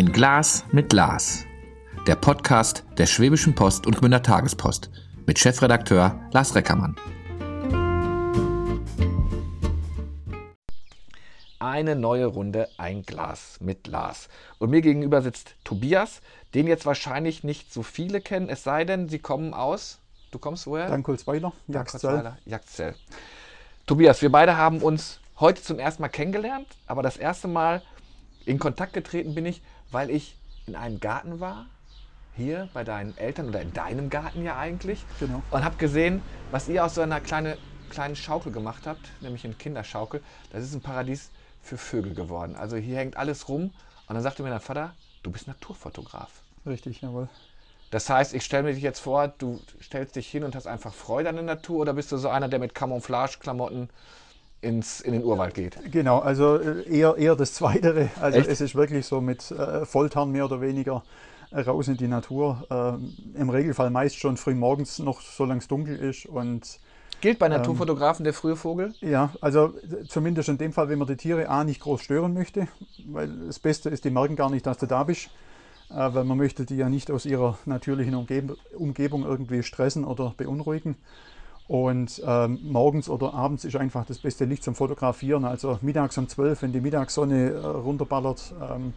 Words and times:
Ein 0.00 0.12
Glas 0.12 0.64
mit 0.72 0.94
Lars. 0.94 1.44
Der 2.06 2.16
Podcast 2.16 2.84
der 2.96 3.04
Schwäbischen 3.04 3.54
Post 3.54 3.86
und 3.86 3.98
Gmünder 3.98 4.22
Tagespost 4.22 4.88
mit 5.26 5.38
Chefredakteur 5.38 6.18
Lars 6.32 6.54
Reckermann. 6.54 6.96
Eine 11.58 11.96
neue 11.96 12.24
Runde 12.24 12.66
Ein 12.78 13.02
Glas 13.02 13.58
mit 13.60 13.88
Lars. 13.88 14.30
Und 14.58 14.70
mir 14.70 14.80
gegenüber 14.80 15.20
sitzt 15.20 15.56
Tobias, 15.64 16.22
den 16.54 16.66
jetzt 16.66 16.86
wahrscheinlich 16.86 17.44
nicht 17.44 17.70
so 17.70 17.82
viele 17.82 18.22
kennen, 18.22 18.48
es 18.48 18.64
sei 18.64 18.86
denn, 18.86 19.10
sie 19.10 19.18
kommen 19.18 19.52
aus. 19.52 19.98
Du 20.30 20.38
kommst 20.38 20.66
woher? 20.66 20.88
Dankolsweiler, 20.88 21.52
Jagdzell. 21.68 22.38
Jagdzell. 22.46 22.94
Tobias, 23.84 24.22
wir 24.22 24.32
beide 24.32 24.56
haben 24.56 24.80
uns 24.80 25.20
heute 25.38 25.62
zum 25.62 25.78
ersten 25.78 26.00
Mal 26.00 26.08
kennengelernt, 26.08 26.68
aber 26.86 27.02
das 27.02 27.18
erste 27.18 27.48
Mal 27.48 27.82
in 28.46 28.58
Kontakt 28.58 28.94
getreten 28.94 29.34
bin 29.34 29.44
ich, 29.44 29.60
weil 29.90 30.10
ich 30.10 30.36
in 30.66 30.76
einem 30.76 31.00
Garten 31.00 31.40
war, 31.40 31.66
hier 32.36 32.68
bei 32.72 32.84
deinen 32.84 33.16
Eltern 33.18 33.48
oder 33.48 33.60
in 33.60 33.72
deinem 33.72 34.08
Garten 34.08 34.44
ja 34.44 34.56
eigentlich, 34.58 35.04
Genau. 35.18 35.42
und 35.50 35.64
habe 35.64 35.76
gesehen, 35.76 36.22
was 36.50 36.68
ihr 36.68 36.84
aus 36.84 36.94
so 36.94 37.00
einer 37.00 37.20
kleine, 37.20 37.58
kleinen 37.90 38.16
Schaukel 38.16 38.52
gemacht 38.52 38.86
habt, 38.86 39.00
nämlich 39.20 39.44
eine 39.44 39.54
Kinderschaukel. 39.54 40.22
Das 40.52 40.62
ist 40.62 40.74
ein 40.74 40.80
Paradies 40.80 41.30
für 41.62 41.76
Vögel 41.76 42.14
geworden. 42.14 42.56
Also 42.56 42.76
hier 42.76 42.96
hängt 42.98 43.16
alles 43.16 43.48
rum 43.48 43.72
und 44.06 44.14
dann 44.14 44.22
sagte 44.22 44.42
mir 44.42 44.50
dein 44.50 44.60
Vater, 44.60 44.94
du 45.22 45.30
bist 45.30 45.48
Naturfotograf. 45.48 46.30
Richtig, 46.66 47.00
jawohl. 47.00 47.28
Das 47.90 48.08
heißt, 48.08 48.34
ich 48.34 48.44
stelle 48.44 48.62
mir 48.62 48.74
dich 48.74 48.82
jetzt 48.82 49.00
vor, 49.00 49.28
du 49.28 49.60
stellst 49.82 50.14
dich 50.14 50.28
hin 50.28 50.44
und 50.44 50.54
hast 50.54 50.68
einfach 50.68 50.94
Freude 50.94 51.28
an 51.28 51.34
der 51.34 51.44
Natur 51.44 51.80
oder 51.80 51.94
bist 51.94 52.12
du 52.12 52.16
so 52.16 52.28
einer, 52.28 52.48
der 52.48 52.60
mit 52.60 52.74
Camouflage-Klamotten 52.74 53.90
ins, 54.60 55.00
in 55.00 55.12
den 55.12 55.24
Urwald 55.24 55.54
geht? 55.54 55.78
Genau, 55.90 56.18
also 56.18 56.56
äh, 56.56 56.82
eher, 56.88 57.16
eher 57.16 57.36
das 57.36 57.54
Zweitere. 57.54 58.10
Also 58.20 58.38
Echt? 58.38 58.48
es 58.48 58.60
ist 58.60 58.74
wirklich 58.74 59.06
so 59.06 59.20
mit 59.20 59.50
äh, 59.50 59.84
Volltarn 59.84 60.30
mehr 60.30 60.44
oder 60.44 60.60
weniger 60.60 61.02
äh, 61.50 61.60
raus 61.60 61.88
in 61.88 61.96
die 61.96 62.08
Natur. 62.08 62.64
Ähm, 62.70 63.14
Im 63.34 63.50
Regelfall 63.50 63.90
meist 63.90 64.16
schon 64.16 64.36
früh 64.36 64.54
morgens 64.54 64.98
noch, 64.98 65.20
solange 65.20 65.60
es 65.60 65.68
dunkel 65.68 65.96
ist. 65.96 66.26
Und 66.26 66.78
Gilt 67.20 67.38
bei 67.38 67.48
Naturfotografen 67.48 68.24
der 68.24 68.32
frühe 68.32 68.56
Vogel? 68.56 68.94
ja, 69.00 69.30
also 69.40 69.74
zumindest 70.08 70.48
in 70.48 70.56
dem 70.56 70.72
Fall, 70.72 70.88
wenn 70.88 70.98
man 70.98 71.06
die 71.06 71.16
Tiere 71.16 71.48
A 71.48 71.64
nicht 71.64 71.80
groß 71.80 72.00
stören 72.00 72.32
möchte, 72.32 72.66
weil 73.06 73.28
das 73.46 73.58
Beste 73.58 73.90
ist, 73.90 74.04
die 74.04 74.10
merken 74.10 74.36
gar 74.36 74.48
nicht, 74.48 74.66
dass 74.66 74.78
du 74.78 74.86
da 74.86 75.04
bist. 75.04 75.28
Äh, 75.90 76.14
weil 76.14 76.24
man 76.24 76.38
möchte 76.38 76.64
die 76.64 76.76
ja 76.76 76.88
nicht 76.88 77.10
aus 77.10 77.26
ihrer 77.26 77.58
natürlichen 77.66 78.14
Umgeb 78.14 78.56
Umgebung 78.76 79.24
irgendwie 79.24 79.62
stressen 79.62 80.04
oder 80.04 80.34
beunruhigen. 80.36 80.96
Und 81.70 82.20
ähm, 82.26 82.58
morgens 82.64 83.08
oder 83.08 83.32
abends 83.32 83.64
ist 83.64 83.76
einfach 83.76 84.04
das 84.04 84.18
beste 84.18 84.44
Licht 84.44 84.64
zum 84.64 84.74
Fotografieren. 84.74 85.44
Also 85.44 85.78
mittags 85.82 86.18
um 86.18 86.26
12, 86.26 86.62
wenn 86.62 86.72
die 86.72 86.80
Mittagssonne 86.80 87.50
äh, 87.50 87.64
runterballert, 87.64 88.52
ähm, 88.60 88.92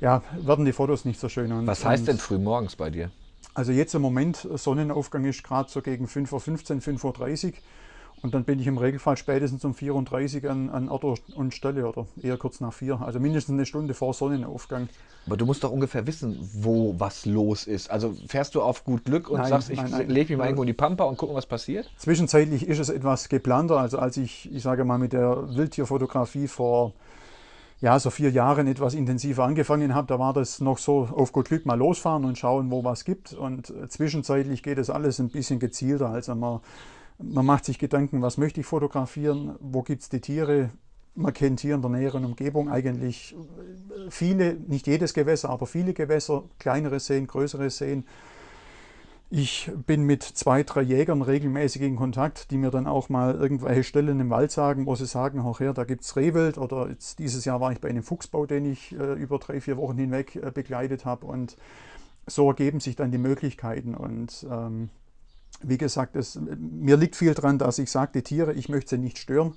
ja, 0.00 0.22
werden 0.40 0.64
die 0.64 0.72
Fotos 0.72 1.04
nicht 1.04 1.18
so 1.18 1.28
schön. 1.28 1.50
Und, 1.50 1.66
Was 1.66 1.84
heißt 1.84 2.02
und, 2.02 2.06
denn 2.06 2.18
früh 2.18 2.38
morgens 2.38 2.76
bei 2.76 2.90
dir? 2.90 3.10
Also 3.54 3.72
jetzt 3.72 3.92
im 3.96 4.02
Moment, 4.02 4.44
äh, 4.44 4.56
Sonnenaufgang 4.56 5.24
ist 5.24 5.42
gerade 5.42 5.68
so 5.68 5.82
gegen 5.82 6.06
5.15 6.06 6.32
Uhr, 6.32 7.10
5.30 7.10 7.46
Uhr. 7.46 7.52
Und 8.22 8.34
dann 8.34 8.44
bin 8.44 8.58
ich 8.58 8.66
im 8.66 8.76
Regelfall 8.76 9.16
spätestens 9.16 9.64
um 9.64 9.72
4.30 9.72 10.44
Uhr 10.44 10.50
an, 10.50 10.68
an 10.68 10.88
Ort 10.90 11.04
und 11.34 11.54
Stelle 11.54 11.86
oder 11.88 12.06
eher 12.20 12.36
kurz 12.36 12.60
nach 12.60 12.72
4. 12.72 13.00
Also 13.00 13.18
mindestens 13.18 13.54
eine 13.54 13.64
Stunde 13.64 13.94
vor 13.94 14.12
Sonnenaufgang. 14.12 14.88
Aber 15.26 15.36
du 15.38 15.46
musst 15.46 15.64
doch 15.64 15.70
ungefähr 15.70 16.06
wissen, 16.06 16.38
wo 16.52 16.94
was 16.98 17.24
los 17.24 17.66
ist. 17.66 17.90
Also 17.90 18.14
fährst 18.26 18.54
du 18.54 18.62
auf 18.62 18.84
gut 18.84 19.04
Glück 19.04 19.30
und 19.30 19.38
Nein, 19.38 19.48
sagst, 19.48 19.70
ich 19.70 19.80
lege 20.06 20.32
mich 20.32 20.38
mal 20.38 20.44
irgendwo 20.44 20.62
in 20.62 20.66
die 20.66 20.74
Pampa 20.74 21.04
und 21.04 21.16
gucken, 21.16 21.34
was 21.34 21.46
passiert? 21.46 21.90
Zwischenzeitlich 21.96 22.68
ist 22.68 22.78
es 22.78 22.90
etwas 22.90 23.28
geplanter. 23.30 23.78
Also 23.78 23.98
als 23.98 24.18
ich, 24.18 24.52
ich 24.52 24.62
sage 24.62 24.84
mal, 24.84 24.98
mit 24.98 25.14
der 25.14 25.56
Wildtierfotografie 25.56 26.46
vor 26.48 26.92
ja, 27.80 27.98
so 27.98 28.10
vier 28.10 28.30
Jahren 28.30 28.66
etwas 28.66 28.92
intensiver 28.92 29.44
angefangen 29.44 29.94
habe, 29.94 30.06
da 30.06 30.18
war 30.18 30.34
das 30.34 30.60
noch 30.60 30.76
so 30.76 31.08
auf 31.10 31.32
gut 31.32 31.48
Glück 31.48 31.64
mal 31.64 31.78
losfahren 31.78 32.26
und 32.26 32.36
schauen, 32.36 32.70
wo 32.70 32.84
was 32.84 33.06
gibt. 33.06 33.32
Und 33.32 33.72
zwischenzeitlich 33.88 34.62
geht 34.62 34.76
das 34.76 34.90
alles 34.90 35.18
ein 35.18 35.30
bisschen 35.30 35.58
gezielter. 35.58 36.10
Also 36.10 36.34
man, 36.34 36.60
man 37.22 37.46
macht 37.46 37.64
sich 37.64 37.78
Gedanken, 37.78 38.22
was 38.22 38.38
möchte 38.38 38.60
ich 38.60 38.66
fotografieren, 38.66 39.56
wo 39.60 39.82
gibt 39.82 40.02
es 40.02 40.08
die 40.08 40.20
Tiere. 40.20 40.70
Man 41.14 41.32
kennt 41.32 41.60
hier 41.60 41.74
in 41.74 41.82
der 41.82 41.90
näheren 41.90 42.24
Umgebung 42.24 42.70
eigentlich 42.70 43.34
äh, 43.34 44.10
viele, 44.10 44.54
nicht 44.54 44.86
jedes 44.86 45.12
Gewässer, 45.12 45.50
aber 45.50 45.66
viele 45.66 45.92
Gewässer, 45.92 46.44
kleinere 46.58 47.00
Seen, 47.00 47.26
größere 47.26 47.70
Seen. 47.70 48.04
Ich 49.32 49.70
bin 49.86 50.02
mit 50.02 50.24
zwei, 50.24 50.64
drei 50.64 50.82
Jägern 50.82 51.22
regelmäßig 51.22 51.82
in 51.82 51.94
Kontakt, 51.94 52.50
die 52.50 52.56
mir 52.56 52.72
dann 52.72 52.88
auch 52.88 53.08
mal 53.08 53.36
irgendwelche 53.36 53.84
Stellen 53.84 54.18
im 54.18 54.28
Wald 54.28 54.50
sagen, 54.50 54.86
wo 54.86 54.96
sie 54.96 55.06
sagen, 55.06 55.38
auch 55.38 55.60
her, 55.60 55.72
da 55.72 55.84
gibt 55.84 56.02
es 56.02 56.16
Rehwild. 56.16 56.58
Oder 56.58 56.88
jetzt 56.88 57.20
dieses 57.20 57.44
Jahr 57.44 57.60
war 57.60 57.70
ich 57.70 57.80
bei 57.80 57.88
einem 57.88 58.02
Fuchsbau, 58.02 58.46
den 58.46 58.64
ich 58.64 58.92
äh, 58.92 59.14
über 59.14 59.38
drei, 59.38 59.60
vier 59.60 59.76
Wochen 59.76 59.98
hinweg 59.98 60.34
äh, 60.34 60.50
begleitet 60.50 61.04
habe. 61.04 61.26
Und 61.26 61.56
so 62.26 62.48
ergeben 62.48 62.80
sich 62.80 62.96
dann 62.96 63.12
die 63.12 63.18
Möglichkeiten. 63.18 63.94
Und 63.94 64.44
ähm, 64.50 64.90
wie 65.62 65.78
gesagt, 65.78 66.16
es, 66.16 66.38
mir 66.58 66.96
liegt 66.96 67.16
viel 67.16 67.34
dran, 67.34 67.58
dass 67.58 67.78
ich 67.78 67.90
sage, 67.90 68.12
die 68.14 68.22
Tiere, 68.22 68.52
ich 68.52 68.68
möchte 68.68 68.90
sie 68.90 68.98
nicht 68.98 69.18
stören. 69.18 69.54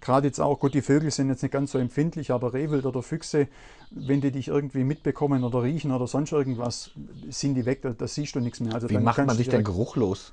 Gerade 0.00 0.26
jetzt 0.26 0.40
auch, 0.40 0.60
gut, 0.60 0.74
die 0.74 0.82
Vögel 0.82 1.10
sind 1.10 1.28
jetzt 1.28 1.42
nicht 1.42 1.52
ganz 1.52 1.72
so 1.72 1.78
empfindlich, 1.78 2.30
aber 2.30 2.54
Rehwild 2.54 2.86
oder 2.86 3.02
Füchse, 3.02 3.48
wenn 3.90 4.20
die 4.20 4.30
dich 4.30 4.48
irgendwie 4.48 4.84
mitbekommen 4.84 5.44
oder 5.44 5.62
riechen 5.62 5.90
oder 5.92 6.06
sonst 6.06 6.32
irgendwas, 6.32 6.90
sind 7.28 7.54
die 7.54 7.66
weg, 7.66 7.82
da, 7.82 8.06
siehst 8.06 8.34
du 8.34 8.40
nichts 8.40 8.60
mehr. 8.60 8.74
Also 8.74 8.88
Wie 8.88 8.94
dann 8.94 9.04
macht 9.04 9.18
man 9.18 9.36
sich 9.36 9.48
denn 9.48 9.64
geruchlos? 9.64 10.32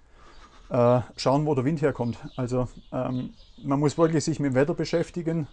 äh, 0.72 1.01
schauen, 1.17 1.45
wo 1.45 1.53
der 1.53 1.66
Wind 1.66 1.81
herkommt. 1.81 2.17
Also 2.35 2.67
ähm, 2.91 3.31
man 3.63 3.79
muss 3.79 3.97
wirklich 3.97 4.23
sich 4.23 4.39
mit 4.39 4.53
dem 4.53 4.55
Wetter 4.55 4.73
beschäftigen. 4.73 5.47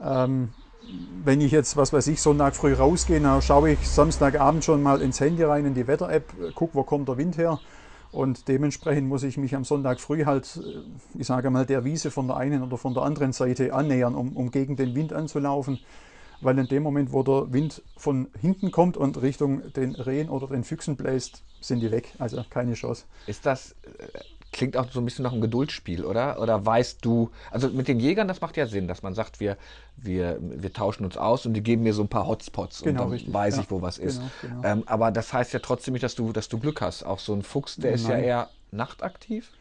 Ähm, 0.00 0.50
wenn 1.24 1.40
ich 1.40 1.52
jetzt, 1.52 1.76
was 1.76 1.92
weiß 1.92 2.06
ich, 2.08 2.20
Sonntag 2.20 2.56
früh 2.56 2.72
rausgehe, 2.72 3.20
dann 3.20 3.42
schaue 3.42 3.72
ich 3.72 3.88
Samstagabend 3.88 4.64
schon 4.64 4.82
mal 4.82 5.00
ins 5.00 5.20
Handy 5.20 5.42
rein, 5.44 5.64
in 5.64 5.74
die 5.74 5.86
Wetter-App, 5.86 6.54
gucke, 6.54 6.74
wo 6.74 6.82
kommt 6.82 7.08
der 7.08 7.18
Wind 7.18 7.36
her. 7.36 7.60
Und 8.10 8.48
dementsprechend 8.48 9.08
muss 9.08 9.22
ich 9.22 9.36
mich 9.36 9.54
am 9.54 9.64
Sonntag 9.64 10.00
früh 10.00 10.24
halt, 10.24 10.60
äh, 10.64 11.18
ich 11.18 11.26
sage 11.26 11.50
mal, 11.50 11.66
der 11.66 11.84
Wiese 11.84 12.10
von 12.10 12.26
der 12.26 12.36
einen 12.36 12.62
oder 12.62 12.78
von 12.78 12.94
der 12.94 13.02
anderen 13.02 13.32
Seite 13.32 13.74
annähern, 13.74 14.14
um, 14.14 14.36
um 14.36 14.50
gegen 14.50 14.76
den 14.76 14.94
Wind 14.94 15.12
anzulaufen. 15.12 15.78
Weil 16.40 16.58
in 16.58 16.68
dem 16.68 16.84
Moment, 16.84 17.12
wo 17.12 17.22
der 17.22 17.52
Wind 17.52 17.82
von 17.96 18.28
hinten 18.40 18.70
kommt 18.70 18.96
und 18.96 19.20
Richtung 19.20 19.72
den 19.72 19.96
Rehen 19.96 20.28
oder 20.28 20.46
den 20.46 20.62
Füchsen 20.62 20.96
bläst, 20.96 21.42
sind 21.60 21.80
die 21.80 21.90
weg. 21.90 22.14
Also 22.18 22.44
keine 22.48 22.74
Chance. 22.74 23.04
Ist 23.26 23.44
das, 23.44 23.72
äh, 23.82 24.20
klingt 24.52 24.76
auch 24.76 24.90
so 24.90 25.00
ein 25.00 25.04
bisschen 25.04 25.22
nach 25.22 25.32
einem 25.32 25.40
Geduldsspiel, 25.40 26.04
oder? 26.04 26.40
Oder 26.40 26.64
weißt 26.64 27.04
du, 27.04 27.30
also 27.50 27.68
mit 27.68 27.88
den 27.88 28.00
Jägern, 28.00 28.28
das 28.28 28.40
macht 28.40 28.56
ja 28.56 28.66
Sinn, 28.66 28.88
dass 28.88 29.02
man 29.02 29.14
sagt, 29.14 29.40
wir, 29.40 29.56
wir, 29.96 30.38
wir 30.40 30.72
tauschen 30.72 31.04
uns 31.04 31.16
aus 31.16 31.46
und 31.46 31.54
die 31.54 31.62
geben 31.62 31.82
mir 31.82 31.92
so 31.92 32.02
ein 32.02 32.08
paar 32.08 32.26
Hotspots 32.26 32.82
Genau, 32.82 32.90
und 32.90 32.98
dann 32.98 33.12
richtig, 33.12 33.34
weiß 33.34 33.56
ja. 33.56 33.62
ich, 33.62 33.70
wo 33.70 33.82
was 33.82 33.98
ist. 33.98 34.20
Genau, 34.40 34.54
genau. 34.56 34.68
Ähm, 34.68 34.82
aber 34.86 35.10
das 35.10 35.32
heißt 35.32 35.52
ja 35.52 35.60
trotzdem 35.60 35.92
nicht, 35.92 36.02
dass 36.02 36.14
du, 36.14 36.32
dass 36.32 36.48
du 36.48 36.58
Glück 36.58 36.80
hast. 36.80 37.04
Auch 37.04 37.18
so 37.18 37.34
ein 37.34 37.42
Fuchs, 37.42 37.76
der 37.76 37.92
ist 37.92 38.08
ja 38.08 38.14
Nein. 38.14 38.24
eher 38.24 38.48
nachtaktiv. 38.70 39.52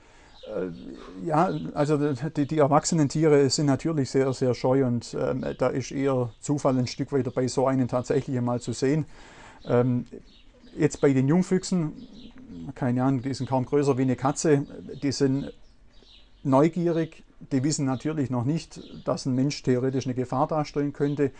Ja, 1.25 1.51
also 1.73 2.13
die, 2.13 2.47
die 2.47 2.57
erwachsenen 2.57 3.09
Tiere 3.09 3.49
sind 3.49 3.65
natürlich 3.65 4.09
sehr, 4.09 4.31
sehr 4.31 4.53
scheu 4.53 4.85
und 4.85 5.15
ähm, 5.19 5.43
da 5.57 5.67
ist 5.67 5.91
eher 5.91 6.29
Zufall 6.39 6.77
ein 6.77 6.87
Stück 6.87 7.11
weit 7.11 7.27
dabei, 7.27 7.47
so 7.47 7.67
einen 7.67 7.89
tatsächlich 7.89 8.37
einmal 8.37 8.61
zu 8.61 8.71
sehen. 8.71 9.05
Ähm, 9.65 10.05
jetzt 10.77 11.01
bei 11.01 11.11
den 11.11 11.27
Jungfüchsen, 11.27 11.91
keine 12.75 13.03
Ahnung, 13.03 13.21
die 13.21 13.33
sind 13.33 13.49
kaum 13.49 13.65
größer 13.65 13.97
wie 13.97 14.03
eine 14.03 14.15
Katze, 14.15 14.65
die 15.01 15.11
sind 15.11 15.53
neugierig, 16.43 17.23
die 17.51 17.63
wissen 17.63 17.85
natürlich 17.85 18.29
noch 18.29 18.45
nicht, 18.45 18.81
dass 19.05 19.25
ein 19.25 19.35
Mensch 19.35 19.61
theoretisch 19.63 20.05
eine 20.05 20.15
Gefahr 20.15 20.47
darstellen 20.47 20.93
könnte. 20.93 21.31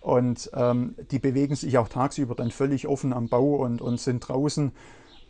Und 0.00 0.50
ähm, 0.54 0.94
die 1.10 1.18
bewegen 1.18 1.56
sich 1.56 1.76
auch 1.78 1.88
tagsüber 1.88 2.34
dann 2.34 2.50
völlig 2.50 2.86
offen 2.86 3.12
am 3.12 3.28
Bau 3.28 3.56
und, 3.56 3.80
und 3.80 4.00
sind 4.00 4.20
draußen. 4.20 4.72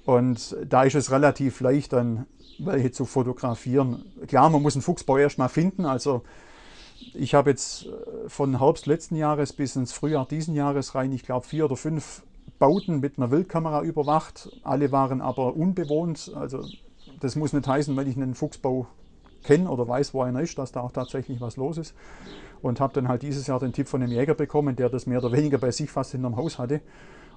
Und 0.05 0.57
da 0.67 0.83
ist 0.83 0.95
es 0.95 1.11
relativ 1.11 1.61
leicht, 1.61 1.93
dann 1.93 2.27
welche 2.59 2.91
zu 2.91 3.05
fotografieren. 3.05 4.05
Klar, 4.27 4.51
man 4.51 4.63
muss 4.63 4.75
einen 4.75 4.83
Fuchsbau 4.83 5.17
erstmal 5.17 5.49
finden. 5.49 5.87
Also 5.87 6.23
ich 7.15 7.35
habe 7.35 7.51
jetzt 7.51 7.87
äh, 7.87 8.29
von 8.29 8.59
Herbst 8.59 8.87
letzten 8.87 9.17
Jahres 9.17 9.53
bis 9.53 9.77
ins 9.77 9.93
Frühjahr 9.93 10.27
diesen 10.27 10.55
Jahres 10.55 10.95
rein, 10.95 11.13
ich 11.13 11.23
glaube, 11.23 11.47
vier 11.47 11.65
oder 11.65 11.77
fünf 11.77 12.23
Bauten 12.59 13.01
mit 13.01 13.19
einer 13.19 13.31
Wildkamera 13.31 13.83
überwacht. 13.83 14.51
Alle 14.63 14.93
waren 14.93 15.21
aber 15.21 15.57
unbewohnt. 15.57 16.33
Also 16.35 16.65
das 17.21 17.37
muss 17.37 17.53
nicht 17.53 17.67
heißen, 17.67 17.97
wenn 17.97 18.09
ich 18.09 18.17
einen 18.17 18.35
Fuchsbau 18.35 18.87
kenne 19.45 19.71
oder 19.71 19.87
weiß, 19.87 20.15
wo 20.15 20.23
einer 20.23 20.41
ist, 20.41 20.59
dass 20.59 20.73
da 20.73 20.81
auch 20.81 20.93
tatsächlich 20.93 21.41
was 21.41 21.57
los 21.57 21.79
ist. 21.79 21.95
Und 22.61 22.81
habe 22.81 22.93
dann 22.95 23.09
halt 23.09 23.23
dieses 23.23 23.47
Jahr 23.47 23.61
den 23.61 23.73
Tipp 23.73 23.89
von 23.89 24.03
einem 24.03 24.13
Jäger 24.13 24.35
bekommen, 24.35 24.75
der 24.75 24.89
das 24.89 25.07
mehr 25.07 25.19
oder 25.19 25.33
weniger 25.33 25.59
bei 25.59 25.71
sich 25.71 25.91
fast 25.91 26.13
hinterm 26.13 26.37
Haus 26.37 26.59
hatte. 26.59 26.81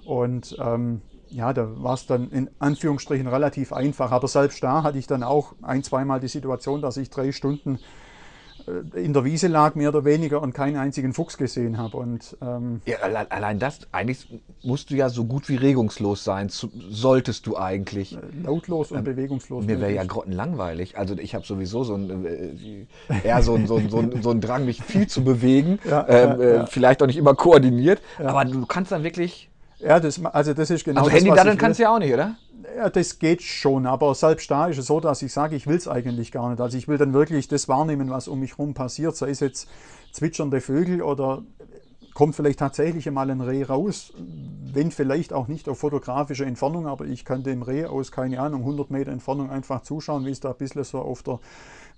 Und 0.04 0.56
ähm, 0.60 1.00
ja, 1.28 1.52
da 1.52 1.82
war 1.82 1.94
es 1.94 2.06
dann 2.06 2.30
in 2.30 2.50
Anführungsstrichen 2.58 3.28
relativ 3.28 3.72
einfach. 3.72 4.10
Aber 4.10 4.28
selbst 4.28 4.62
da 4.62 4.82
hatte 4.82 4.98
ich 4.98 5.06
dann 5.06 5.22
auch 5.22 5.54
ein, 5.62 5.82
zweimal 5.82 6.20
die 6.20 6.28
Situation, 6.28 6.82
dass 6.82 6.96
ich 6.96 7.10
drei 7.10 7.32
Stunden 7.32 7.78
in 8.94 9.12
der 9.12 9.24
Wiese 9.24 9.48
lag, 9.48 9.74
mehr 9.74 9.88
oder 9.90 10.04
weniger, 10.04 10.42
und 10.42 10.52
keinen 10.54 10.76
einzigen 10.76 11.12
Fuchs 11.12 11.36
gesehen 11.38 11.78
habe. 11.78 11.96
Und 11.96 12.36
ähm, 12.42 12.80
Ja, 12.86 12.96
alle- 13.02 13.30
allein 13.30 13.58
das, 13.58 13.80
eigentlich 13.92 14.26
musst 14.62 14.90
du 14.90 14.94
ja 14.94 15.08
so 15.08 15.24
gut 15.24 15.48
wie 15.48 15.56
regungslos 15.56 16.24
sein, 16.24 16.48
zu, 16.48 16.70
solltest 16.90 17.46
du 17.46 17.56
eigentlich. 17.56 18.16
lautlos 18.42 18.92
und 18.92 19.04
bewegungslos. 19.04 19.62
Ähm, 19.62 19.66
Mir 19.66 19.80
wäre 19.80 19.92
ja 19.92 20.04
grottenlangweilig. 20.04 20.98
Also 20.98 21.16
ich 21.18 21.34
habe 21.34 21.44
sowieso 21.46 21.84
so 21.84 21.94
ein, 21.94 22.24
äh, 22.24 22.86
eher 23.24 23.42
so 23.42 23.54
ein, 23.54 23.66
so, 23.66 23.76
ein, 23.76 23.90
so, 23.90 23.98
ein, 23.98 24.22
so 24.22 24.30
ein 24.30 24.40
Drang, 24.40 24.64
mich 24.64 24.82
viel 24.82 25.06
zu 25.06 25.24
bewegen. 25.24 25.78
Ja, 25.88 26.06
ähm, 26.08 26.40
äh, 26.40 26.54
ja. 26.56 26.66
Vielleicht 26.66 27.02
auch 27.02 27.06
nicht 27.06 27.16
immer 27.18 27.34
koordiniert. 27.34 28.00
Aber 28.18 28.44
du 28.44 28.66
kannst 28.66 28.92
dann 28.92 29.02
wirklich. 29.04 29.48
Ja, 29.80 29.98
das, 29.98 30.24
also 30.24 30.54
das 30.54 30.70
ist 30.70 30.84
genau 30.84 31.00
Also 31.00 31.10
das, 31.10 31.18
Handy 31.18 31.34
daddeln 31.34 31.58
kannst 31.58 31.78
du 31.80 31.82
ja 31.82 31.94
auch 31.94 31.98
nicht, 31.98 32.14
oder? 32.14 32.36
Ja, 32.76 32.90
das 32.90 33.18
geht 33.18 33.42
schon, 33.42 33.86
aber 33.86 34.14
selbst 34.14 34.50
da 34.50 34.66
ist 34.66 34.78
es 34.78 34.86
so, 34.86 35.00
dass 35.00 35.22
ich 35.22 35.32
sage, 35.32 35.56
ich 35.56 35.66
will 35.66 35.76
es 35.76 35.88
eigentlich 35.88 36.30
gar 36.32 36.48
nicht. 36.50 36.60
Also 36.60 36.78
ich 36.78 36.86
will 36.86 36.98
dann 36.98 37.12
wirklich 37.12 37.48
das 37.48 37.68
wahrnehmen, 37.68 38.10
was 38.10 38.28
um 38.28 38.40
mich 38.40 38.52
herum 38.52 38.74
passiert, 38.74 39.16
sei 39.16 39.30
es 39.30 39.40
jetzt 39.40 39.68
zwitschernde 40.12 40.60
Vögel 40.60 41.02
oder 41.02 41.42
kommt 42.14 42.36
vielleicht 42.36 42.58
tatsächlich 42.58 43.08
einmal 43.08 43.30
ein 43.30 43.40
Reh 43.40 43.64
raus, 43.64 44.12
wenn 44.72 44.90
vielleicht 44.90 45.32
auch 45.32 45.48
nicht 45.48 45.68
auf 45.68 45.78
fotografischer 45.78 46.46
Entfernung, 46.46 46.86
aber 46.86 47.06
ich 47.06 47.24
kann 47.24 47.42
dem 47.42 47.62
Reh 47.62 47.86
aus, 47.86 48.12
keine 48.12 48.40
Ahnung, 48.40 48.60
100 48.60 48.90
Meter 48.90 49.10
Entfernung 49.10 49.50
einfach 49.50 49.82
zuschauen, 49.82 50.24
wie 50.26 50.30
es 50.30 50.40
da 50.40 50.50
ein 50.50 50.56
bisschen 50.56 50.84
so 50.84 51.00
auf 51.00 51.22
der 51.22 51.40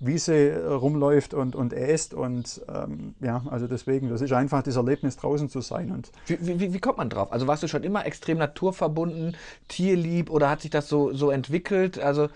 Wiese 0.01 0.35
äh, 0.51 0.67
rumläuft 0.67 1.35
und, 1.35 1.57
und 1.57 1.73
äst 1.73 2.15
und 2.15 2.63
ähm, 2.69 3.15
ja, 3.21 3.43
also 3.51 3.67
deswegen, 3.67 4.09
das 4.09 4.21
ist 4.21 4.33
einfach 4.33 4.63
das 4.63 4.77
Erlebnis 4.77 5.17
draußen 5.17 5.49
zu 5.49 5.61
sein 5.61 5.91
und 5.91 6.11
Wie, 6.27 6.61
wie, 6.61 6.73
wie 6.73 6.79
kommt 6.81 6.99
man 6.99 7.11
drauf? 7.11 7.33
Also 7.33 7.47
warst 7.47 7.63
du 7.63 7.69
schon 7.69 7.85
immer 7.85 8.05
extrem 8.07 8.39
naturverbunden, 8.39 9.37
tierlieb 9.69 10.31
oder 10.31 10.51
hat 10.51 10.61
sich 10.63 10.71
das 10.71 10.89
so, 10.89 11.13
so 11.13 11.31
entwickelt? 11.31 11.99
Also 11.99 12.29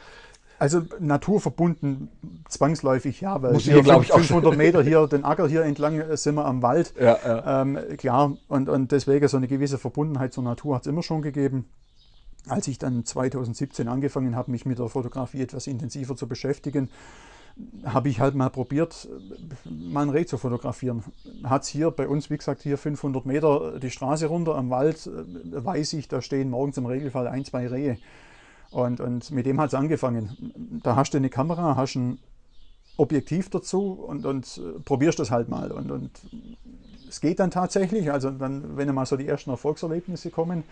Also 0.61 0.83
naturverbunden 0.99 2.09
zwangsläufig, 2.49 3.21
ja, 3.21 3.41
weil 3.43 3.53
Muss 3.53 3.63
hier 3.63 3.75
hier, 3.75 3.83
glaub 3.83 4.03
ich, 4.03 4.13
auch 4.13 4.19
500 4.19 4.57
Meter 4.57 4.83
hier, 4.83 5.07
den 5.07 5.25
Acker 5.25 5.47
hier 5.47 5.63
entlang 5.63 6.01
äh, 6.01 6.17
sind 6.17 6.35
wir 6.35 6.45
am 6.47 6.63
Wald. 6.63 6.95
Ja, 6.99 7.17
ja. 7.25 7.63
Ähm, 7.63 7.79
klar, 7.97 8.37
und, 8.49 8.69
und 8.69 8.91
deswegen 8.91 9.29
so 9.29 9.37
eine 9.37 9.47
gewisse 9.47 9.79
Verbundenheit 9.79 10.33
zur 10.33 10.43
Natur 10.43 10.75
hat 10.75 10.83
es 10.83 10.89
immer 10.89 11.03
schon 11.05 11.23
gegeben. 11.23 11.67
Als 12.49 12.67
ich 12.67 12.79
dann 12.79 13.05
2017 13.05 13.89
angefangen 13.89 14.35
habe, 14.35 14.51
mich 14.51 14.65
mit 14.65 14.79
der 14.79 14.89
Fotografie 14.89 15.43
etwas 15.43 15.67
intensiver 15.67 16.17
zu 16.17 16.27
beschäftigen, 16.27 16.89
habe 17.85 18.09
ich 18.09 18.21
halt 18.21 18.35
mal 18.35 18.51
probiert, 18.51 19.09
mal 19.65 20.03
ein 20.03 20.11
Reh 20.11 20.25
zu 20.25 20.39
fotografieren. 20.39 21.03
Hat 21.45 21.63
es 21.63 21.69
hier 21.69 21.91
bei 21.91 22.09
uns, 22.09 22.31
wie 22.31 22.37
gesagt, 22.37 22.63
hier 22.63 22.79
500 22.79 23.27
Meter 23.27 23.79
die 23.79 23.91
Straße 23.91 24.27
runter 24.27 24.55
am 24.55 24.71
Wald, 24.71 25.07
äh, 25.07 25.65
weiß 25.65 25.95
ich, 25.95 26.09
da 26.09 26.23
stehen 26.23 26.51
morgens 26.51 26.77
im 26.77 26.87
Regelfall 26.87 27.27
ein, 27.27 27.45
zwei 27.45 27.67
Rehe. 27.67 27.99
Und, 28.71 29.01
und 29.01 29.31
mit 29.31 29.47
dem 29.47 29.61
hat 29.61 29.69
es 29.69 29.75
angefangen. 29.75 30.81
Da 30.83 30.95
hast 30.95 31.15
du 31.15 31.19
eine 31.19 31.31
Kamera, 31.31 31.77
hast 31.77 31.97
ein 31.97 32.19
Objektiv 32.97 33.49
dazu 33.51 33.93
und, 33.93 34.27
und 34.27 34.59
äh, 34.59 34.81
probierst 34.81 35.19
das 35.19 35.31
halt 35.31 35.49
mal. 35.49 35.73
Und, 35.73 35.91
und 35.91 36.11
es 37.09 37.21
geht 37.21 37.41
dann 37.41 37.51
tatsächlich, 37.51 38.13
also 38.13 38.31
dann, 38.31 38.77
wenn 38.77 38.93
mal 38.95 39.07
so 39.07 39.17
die 39.17 39.27
ersten 39.27 39.51
Erfolgserlebnisse 39.51 40.31
kommen, 40.31 40.65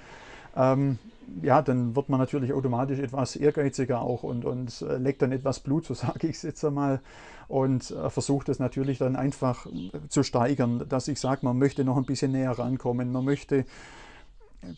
ähm, 0.56 0.98
ja, 1.42 1.62
dann 1.62 1.96
wird 1.96 2.08
man 2.08 2.20
natürlich 2.20 2.52
automatisch 2.52 2.98
etwas 2.98 3.36
ehrgeiziger 3.36 4.00
auch 4.00 4.22
und, 4.22 4.44
und 4.44 4.82
äh, 4.82 4.96
leckt 4.96 5.22
dann 5.22 5.32
etwas 5.32 5.60
Blut, 5.60 5.84
so 5.84 5.94
sage 5.94 6.28
ich 6.28 6.36
es 6.36 6.42
jetzt 6.42 6.64
einmal, 6.64 7.00
und 7.48 7.90
äh, 7.90 8.10
versucht 8.10 8.48
es 8.48 8.58
natürlich 8.58 8.98
dann 8.98 9.16
einfach 9.16 9.66
äh, 9.66 9.90
zu 10.08 10.22
steigern, 10.22 10.84
dass 10.88 11.08
ich 11.08 11.20
sage, 11.20 11.40
man 11.44 11.58
möchte 11.58 11.84
noch 11.84 11.96
ein 11.96 12.04
bisschen 12.04 12.32
näher 12.32 12.52
rankommen, 12.52 13.12
man 13.12 13.24
möchte 13.24 13.64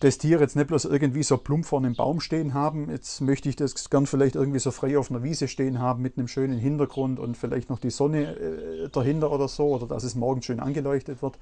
das 0.01 0.19
Tier 0.19 0.39
jetzt 0.39 0.55
nicht 0.55 0.67
bloß 0.67 0.85
irgendwie 0.87 1.23
so 1.23 1.39
plump 1.39 1.65
vor 1.65 1.79
einem 1.79 1.95
Baum 1.95 2.21
stehen 2.21 2.53
haben, 2.53 2.91
jetzt 2.91 3.23
möchte 3.23 3.49
ich 3.49 3.57
das 3.57 3.89
gern 3.89 4.07
vielleicht 4.07 4.35
irgendwie 4.35 4.59
so 4.59 4.71
frei 4.71 4.99
auf 4.99 5.11
einer 5.11 5.23
Wiese 5.23 5.49
stehen 5.49 5.79
haben 5.79 6.03
mit 6.03 6.19
einem 6.19 6.29
schönen 6.29 6.59
Hintergrund 6.59 7.19
und 7.19 7.39
vielleicht 7.39 7.71
noch 7.71 7.79
die 7.79 7.89
Sonne 7.89 8.91
dahinter 8.93 9.31
oder 9.31 9.49
so, 9.49 9.69
oder 9.69 9.87
dass 9.87 10.05
es 10.05 10.15
morgens 10.15 10.45
schön 10.45 10.61
angeleuchtet 10.61 11.23
wird. 11.23 11.39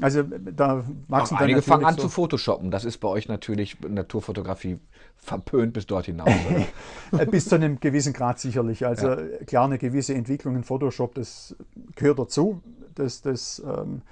Also 0.00 0.22
da 0.22 0.84
wachsen 1.08 1.34
auch 1.36 1.38
dann 1.38 1.48
einige 1.48 1.62
fangen 1.62 1.84
an 1.84 1.94
so- 1.94 2.02
zu 2.02 2.08
photoshoppen. 2.08 2.70
Das 2.70 2.84
ist 2.84 2.98
bei 2.98 3.08
euch 3.08 3.28
natürlich 3.28 3.78
Naturfotografie 3.80 4.78
verpönt 5.16 5.72
bis 5.72 5.86
dort 5.86 6.06
hinaus. 6.06 6.28
Bis 7.30 7.48
zu 7.48 7.54
einem 7.54 7.80
gewissen 7.80 8.12
Grad 8.12 8.38
sicherlich. 8.38 8.86
Also 8.86 9.08
äh, 9.08 9.44
klar, 9.46 9.64
eine 9.64 9.78
gewisse 9.78 10.14
Entwicklung 10.14 10.56
in 10.56 10.64
Photoshop, 10.64 11.14
das 11.14 11.56
gehört 11.94 12.18
dazu. 12.18 12.62
Das, 12.94 13.22
das, 13.22 13.62
ähm, 13.66 14.02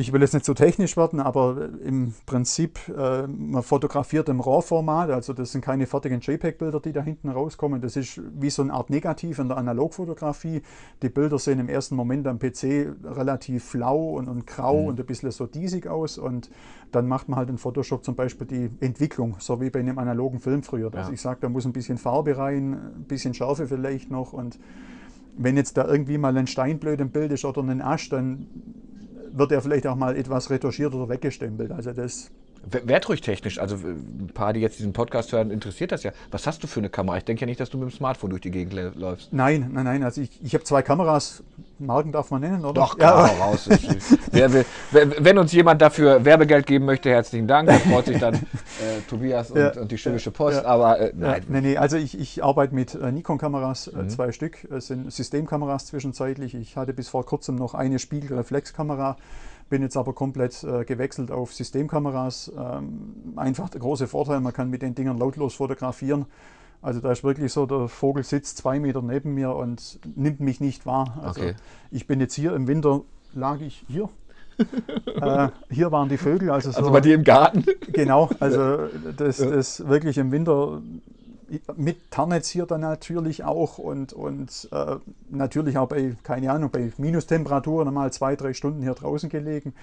ich 0.00 0.12
will 0.12 0.20
jetzt 0.20 0.32
nicht 0.32 0.46
so 0.46 0.54
technisch 0.54 0.96
werden, 0.96 1.18
aber 1.18 1.70
äh, 1.82 1.88
im 1.88 2.14
Prinzip, 2.24 2.78
äh, 2.96 3.26
man 3.26 3.64
fotografiert 3.64 4.28
im 4.28 4.40
RAW-Format, 4.40 5.10
also 5.10 5.32
das 5.32 5.50
sind 5.50 5.60
keine 5.64 5.86
fertigen 5.88 6.20
JPEG-Bilder, 6.20 6.78
die 6.78 6.92
da 6.92 7.02
hinten 7.02 7.28
rauskommen. 7.28 7.80
Das 7.80 7.96
ist 7.96 8.20
wie 8.40 8.48
so 8.48 8.62
eine 8.62 8.72
Art 8.74 8.90
Negativ 8.90 9.40
in 9.40 9.48
der 9.48 9.56
Analogfotografie. 9.56 10.62
Die 11.02 11.08
Bilder 11.08 11.40
sehen 11.40 11.58
im 11.58 11.68
ersten 11.68 11.96
Moment 11.96 12.28
am 12.28 12.38
PC 12.38 12.94
relativ 13.04 13.64
flau 13.64 14.10
und, 14.16 14.28
und 14.28 14.46
grau 14.46 14.84
und 14.84 15.00
ein 15.00 15.04
bisschen 15.06 15.32
so 15.32 15.46
diesig 15.46 15.88
aus. 15.88 16.16
Und 16.16 16.48
dann 16.92 17.08
macht 17.08 17.28
man 17.28 17.36
halt 17.36 17.50
in 17.50 17.58
Photoshop 17.58 18.04
zum 18.04 18.14
Beispiel 18.14 18.46
die 18.46 18.70
Entwicklung, 18.78 19.34
so 19.40 19.60
wie 19.60 19.68
bei 19.68 19.80
einem 19.80 19.98
analogen 19.98 20.38
Film 20.38 20.62
früher. 20.62 20.90
Dass 20.90 21.08
Ja. 21.08 21.12
ich 21.14 21.20
sage, 21.20 21.40
da 21.40 21.48
muss 21.48 21.66
ein 21.66 21.72
bisschen 21.72 21.98
Farbe 21.98 22.38
rein, 22.38 22.74
ein 22.74 23.04
bisschen 23.08 23.34
Schärfe 23.34 23.66
vielleicht 23.66 24.12
noch. 24.12 24.32
Und 24.32 24.60
wenn 25.36 25.56
jetzt 25.56 25.76
da 25.76 25.88
irgendwie 25.88 26.18
mal 26.18 26.36
ein 26.36 26.46
Stein 26.46 26.78
blöd 26.78 27.00
im 27.00 27.10
Bild 27.10 27.32
ist 27.32 27.44
oder 27.44 27.62
ein 27.62 27.82
Ast, 27.82 28.12
dann 28.12 28.46
wird 29.32 29.52
er 29.52 29.62
vielleicht 29.62 29.86
auch 29.86 29.96
mal 29.96 30.16
etwas 30.16 30.50
retuschiert 30.50 30.94
oder 30.94 31.08
weggestempelt. 31.08 31.72
Also 31.72 31.92
das, 31.92 32.30
W- 32.70 32.80
Werd 32.84 33.08
ruhig 33.08 33.20
technisch. 33.20 33.58
Also 33.58 33.76
äh, 33.76 33.90
ein 33.90 34.30
paar, 34.34 34.52
die 34.52 34.60
jetzt 34.60 34.78
diesen 34.78 34.92
Podcast 34.92 35.32
hören, 35.32 35.50
interessiert 35.50 35.92
das 35.92 36.02
ja. 36.02 36.12
Was 36.30 36.46
hast 36.46 36.62
du 36.62 36.66
für 36.66 36.80
eine 36.80 36.88
Kamera? 36.90 37.16
Ich 37.18 37.24
denke 37.24 37.40
ja 37.42 37.46
nicht, 37.46 37.60
dass 37.60 37.70
du 37.70 37.78
mit 37.78 37.88
dem 37.90 37.94
Smartphone 37.96 38.30
durch 38.30 38.42
die 38.42 38.50
Gegend 38.50 38.74
lä- 38.74 38.92
läufst. 38.98 39.32
nein, 39.32 39.70
nein, 39.72 39.84
nein. 39.84 40.02
Also 40.02 40.20
ich, 40.20 40.30
ich 40.42 40.54
habe 40.54 40.64
zwei 40.64 40.82
Kameras. 40.82 41.42
Marken 41.80 42.10
darf 42.10 42.32
man 42.32 42.40
nennen, 42.40 42.64
oder? 42.64 42.72
Doch, 42.80 42.98
klar, 42.98 43.30
hau 43.38 43.50
raus. 43.50 43.68
wer, 44.32 44.52
wer, 44.52 44.64
wenn 45.24 45.38
uns 45.38 45.52
jemand 45.52 45.80
dafür 45.80 46.24
Werbegeld 46.24 46.66
geben 46.66 46.86
möchte, 46.86 47.08
herzlichen 47.08 47.46
Dank. 47.46 47.68
Da 47.68 47.74
freut 47.78 48.06
sich 48.06 48.18
dann 48.18 48.34
äh, 48.34 48.38
Tobias 49.08 49.52
und, 49.52 49.60
Ja, 49.60 49.70
und 49.80 49.92
die 49.92 49.96
Schwäbische 49.96 50.30
ja, 50.30 50.36
Post. 50.36 50.56
ja. 50.56 50.64
Aber 50.64 50.98
äh, 50.98 51.12
Ja, 51.16 51.36
nein, 51.48 51.62
nee, 51.62 51.76
also 51.76 51.96
ich, 51.96 52.18
ich 52.18 52.42
arbeite 52.42 52.74
mit 52.74 52.96
äh, 52.96 53.12
Nikon-Kameras, 53.12 53.92
Mhm. 53.92 54.00
äh, 54.00 54.08
zwei 54.08 54.32
Stück. 54.32 54.64
Es 54.72 54.88
sind 54.88 55.12
Systemkameras 55.12 55.86
zwischenzeitlich. 55.86 56.54
Ich 56.56 56.76
hatte 56.76 56.92
bis 56.92 57.08
vor 57.08 57.24
kurzem 57.24 57.54
noch 57.54 57.74
eine 57.74 58.00
Spiegelreflexkamera, 58.00 59.16
bin 59.68 59.82
jetzt 59.82 59.96
aber 59.96 60.12
komplett 60.12 60.62
äh, 60.64 60.84
gewechselt 60.84 61.30
auf 61.30 61.52
Systemkameras. 61.54 62.52
Ähm, 62.56 63.34
einfach 63.36 63.68
der 63.68 63.80
große 63.80 64.06
Vorteil, 64.06 64.40
man 64.40 64.52
kann 64.52 64.70
mit 64.70 64.82
den 64.82 64.94
Dingern 64.94 65.18
lautlos 65.18 65.54
fotografieren. 65.54 66.26
Also 66.80 67.00
da 67.00 67.10
ist 67.10 67.24
wirklich 67.24 67.52
so, 67.52 67.66
der 67.66 67.88
Vogel 67.88 68.22
sitzt 68.22 68.58
zwei 68.58 68.78
Meter 68.78 69.02
neben 69.02 69.34
mir 69.34 69.54
und 69.54 69.98
nimmt 70.14 70.40
mich 70.40 70.60
nicht 70.60 70.86
wahr. 70.86 71.18
Also 71.22 71.40
Okay. 71.40 71.54
ich 71.90 72.06
bin 72.06 72.20
jetzt 72.20 72.34
hier, 72.34 72.54
im 72.54 72.68
Winter 72.68 73.02
lag 73.34 73.60
ich 73.60 73.84
hier. 73.88 74.08
äh, 75.06 75.48
hier 75.70 75.92
waren 75.92 76.08
die 76.08 76.16
Vögel, 76.16 76.50
also 76.50 76.70
so 76.70 76.78
also 76.78 76.90
bei 76.90 77.00
dir 77.00 77.14
im 77.14 77.24
Garten. 77.24 77.64
Genau, 77.92 78.30
also 78.40 78.88
das, 79.16 79.38
das 79.38 79.86
wirklich 79.86 80.18
im 80.18 80.32
Winter 80.32 80.82
mit 81.76 82.10
Tarnnetz 82.10 82.48
hier 82.48 82.66
dann 82.66 82.82
natürlich 82.82 83.44
auch 83.44 83.78
und, 83.78 84.12
und 84.12 84.68
äh, 84.72 84.96
natürlich 85.30 85.78
auch 85.78 85.88
bei, 85.88 86.16
keine 86.22 86.52
Ahnung, 86.52 86.70
bei 86.70 86.92
Minustemperaturen 86.98 87.92
mal 87.92 88.12
zwei, 88.12 88.36
drei 88.36 88.52
Stunden 88.52 88.82
hier 88.82 88.94
draußen 88.94 89.28
gelegen 89.28 89.74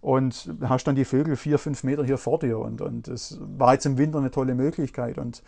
und 0.00 0.50
hast 0.62 0.86
dann 0.86 0.94
die 0.94 1.04
Vögel 1.04 1.36
vier, 1.36 1.58
fünf 1.58 1.84
Meter 1.84 2.04
hier 2.04 2.18
vor 2.18 2.38
dir 2.38 2.58
und, 2.58 2.80
und 2.80 3.08
das 3.08 3.38
war 3.40 3.74
jetzt 3.74 3.86
im 3.86 3.98
Winter 3.98 4.18
eine 4.18 4.30
tolle 4.30 4.54
Möglichkeit 4.54 5.18
und 5.18 5.42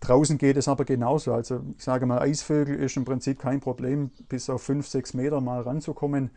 draußen 0.00 0.38
geht 0.38 0.56
es 0.56 0.68
aber 0.68 0.84
genauso. 0.84 1.32
Also 1.32 1.60
ich 1.76 1.84
sage 1.84 2.06
mal, 2.06 2.20
Eisvögel 2.20 2.76
ist 2.76 2.96
im 2.96 3.04
Prinzip 3.04 3.40
kein 3.40 3.60
Problem, 3.60 4.10
bis 4.28 4.48
auf 4.50 4.62
fünf, 4.62 4.86
sechs 4.86 5.14
Meter 5.14 5.40
mal 5.40 5.62
ranzukommen. 5.62 6.30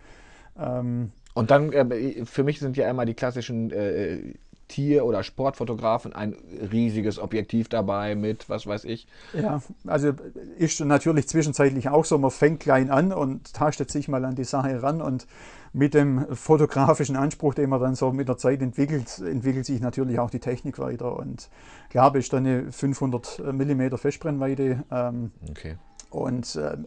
Ähm, 0.58 1.12
Und 1.36 1.51
dann, 1.51 1.72
äh, 1.72 2.25
für 2.25 2.43
mich 2.43 2.60
sind 2.60 2.75
ja 2.75 2.89
immer 2.89 3.05
die 3.05 3.13
klassischen 3.13 3.72
äh, 3.72 4.34
Tier- 4.70 5.04
oder 5.04 5.24
Sportfotografen 5.24 6.14
ein 6.14 6.38
riesiges 6.72 7.20
Objektiv 7.20 7.68
dabei 7.68 8.16
mit, 8.16 8.48
was 8.50 8.66
weiß 8.66 8.86
ich. 8.86 9.08
Ja, 9.34 9.62
also 9.86 10.14
ist 10.58 10.80
natürlich 10.80 11.28
zwischenzeitlich 11.28 11.90
auch 11.90 12.06
so, 12.06 12.18
man 12.18 12.32
fängt 12.32 12.62
klein 12.62 12.90
an 12.90 13.12
und 13.12 13.54
tastet 13.54 13.92
sich 13.92 14.08
mal 14.08 14.24
an 14.24 14.36
die 14.36 14.46
Sache 14.46 14.82
ran 14.82 15.02
und 15.02 15.28
mit 15.74 15.94
dem 15.94 16.26
fotografischen 16.36 17.16
Anspruch, 17.16 17.54
den 17.54 17.70
man 17.70 17.82
dann 17.82 17.96
so 17.96 18.12
mit 18.12 18.28
der 18.28 18.38
Zeit 18.38 18.62
entwickelt, 18.62 19.20
entwickelt 19.20 19.66
sich 19.66 19.82
natürlich 19.82 20.20
auch 20.20 20.30
die 20.30 20.40
Technik 20.40 20.80
weiter 20.80 21.18
und 21.18 21.50
klar 21.90 22.16
ist 22.16 22.32
dann 22.32 22.46
eine 22.46 22.72
500 22.72 23.42
mm 23.52 23.96
Festbrennweite 23.96 24.84
ähm, 24.92 25.32
Okay. 25.50 25.76
Und 26.10 26.56
äh, 26.56 26.78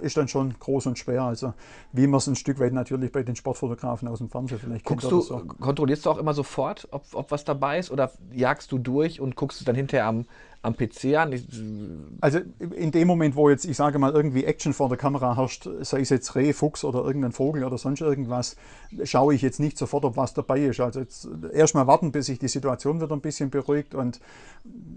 ist 0.00 0.16
dann 0.16 0.28
schon 0.28 0.54
groß 0.58 0.86
und 0.86 0.98
schwer, 0.98 1.22
also 1.22 1.54
wie 1.92 2.06
man 2.06 2.18
es 2.18 2.26
ein 2.26 2.36
Stück 2.36 2.58
weit 2.58 2.72
natürlich 2.72 3.12
bei 3.12 3.22
den 3.22 3.36
Sportfotografen 3.36 4.08
aus 4.08 4.18
dem 4.18 4.28
Fernsehen 4.28 4.58
vielleicht 4.58 4.84
Guckst 4.84 5.10
du, 5.10 5.20
so. 5.20 5.38
kontrollierst 5.38 6.04
du 6.04 6.10
auch 6.10 6.18
immer 6.18 6.34
sofort, 6.34 6.88
ob, 6.90 7.04
ob 7.14 7.30
was 7.30 7.44
dabei 7.44 7.78
ist 7.78 7.90
oder 7.90 8.10
jagst 8.32 8.72
du 8.72 8.78
durch 8.78 9.20
und 9.20 9.36
guckst 9.36 9.60
es 9.60 9.64
dann 9.64 9.76
hinterher 9.76 10.06
am, 10.06 10.26
am 10.62 10.76
PC 10.76 11.16
an? 11.16 11.34
Also 12.20 12.38
in 12.58 12.92
dem 12.92 13.08
Moment, 13.08 13.34
wo 13.34 13.50
jetzt, 13.50 13.64
ich 13.64 13.76
sage 13.76 13.98
mal, 13.98 14.12
irgendwie 14.12 14.44
Action 14.44 14.72
vor 14.72 14.88
der 14.88 14.96
Kamera 14.96 15.36
herrscht, 15.36 15.68
sei 15.80 16.00
es 16.00 16.10
jetzt 16.10 16.34
Reh, 16.36 16.52
Fuchs 16.52 16.84
oder 16.84 17.04
irgendein 17.04 17.32
Vogel 17.32 17.64
oder 17.64 17.78
sonst 17.78 18.00
irgendwas, 18.00 18.56
schaue 19.02 19.34
ich 19.34 19.42
jetzt 19.42 19.58
nicht 19.58 19.76
sofort, 19.76 20.04
ob 20.04 20.16
was 20.16 20.34
dabei 20.34 20.60
ist. 20.60 20.80
Also 20.80 21.00
jetzt 21.00 21.28
erstmal 21.52 21.88
warten, 21.88 22.12
bis 22.12 22.26
sich 22.26 22.38
die 22.38 22.48
Situation 22.48 23.00
wieder 23.00 23.12
ein 23.12 23.20
bisschen 23.20 23.50
beruhigt 23.50 23.94
und 23.94 24.20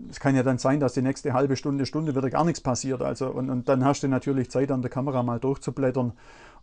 es 0.10 0.20
kann 0.20 0.36
ja 0.36 0.44
dann 0.44 0.60
sein, 0.60 0.80
dass 0.80 0.94
die 0.94 1.02
nächste 1.02 1.34
halbe 1.34 1.56
Stunde, 1.56 1.88
Stunde 1.88 2.16
wieder 2.16 2.30
gar 2.30 2.46
nichts 2.46 2.62
passiert. 2.62 3.02
Also 3.02 3.28
und, 3.28 3.50
und 3.50 3.68
dann 3.68 3.84
hast 3.84 4.04
du 4.04 4.08
natürlich 4.08 4.52
Zeit, 4.52 4.72
an 4.72 4.84
der 4.84 4.92
Kamera 4.92 5.24
mal 5.24 5.40
durchzublättern 5.40 6.14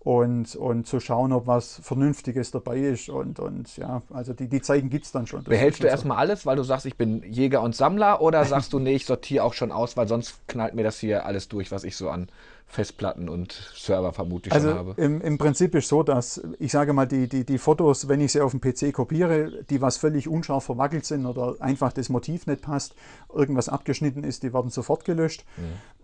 und, 0.04 0.56
und 0.56 0.86
zu 0.86 0.98
schauen, 0.98 1.32
ob 1.32 1.46
was 1.46 1.80
Vernünftiges 1.82 2.50
dabei 2.50 2.78
ist. 2.78 3.08
Und, 3.08 3.38
und 3.38 3.76
ja, 3.76 4.02
also 4.10 4.32
die, 4.32 4.48
die 4.48 4.60
Zeiten 4.60 4.90
gibt 4.90 5.04
es 5.04 5.12
dann 5.12 5.28
schon. 5.28 5.40
Das 5.44 5.48
behältst 5.48 5.78
du 5.78 5.82
schon 5.82 5.90
so. 5.90 5.92
erstmal 5.92 6.16
alles, 6.16 6.44
weil 6.44 6.56
du 6.56 6.64
sagst, 6.64 6.86
ich 6.86 6.96
bin 6.96 7.22
Jäger 7.22 7.62
und 7.62 7.76
Sammler 7.76 8.20
oder 8.20 8.44
sagst 8.44 8.72
du, 8.72 8.80
nee, 8.80 8.94
ich 8.94 9.06
sortiere 9.06 9.44
auch 9.44 9.54
schon 9.54 9.70
aus, 9.70 9.96
weil 9.96 10.08
sonst 10.08 10.48
knallt 10.48 10.74
mir 10.74 10.82
das 10.82 10.98
hier 10.98 11.24
alles 11.24 11.48
durch, 11.48 11.70
was 11.70 11.84
ich 11.84 11.96
so 11.96 12.10
an 12.10 12.28
Festplatten 12.72 13.28
und 13.28 13.52
Server 13.76 14.14
vermutlich 14.14 14.54
schon 14.54 14.64
Also 14.64 14.74
habe? 14.78 14.94
im, 14.96 15.20
im 15.20 15.36
Prinzip 15.36 15.74
ist 15.74 15.88
so, 15.88 16.02
dass 16.02 16.40
ich 16.58 16.72
sage 16.72 16.94
mal, 16.94 17.06
die, 17.06 17.28
die, 17.28 17.44
die 17.44 17.58
Fotos, 17.58 18.08
wenn 18.08 18.22
ich 18.22 18.32
sie 18.32 18.40
auf 18.40 18.52
dem 18.52 18.62
PC 18.62 18.94
kopiere, 18.94 19.62
die 19.68 19.82
was 19.82 19.98
völlig 19.98 20.26
unscharf 20.26 20.64
verwackelt 20.64 21.04
sind 21.04 21.26
oder 21.26 21.56
einfach 21.60 21.92
das 21.92 22.08
Motiv 22.08 22.46
nicht 22.46 22.62
passt, 22.62 22.94
irgendwas 23.32 23.68
abgeschnitten 23.68 24.24
ist, 24.24 24.42
die 24.42 24.54
werden 24.54 24.70
sofort 24.70 25.04
gelöscht. 25.04 25.44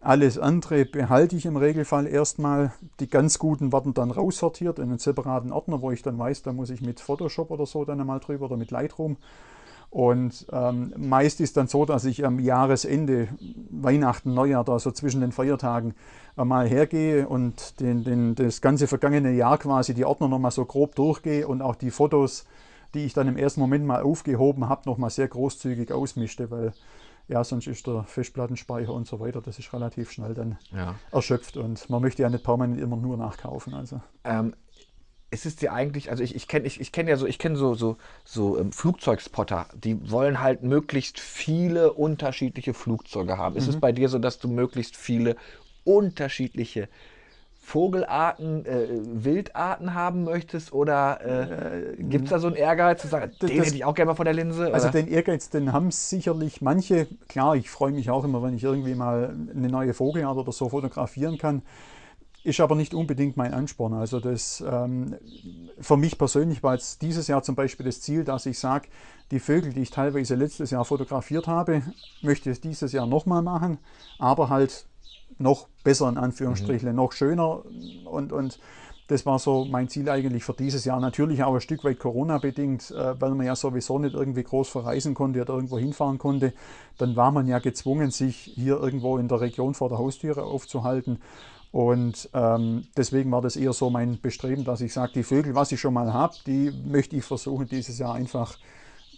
Alles 0.02 0.38
andere 0.38 0.84
behalte 0.84 1.36
ich 1.36 1.46
im 1.46 1.56
Regelfall 1.56 2.06
erstmal. 2.06 2.72
Die 3.00 3.08
ganz 3.08 3.38
guten 3.38 3.72
werden 3.72 3.87
dann 3.94 4.10
raussortiert 4.10 4.78
in 4.78 4.90
einen 4.90 4.98
separaten 4.98 5.52
Ordner, 5.52 5.80
wo 5.80 5.90
ich 5.90 6.02
dann 6.02 6.18
weiß, 6.18 6.42
da 6.42 6.52
muss 6.52 6.70
ich 6.70 6.80
mit 6.80 7.00
Photoshop 7.00 7.50
oder 7.50 7.66
so 7.66 7.84
dann 7.84 8.00
einmal 8.00 8.20
drüber 8.20 8.46
oder 8.46 8.56
mit 8.56 8.70
Lightroom. 8.70 9.16
Und 9.90 10.46
ähm, 10.52 10.92
meist 10.98 11.40
ist 11.40 11.56
dann 11.56 11.66
so, 11.66 11.86
dass 11.86 12.04
ich 12.04 12.26
am 12.26 12.38
Jahresende, 12.38 13.28
Weihnachten, 13.70 14.34
Neujahr, 14.34 14.64
da 14.64 14.78
so 14.78 14.90
zwischen 14.90 15.22
den 15.22 15.32
Feiertagen 15.32 15.94
mal 16.36 16.68
hergehe 16.68 17.26
und 17.26 17.80
den, 17.80 18.04
den, 18.04 18.34
das 18.34 18.60
ganze 18.60 18.86
vergangene 18.86 19.32
Jahr 19.32 19.58
quasi 19.58 19.94
die 19.94 20.04
Ordner 20.04 20.28
nochmal 20.28 20.50
so 20.50 20.64
grob 20.66 20.94
durchgehe 20.94 21.48
und 21.48 21.62
auch 21.62 21.74
die 21.74 21.90
Fotos, 21.90 22.44
die 22.94 23.06
ich 23.06 23.14
dann 23.14 23.28
im 23.28 23.36
ersten 23.36 23.60
Moment 23.60 23.86
mal 23.86 24.02
aufgehoben 24.02 24.68
habe, 24.68 24.82
nochmal 24.84 25.10
sehr 25.10 25.28
großzügig 25.28 25.90
ausmischte, 25.90 26.50
weil 26.50 26.72
ja, 27.28 27.44
sonst 27.44 27.66
ist 27.66 27.86
der 27.86 28.04
Festplattenspeicher 28.04 28.92
und 28.92 29.06
so 29.06 29.20
weiter, 29.20 29.40
das 29.40 29.58
ist 29.58 29.72
relativ 29.72 30.10
schnell 30.10 30.34
dann 30.34 30.58
Ja. 30.74 30.94
erschöpft 31.12 31.56
und 31.56 31.88
man 31.90 32.02
möchte 32.02 32.22
ja 32.22 32.30
nicht 32.30 32.42
permanent 32.42 32.80
immer 32.80 32.96
nur 32.96 33.16
nachkaufen. 33.16 33.74
Also. 33.74 34.00
Ähm, 34.24 34.54
es 35.30 35.44
ist 35.44 35.60
dir 35.60 35.72
eigentlich, 35.72 36.10
also 36.10 36.22
ich, 36.22 36.34
ich 36.34 36.48
kenne 36.48 36.66
ich, 36.66 36.80
ich 36.80 36.90
kenn 36.90 37.06
ja 37.06 37.16
so, 37.16 37.26
ich 37.26 37.38
kenne 37.38 37.56
so, 37.56 37.74
so, 37.74 37.98
so 38.24 38.58
ähm, 38.58 38.72
Flugzeugspotter, 38.72 39.66
die 39.74 40.10
wollen 40.10 40.40
halt 40.40 40.62
möglichst 40.62 41.20
viele 41.20 41.92
unterschiedliche 41.92 42.72
Flugzeuge 42.72 43.36
haben. 43.36 43.56
Ist 43.56 43.68
es 43.68 43.78
bei 43.78 43.92
dir 43.92 44.08
so, 44.08 44.18
dass 44.18 44.38
du 44.38 44.48
möglichst 44.48 44.96
viele 44.96 45.36
unterschiedliche 45.84 46.88
Vogelarten, 47.68 48.64
äh, 48.64 48.88
Wildarten 49.02 49.92
haben 49.92 50.24
möchtest? 50.24 50.72
Oder 50.72 51.20
äh, 51.20 52.02
gibt 52.02 52.24
es 52.24 52.30
da 52.30 52.38
so 52.38 52.46
einen 52.46 52.56
Ehrgeiz 52.56 53.02
zu 53.02 53.08
sagen, 53.08 53.32
den 53.42 53.56
das- 53.58 53.66
hätte 53.66 53.76
ich 53.76 53.84
auch 53.84 53.94
gerne 53.94 54.12
mal 54.12 54.14
von 54.14 54.24
der 54.24 54.32
Linse? 54.32 54.72
Also 54.72 54.88
oder? 54.88 55.02
den 55.02 55.08
Ehrgeiz, 55.08 55.50
den 55.50 55.72
haben 55.74 55.90
sicherlich 55.90 56.62
manche. 56.62 57.08
Klar, 57.28 57.56
ich 57.56 57.68
freue 57.68 57.92
mich 57.92 58.08
auch 58.08 58.24
immer, 58.24 58.42
wenn 58.42 58.54
ich 58.54 58.64
irgendwie 58.64 58.94
mal 58.94 59.36
eine 59.54 59.68
neue 59.68 59.92
Vogelart 59.92 60.38
oder 60.38 60.50
so 60.50 60.70
fotografieren 60.70 61.36
kann. 61.36 61.60
Ist 62.42 62.60
aber 62.60 62.74
nicht 62.74 62.94
unbedingt 62.94 63.36
mein 63.36 63.52
Ansporn. 63.52 63.92
Also 63.92 64.18
das 64.18 64.64
ähm, 64.66 65.16
für 65.78 65.98
mich 65.98 66.16
persönlich 66.16 66.62
war 66.62 66.72
jetzt 66.72 67.02
dieses 67.02 67.26
Jahr 67.26 67.42
zum 67.42 67.54
Beispiel 67.54 67.84
das 67.84 68.00
Ziel, 68.00 68.24
dass 68.24 68.46
ich 68.46 68.58
sage, 68.58 68.88
die 69.30 69.40
Vögel, 69.40 69.74
die 69.74 69.82
ich 69.82 69.90
teilweise 69.90 70.36
letztes 70.36 70.70
Jahr 70.70 70.86
fotografiert 70.86 71.46
habe, 71.46 71.82
möchte 72.22 72.50
ich 72.50 72.62
dieses 72.62 72.92
Jahr 72.92 73.06
nochmal 73.06 73.42
machen, 73.42 73.76
aber 74.18 74.48
halt 74.48 74.86
noch 75.38 75.68
besser 75.84 76.08
in 76.08 76.16
Anführungsstrichen, 76.16 76.94
noch 76.94 77.12
schöner 77.12 77.62
und, 78.04 78.32
und 78.32 78.58
das 79.08 79.24
war 79.24 79.38
so 79.38 79.64
mein 79.64 79.88
Ziel 79.88 80.08
eigentlich 80.10 80.44
für 80.44 80.52
dieses 80.52 80.84
Jahr. 80.84 81.00
Natürlich 81.00 81.42
auch 81.42 81.54
ein 81.54 81.62
Stück 81.62 81.82
weit 81.82 81.98
Corona-bedingt, 81.98 82.90
äh, 82.90 83.18
weil 83.18 83.34
man 83.34 83.46
ja 83.46 83.56
sowieso 83.56 83.98
nicht 83.98 84.14
irgendwie 84.14 84.42
groß 84.42 84.68
verreisen 84.68 85.14
konnte 85.14 85.40
oder 85.40 85.54
irgendwo 85.54 85.78
hinfahren 85.78 86.18
konnte. 86.18 86.52
Dann 86.98 87.16
war 87.16 87.32
man 87.32 87.48
ja 87.48 87.58
gezwungen, 87.58 88.10
sich 88.10 88.52
hier 88.54 88.78
irgendwo 88.78 89.16
in 89.16 89.26
der 89.26 89.40
Region 89.40 89.72
vor 89.72 89.88
der 89.88 89.96
Haustüre 89.96 90.44
aufzuhalten. 90.44 91.20
Und 91.72 92.28
ähm, 92.34 92.86
deswegen 92.98 93.30
war 93.32 93.40
das 93.40 93.56
eher 93.56 93.72
so 93.72 93.88
mein 93.88 94.20
Bestreben, 94.20 94.64
dass 94.64 94.82
ich 94.82 94.92
sage, 94.92 95.12
die 95.14 95.22
Vögel, 95.22 95.54
was 95.54 95.72
ich 95.72 95.80
schon 95.80 95.94
mal 95.94 96.12
habe, 96.12 96.34
die 96.46 96.70
möchte 96.86 97.16
ich 97.16 97.24
versuchen, 97.24 97.66
dieses 97.66 97.98
Jahr 97.98 98.14
einfach 98.14 98.58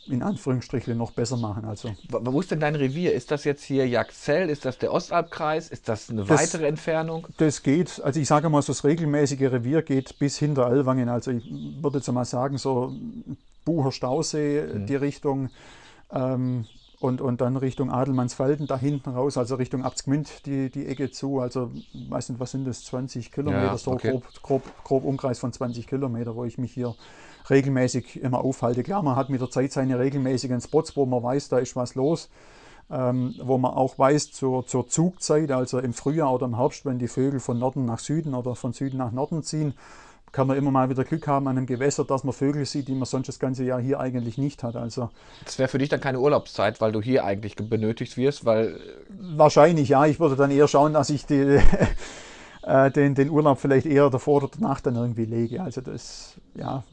in 0.06 0.22
Anführungsstrichen 0.22 0.96
noch 0.96 1.12
besser 1.12 1.36
machen. 1.36 1.64
Also 1.64 1.90
Wo 2.08 2.40
ist 2.40 2.50
denn 2.50 2.60
dein 2.60 2.74
Revier? 2.74 3.12
Ist 3.14 3.30
das 3.30 3.44
jetzt 3.44 3.62
hier 3.62 3.86
Jagdzell? 3.86 4.48
Ist 4.50 4.64
das 4.64 4.78
der 4.78 4.92
Ostalbkreis? 4.92 5.68
Ist 5.68 5.88
das 5.88 6.10
eine 6.10 6.24
Das- 6.24 6.40
weitere 6.40 6.66
Entfernung? 6.66 7.26
Das 7.36 7.62
geht, 7.62 8.00
also 8.02 8.18
ich 8.18 8.26
sage 8.26 8.48
mal, 8.48 8.62
so 8.62 8.72
das 8.72 8.82
regelmäßige 8.84 9.42
Revier 9.42 9.82
geht 9.82 10.18
bis 10.18 10.38
hinter 10.38 10.66
Ellwangen. 10.70 11.08
Also 11.08 11.30
ich 11.30 11.44
würde 11.80 11.98
jetzt 11.98 12.10
mal 12.12 12.24
sagen, 12.24 12.58
so 12.58 12.92
Bucher 13.64 13.92
Stausee, 13.92 14.84
die 14.88 14.96
Richtung 14.96 15.50
ähm, 16.10 16.64
und, 16.98 17.20
und 17.20 17.40
dann 17.40 17.56
Richtung 17.56 17.90
Adelmannsfelden 17.90 18.66
da 18.66 18.78
hinten 18.78 19.10
raus, 19.10 19.38
also 19.38 19.54
Richtung 19.54 19.84
Abtsgmünd 19.84 20.44
die, 20.46 20.70
die 20.70 20.86
Ecke 20.86 21.10
zu. 21.10 21.40
Also 21.40 21.70
weiß 22.08 22.30
nicht, 22.30 22.40
was 22.40 22.50
sind 22.50 22.66
das, 22.66 22.84
20 22.84 23.30
Kilometer, 23.32 23.62
Ja, 23.66 23.78
so 23.78 23.92
okay. 23.92 24.10
grob, 24.10 24.24
grob, 24.42 24.62
grob 24.84 25.04
Umkreis 25.04 25.38
von 25.38 25.52
20 25.52 25.86
Kilometer, 25.86 26.34
wo 26.34 26.44
ich 26.44 26.58
mich 26.58 26.72
hier 26.72 26.94
regelmäßig 27.50 28.22
immer 28.22 28.40
aufhalte. 28.44 28.82
Klar, 28.82 29.02
man 29.02 29.16
hat 29.16 29.30
mit 29.30 29.40
der 29.40 29.50
Zeit 29.50 29.72
seine 29.72 29.98
regelmäßigen 29.98 30.60
Spots, 30.60 30.96
wo 30.96 31.06
man 31.06 31.22
weiß, 31.22 31.48
da 31.48 31.58
ist 31.58 31.76
was 31.76 31.94
los 31.94 32.28
ähm, 32.90 33.34
wo 33.40 33.56
man 33.58 33.72
auch 33.72 33.98
weiß, 33.98 34.32
zur, 34.32 34.66
zur 34.66 34.88
Zugzeit, 34.88 35.50
also 35.52 35.78
im 35.78 35.92
Frühjahr 35.92 36.32
oder 36.34 36.46
im 36.46 36.56
Herbst, 36.56 36.84
wenn 36.84 36.98
die 36.98 37.08
Vögel 37.08 37.40
von 37.40 37.58
Norden 37.58 37.84
nach 37.84 38.00
Süden 38.00 38.34
oder 38.34 38.54
von 38.56 38.72
Süden 38.72 38.98
nach 38.98 39.12
Norden 39.12 39.42
ziehen, 39.42 39.74
kann 40.32 40.46
man 40.46 40.56
immer 40.56 40.70
mal 40.70 40.90
wieder 40.90 41.04
Glück 41.04 41.26
haben 41.26 41.48
an 41.48 41.56
einem 41.56 41.66
Gewässer, 41.66 42.04
dass 42.04 42.22
man 42.24 42.32
Vögel 42.32 42.64
sieht, 42.64 42.88
die 42.88 42.94
man 42.94 43.04
sonst 43.04 43.26
das 43.28 43.38
ganze 43.38 43.64
Jahr 43.64 43.80
hier 43.80 43.98
eigentlich 43.98 44.38
nicht 44.38 44.62
hat. 44.62 44.76
Also 44.76 45.10
Das 45.44 45.58
wäre 45.58 45.68
für 45.68 45.78
dich 45.78 45.88
dann 45.88 46.00
keine 46.00 46.20
Urlaubszeit, 46.20 46.80
weil 46.80 46.92
du 46.92 47.00
hier 47.00 47.24
eigentlich 47.24 47.56
ge- 47.56 47.66
benötigt 47.66 48.16
wirst, 48.16 48.44
weil 48.44 48.78
wahrscheinlich 49.08 49.88
ja, 49.88 50.06
ich 50.06 50.20
würde 50.20 50.36
dann 50.36 50.50
eher 50.50 50.68
schauen, 50.68 50.92
dass 50.92 51.10
ich 51.10 51.26
die, 51.26 51.60
äh, 52.62 52.90
den, 52.90 53.14
den 53.14 53.30
Urlaub 53.30 53.58
vielleicht 53.58 53.86
eher 53.86 54.08
davor 54.10 54.36
oder 54.42 54.50
danach 54.56 54.80
dann 54.80 54.94
irgendwie 54.96 55.24
lege. 55.24 55.62
Also 55.62 55.80
das, 55.80 56.34
ja, 56.54 56.84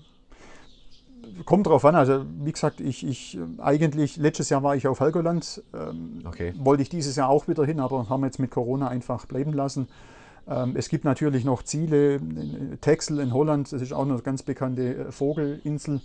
kommt 1.45 1.67
drauf 1.67 1.85
an. 1.85 1.95
Also 1.95 2.25
wie 2.43 2.51
gesagt, 2.51 2.81
ich, 2.81 3.05
ich 3.05 3.37
eigentlich, 3.59 4.17
letztes 4.17 4.49
Jahr 4.49 4.63
war 4.63 4.75
ich 4.75 4.87
auf 4.87 4.99
Helgoland, 4.99 5.63
ähm, 5.73 6.21
Okay. 6.25 6.53
wollte 6.57 6.83
ich 6.83 6.89
dieses 6.89 7.15
Jahr 7.15 7.29
auch 7.29 7.47
wieder 7.47 7.65
hin, 7.65 7.79
aber 7.79 8.09
haben 8.09 8.23
jetzt 8.23 8.39
mit 8.39 8.51
Corona 8.51 8.87
einfach 8.87 9.25
bleiben 9.25 9.53
lassen. 9.53 9.87
Ähm, 10.49 10.73
es 10.75 10.89
gibt 10.89 11.03
natürlich 11.03 11.43
noch 11.43 11.63
Ziele, 11.63 12.19
Texel 12.79 13.19
in 13.19 13.33
Holland, 13.33 13.71
das 13.71 13.81
ist 13.81 13.93
auch 13.93 14.03
eine 14.03 14.17
ganz 14.19 14.43
bekannte 14.43 14.95
äh, 14.95 15.11
Vogelinsel, 15.11 15.99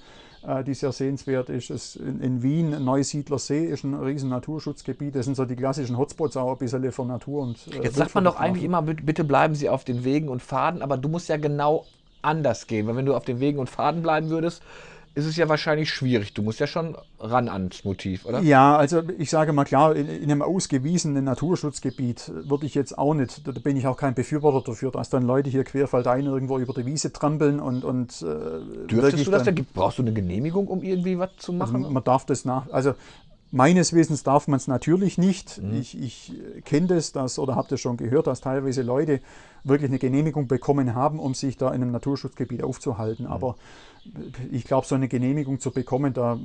äh, 0.45 0.65
die 0.65 0.75
sehr 0.75 0.91
sehenswert 0.91 1.49
ist. 1.49 1.71
Es, 1.71 1.95
in, 1.95 2.21
in 2.21 2.43
Wien, 2.43 2.85
Neusiedler 2.85 3.39
See 3.39 3.65
ist 3.65 3.85
ein 3.85 3.95
riesen 3.95 4.31
Naturschutzgebiet. 4.31 5.15
Das 5.15 5.27
sind 5.27 5.37
so 5.37 5.45
die 5.45 5.55
klassischen 5.55 5.97
Hotspots 5.97 6.37
auch 6.37 6.53
ein 6.53 6.59
bisschen 6.59 6.91
für 6.91 7.05
Natur 7.05 7.43
und 7.43 7.69
äh, 7.69 7.85
Jetzt 7.85 7.97
sagt 7.97 8.15
man 8.15 8.25
doch 8.25 8.37
eigentlich 8.37 8.65
immer, 8.65 8.83
bitte 8.83 9.23
bleiben 9.23 9.55
Sie 9.55 9.69
auf 9.69 9.85
den 9.85 10.05
Wegen 10.05 10.29
und 10.29 10.43
Pfaden, 10.43 10.83
aber 10.83 10.97
du 10.97 11.09
musst 11.09 11.29
ja 11.29 11.37
genau 11.37 11.87
anders 12.21 12.67
gehen, 12.67 12.87
weil 12.87 12.97
wenn 12.97 13.07
du 13.07 13.15
auf 13.15 13.25
den 13.25 13.41
Wegen 13.41 13.59
und 13.59 13.69
Pfaden 13.69 14.03
bleiben 14.03 14.31
würdest, 14.31 14.63
ist 15.15 15.27
es 15.27 15.37
ja 15.37 15.49
wahrscheinlich 15.49 15.91
schwierig. 15.91 16.33
Du 16.35 16.43
musst 16.43 16.59
ja 16.61 16.67
schon 16.67 16.97
ran 17.19 17.49
ans 17.49 17.85
Motiv, 17.85 18.25
oder? 18.25 18.41
Ja, 18.41 18.77
also 18.77 19.03
ich 19.19 19.29
sage 19.31 19.53
mal 19.53 19.65
klar, 19.65 19.95
in, 19.95 20.09
in 20.09 20.31
einem 20.31 20.41
ausgewiesenen 20.43 21.25
Naturschutzgebiet 21.25 22.33
würde 22.49 22.67
ich 22.67 22.75
jetzt 22.75 22.97
auch 22.97 23.13
nicht, 23.15 23.47
da 23.47 23.53
bin 23.53 23.77
ich 23.77 23.87
auch 23.87 23.97
kein 23.97 24.15
Befürworter 24.15 24.63
dafür, 24.71 24.91
dass 24.91 25.11
dann 25.11 25.25
Leute 25.25 25.51
hier 25.51 25.65
querfeldein 25.65 26.27
irgendwo 26.27 26.59
über 26.59 26.73
die 26.73 26.87
Wiese 26.87 27.13
trampeln 27.13 27.61
und, 27.61 27.85
und 27.85 28.23
äh, 28.23 28.87
Dürftest 28.87 29.27
du 29.27 29.31
das 29.31 29.41
dann- 29.41 29.45
denn? 29.47 29.55
Gibt- 29.57 29.75
Brauchst 29.75 29.99
du 29.99 30.03
eine 30.03 30.13
Genehmigung, 30.13 30.67
um 30.67 30.83
irgendwie 30.83 31.19
was 31.19 31.31
zu 31.37 31.53
machen? 31.53 31.93
Man 31.93 32.05
darf 32.05 32.25
das 32.27 32.45
nach, 32.45 32.71
also 32.73 32.95
meines 33.55 33.93
Wissens 33.93 34.23
darf 34.23 34.49
man 34.49 34.57
es 34.57 34.67
natürlich 34.67 35.19
nicht. 35.19 35.61
Mhm. 35.63 35.75
Ich, 35.75 36.01
ich 36.01 36.33
kenne 36.65 36.87
das, 36.87 37.13
dass, 37.13 37.39
oder 37.39 37.55
habe 37.55 37.69
das 37.69 37.81
schon 37.81 37.99
gehört, 37.99 38.27
dass 38.27 38.41
teilweise 38.41 38.81
Leute 38.81 39.21
wirklich 39.63 39.91
eine 39.91 39.99
Genehmigung 39.99 40.49
bekommen 40.49 40.95
haben, 40.95 41.19
um 41.21 41.35
sich 41.35 41.59
da 41.59 41.69
in 41.69 41.83
einem 41.83 41.93
Naturschutzgebiet 41.93 42.63
aufzuhalten. 42.63 43.27
Mhm. 43.27 43.31
Aber 43.33 43.57
ich 44.51 44.65
glaube, 44.65 44.87
so 44.87 44.97
eine 44.97 45.07
Genehmigung 45.07 45.61
zu 45.61 45.71
bekommen, 45.71 46.13
da 46.13 46.39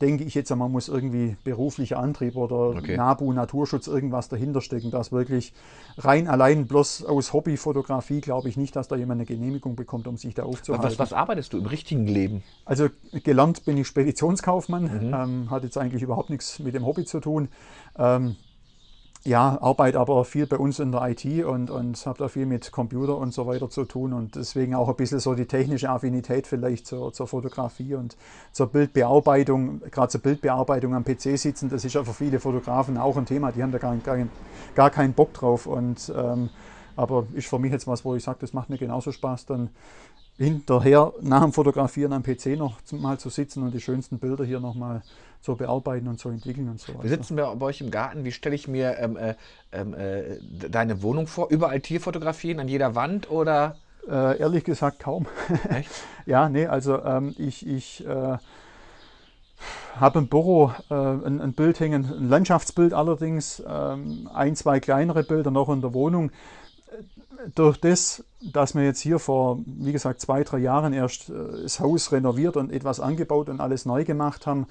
denke 0.00 0.22
ich 0.24 0.34
jetzt, 0.34 0.54
man 0.54 0.70
muss 0.70 0.88
irgendwie 0.88 1.36
beruflicher 1.42 1.98
Antrieb 1.98 2.36
oder 2.36 2.76
Okay. 2.76 2.96
NABU, 2.96 3.32
Naturschutz, 3.32 3.88
irgendwas 3.88 4.28
dahinter 4.28 4.60
stecken, 4.60 4.90
dass 4.90 5.10
wirklich 5.10 5.52
rein 5.98 6.28
allein 6.28 6.66
bloß 6.68 7.04
aus 7.04 7.32
Hobbyfotografie 7.32 8.20
glaube 8.20 8.48
ich 8.48 8.56
nicht, 8.56 8.76
dass 8.76 8.86
da 8.88 8.94
jemand 8.96 9.18
eine 9.18 9.26
Genehmigung 9.26 9.74
bekommt, 9.74 10.06
um 10.06 10.16
sich 10.16 10.34
da 10.34 10.44
aufzuhalten. 10.44 10.86
was, 10.86 10.98
was 11.00 11.12
arbeitest 11.12 11.52
du 11.52 11.58
im 11.58 11.66
richtigen 11.66 12.06
Leben? 12.06 12.42
Also 12.64 12.88
gelernt 13.24 13.64
bin 13.64 13.76
ich 13.76 13.88
Speditionskaufmann, 13.88 14.84
Mhm. 14.84 15.14
ähm, 15.14 15.50
hat 15.50 15.64
jetzt 15.64 15.76
eigentlich 15.78 16.02
überhaupt 16.02 16.30
nichts 16.30 16.60
mit 16.60 16.74
dem 16.74 16.86
Hobby 16.86 17.04
zu 17.04 17.18
tun. 17.20 17.48
Ähm, 17.98 18.36
ja, 19.22 19.58
arbeite 19.60 20.00
aber 20.00 20.24
viel 20.24 20.46
bei 20.46 20.56
uns 20.56 20.78
in 20.78 20.92
der 20.92 21.02
IT 21.10 21.44
und, 21.44 21.70
und 21.70 22.06
habe 22.06 22.18
da 22.18 22.28
viel 22.28 22.46
mit 22.46 22.72
Computer 22.72 23.18
und 23.18 23.34
so 23.34 23.46
weiter 23.46 23.68
zu 23.68 23.84
tun 23.84 24.14
und 24.14 24.34
deswegen 24.34 24.74
auch 24.74 24.88
ein 24.88 24.96
bisschen 24.96 25.20
so 25.20 25.34
die 25.34 25.44
technische 25.44 25.90
Affinität 25.90 26.46
vielleicht 26.46 26.86
zur, 26.86 27.12
zur 27.12 27.26
Fotografie 27.26 27.94
und 27.94 28.16
zur 28.52 28.68
Bildbearbeitung, 28.68 29.82
gerade 29.90 30.08
zur 30.08 30.22
Bildbearbeitung 30.22 30.94
am 30.94 31.04
PC 31.04 31.38
sitzen, 31.38 31.68
das 31.68 31.84
ist 31.84 31.94
ja 31.94 32.02
für 32.02 32.14
viele 32.14 32.40
Fotografen 32.40 32.96
auch 32.96 33.18
ein 33.18 33.26
Thema, 33.26 33.52
die 33.52 33.62
haben 33.62 33.72
da 33.72 33.78
gar, 33.78 33.94
gar, 33.96 34.16
gar 34.74 34.90
keinen 34.90 35.12
Bock 35.12 35.34
drauf 35.34 35.66
und 35.66 36.10
ähm, 36.16 36.48
aber 36.96 37.26
ist 37.34 37.48
für 37.48 37.58
mich 37.58 37.72
jetzt 37.72 37.86
was, 37.86 38.04
wo 38.04 38.14
ich 38.14 38.24
sage, 38.24 38.38
das 38.40 38.52
macht 38.52 38.70
mir 38.70 38.78
genauso 38.78 39.12
Spaß, 39.12 39.46
dann 39.46 39.70
hinterher 40.40 41.12
nach 41.20 41.42
dem 41.42 41.52
Fotografieren 41.52 42.14
am 42.14 42.22
PC 42.22 42.56
noch 42.56 42.78
mal 42.92 43.18
zu 43.18 43.28
sitzen 43.28 43.62
und 43.62 43.74
die 43.74 43.80
schönsten 43.80 44.18
Bilder 44.18 44.42
hier 44.42 44.58
nochmal 44.58 45.02
zu 45.42 45.54
bearbeiten 45.54 46.08
und 46.08 46.18
zu 46.18 46.30
entwickeln 46.30 46.68
und 46.70 46.80
so 46.80 46.94
weiter. 46.94 47.02
Wir 47.02 47.10
sitzen 47.10 47.36
bei, 47.36 47.54
bei 47.54 47.66
euch 47.66 47.82
im 47.82 47.90
Garten. 47.90 48.24
Wie 48.24 48.32
stelle 48.32 48.54
ich 48.54 48.66
mir 48.66 48.98
ähm, 48.98 49.18
äh, 49.18 49.34
ähm, 49.70 49.92
äh, 49.92 50.38
deine 50.70 51.02
Wohnung 51.02 51.26
vor? 51.26 51.50
Überall 51.50 51.80
Tierfotografien 51.80 52.58
an 52.58 52.68
jeder 52.68 52.94
Wand 52.94 53.30
oder? 53.30 53.76
Äh, 54.08 54.38
ehrlich 54.38 54.64
gesagt 54.64 55.00
kaum. 55.00 55.26
Echt? 55.68 55.90
ja, 56.24 56.48
nee, 56.48 56.66
also 56.66 57.04
ähm, 57.04 57.34
ich, 57.36 57.66
ich 57.66 58.06
äh, 58.06 58.38
habe 59.96 60.18
im 60.20 60.28
Büro 60.28 60.72
äh, 60.88 60.94
ein, 60.94 61.42
ein, 61.42 61.52
Bild 61.52 61.80
hängen, 61.80 62.06
ein 62.06 62.28
Landschaftsbild 62.30 62.94
allerdings, 62.94 63.62
ähm, 63.68 64.30
ein, 64.32 64.56
zwei 64.56 64.80
kleinere 64.80 65.22
Bilder 65.22 65.50
noch 65.50 65.68
in 65.68 65.82
der 65.82 65.92
Wohnung 65.92 66.30
durch 67.54 67.78
das, 67.78 68.24
dass 68.40 68.74
wir 68.74 68.84
jetzt 68.84 69.00
hier 69.00 69.18
vor, 69.18 69.60
wie 69.66 69.92
gesagt, 69.92 70.20
zwei, 70.20 70.44
drei 70.44 70.58
Jahren 70.58 70.92
erst 70.92 71.30
äh, 71.30 71.62
das 71.62 71.80
Haus 71.80 72.12
renoviert 72.12 72.56
und 72.56 72.72
etwas 72.72 73.00
angebaut 73.00 73.48
und 73.48 73.60
alles 73.60 73.86
neu 73.86 74.04
gemacht 74.04 74.46
haben, 74.46 74.66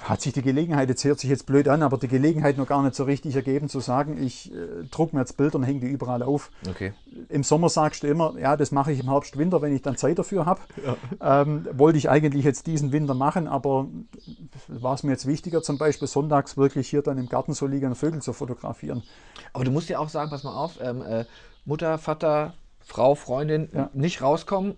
hat 0.00 0.20
sich 0.20 0.32
die 0.32 0.42
Gelegenheit, 0.42 0.88
jetzt 0.88 1.04
hört 1.04 1.20
sich 1.20 1.28
jetzt 1.28 1.46
blöd 1.46 1.68
an, 1.68 1.82
aber 1.82 1.98
die 1.98 2.08
Gelegenheit 2.08 2.56
noch 2.56 2.66
gar 2.66 2.82
nicht 2.82 2.94
so 2.94 3.04
richtig 3.04 3.36
ergeben, 3.36 3.68
zu 3.68 3.80
sagen, 3.80 4.22
ich 4.22 4.52
äh, 4.52 4.84
drucke 4.90 5.14
mir 5.14 5.20
jetzt 5.20 5.36
Bilder 5.36 5.56
und 5.56 5.64
hänge 5.64 5.80
die 5.80 5.88
überall 5.88 6.22
auf. 6.22 6.50
Okay. 6.68 6.94
Im 7.28 7.42
Sommer 7.42 7.68
sagst 7.68 8.02
du 8.02 8.06
immer, 8.06 8.38
ja, 8.38 8.56
das 8.56 8.72
mache 8.72 8.92
ich 8.92 9.00
im 9.00 9.10
Herbst, 9.10 9.36
Winter, 9.36 9.60
wenn 9.60 9.74
ich 9.74 9.82
dann 9.82 9.96
Zeit 9.96 10.18
dafür 10.18 10.46
habe. 10.46 10.60
Ja. 11.20 11.42
Ähm, 11.42 11.68
wollte 11.72 11.98
ich 11.98 12.08
eigentlich 12.08 12.44
jetzt 12.44 12.66
diesen 12.66 12.92
Winter 12.92 13.14
machen, 13.14 13.46
aber 13.46 13.88
war 14.68 14.94
es 14.94 15.02
mir 15.02 15.12
jetzt 15.12 15.26
wichtiger, 15.26 15.62
zum 15.62 15.76
Beispiel 15.76 16.08
sonntags 16.08 16.56
wirklich 16.56 16.88
hier 16.88 17.02
dann 17.02 17.18
im 17.18 17.28
Garten 17.28 17.52
so 17.52 17.66
liegende 17.66 17.94
Vögel 17.94 18.22
zu 18.22 18.32
fotografieren. 18.32 19.02
Aber 19.52 19.64
du 19.64 19.70
musst 19.70 19.88
ja 19.88 19.98
auch 19.98 20.08
sagen, 20.08 20.30
pass 20.30 20.44
mal 20.44 20.54
auf, 20.54 20.78
ähm, 20.80 21.02
äh, 21.02 21.24
Mutter, 21.66 21.98
Vater, 21.98 22.54
Frau, 22.80 23.14
Freundin, 23.14 23.68
ja. 23.72 23.90
nicht 23.92 24.22
rauskommen. 24.22 24.76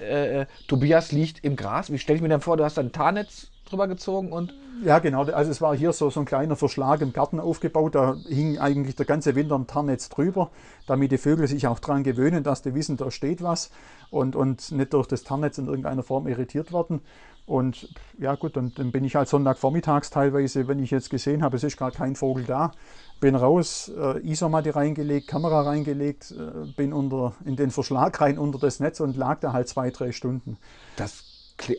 Äh, 0.00 0.40
äh 0.40 0.46
Tobias 0.68 1.12
liegt 1.12 1.44
im 1.44 1.56
Gras. 1.56 1.92
Wie 1.92 1.98
stelle 1.98 2.16
ich 2.16 2.22
mir 2.22 2.28
dann 2.28 2.40
vor, 2.40 2.56
du 2.56 2.64
hast 2.64 2.78
dann 2.78 2.86
ein 2.86 2.92
Tarnnetz 2.92 3.50
drüber 3.74 3.88
gezogen 3.88 4.32
und. 4.32 4.54
Ja, 4.82 4.98
genau. 4.98 5.24
Also 5.24 5.50
es 5.50 5.60
war 5.60 5.76
hier 5.76 5.92
so, 5.92 6.10
so 6.10 6.20
ein 6.20 6.26
kleiner 6.26 6.56
Verschlag 6.56 7.00
im 7.00 7.12
Garten 7.12 7.38
aufgebaut. 7.38 7.94
Da 7.94 8.16
hing 8.28 8.58
eigentlich 8.58 8.96
der 8.96 9.06
ganze 9.06 9.34
Winter 9.34 9.56
ein 9.56 9.66
Tarnnetz 9.66 10.08
drüber, 10.08 10.50
damit 10.86 11.12
die 11.12 11.18
Vögel 11.18 11.46
sich 11.46 11.66
auch 11.66 11.78
daran 11.78 12.02
gewöhnen, 12.02 12.42
dass 12.42 12.62
die 12.62 12.74
wissen, 12.74 12.96
da 12.96 13.10
steht 13.10 13.42
was 13.42 13.70
und, 14.10 14.34
und 14.34 14.72
nicht 14.72 14.92
durch 14.92 15.06
das 15.06 15.22
Tarnnetz 15.22 15.58
in 15.58 15.66
irgendeiner 15.66 16.02
Form 16.02 16.26
irritiert 16.26 16.72
werden. 16.72 17.02
Und 17.46 17.94
ja 18.18 18.34
gut, 18.36 18.56
und 18.56 18.78
dann 18.78 18.90
bin 18.90 19.04
ich 19.04 19.16
halt 19.16 19.28
Sonntagvormittags 19.28 20.08
teilweise, 20.08 20.66
wenn 20.66 20.78
ich 20.78 20.90
jetzt 20.90 21.10
gesehen 21.10 21.42
habe, 21.42 21.56
es 21.56 21.64
ist 21.64 21.76
gerade 21.76 21.94
kein 21.94 22.16
Vogel 22.16 22.44
da, 22.44 22.72
bin 23.20 23.34
raus, 23.34 23.92
äh, 23.94 24.26
Isomatte 24.26 24.74
reingelegt, 24.74 25.28
Kamera 25.28 25.62
reingelegt, 25.62 26.30
äh, 26.32 26.66
bin 26.74 26.94
unter, 26.94 27.34
in 27.44 27.56
den 27.56 27.70
Verschlag 27.70 28.18
rein 28.20 28.38
unter 28.38 28.58
das 28.58 28.80
Netz 28.80 29.00
und 29.00 29.16
lag 29.16 29.40
da 29.40 29.52
halt 29.52 29.68
zwei, 29.68 29.90
drei 29.90 30.12
Stunden. 30.12 30.56
Das 30.96 31.23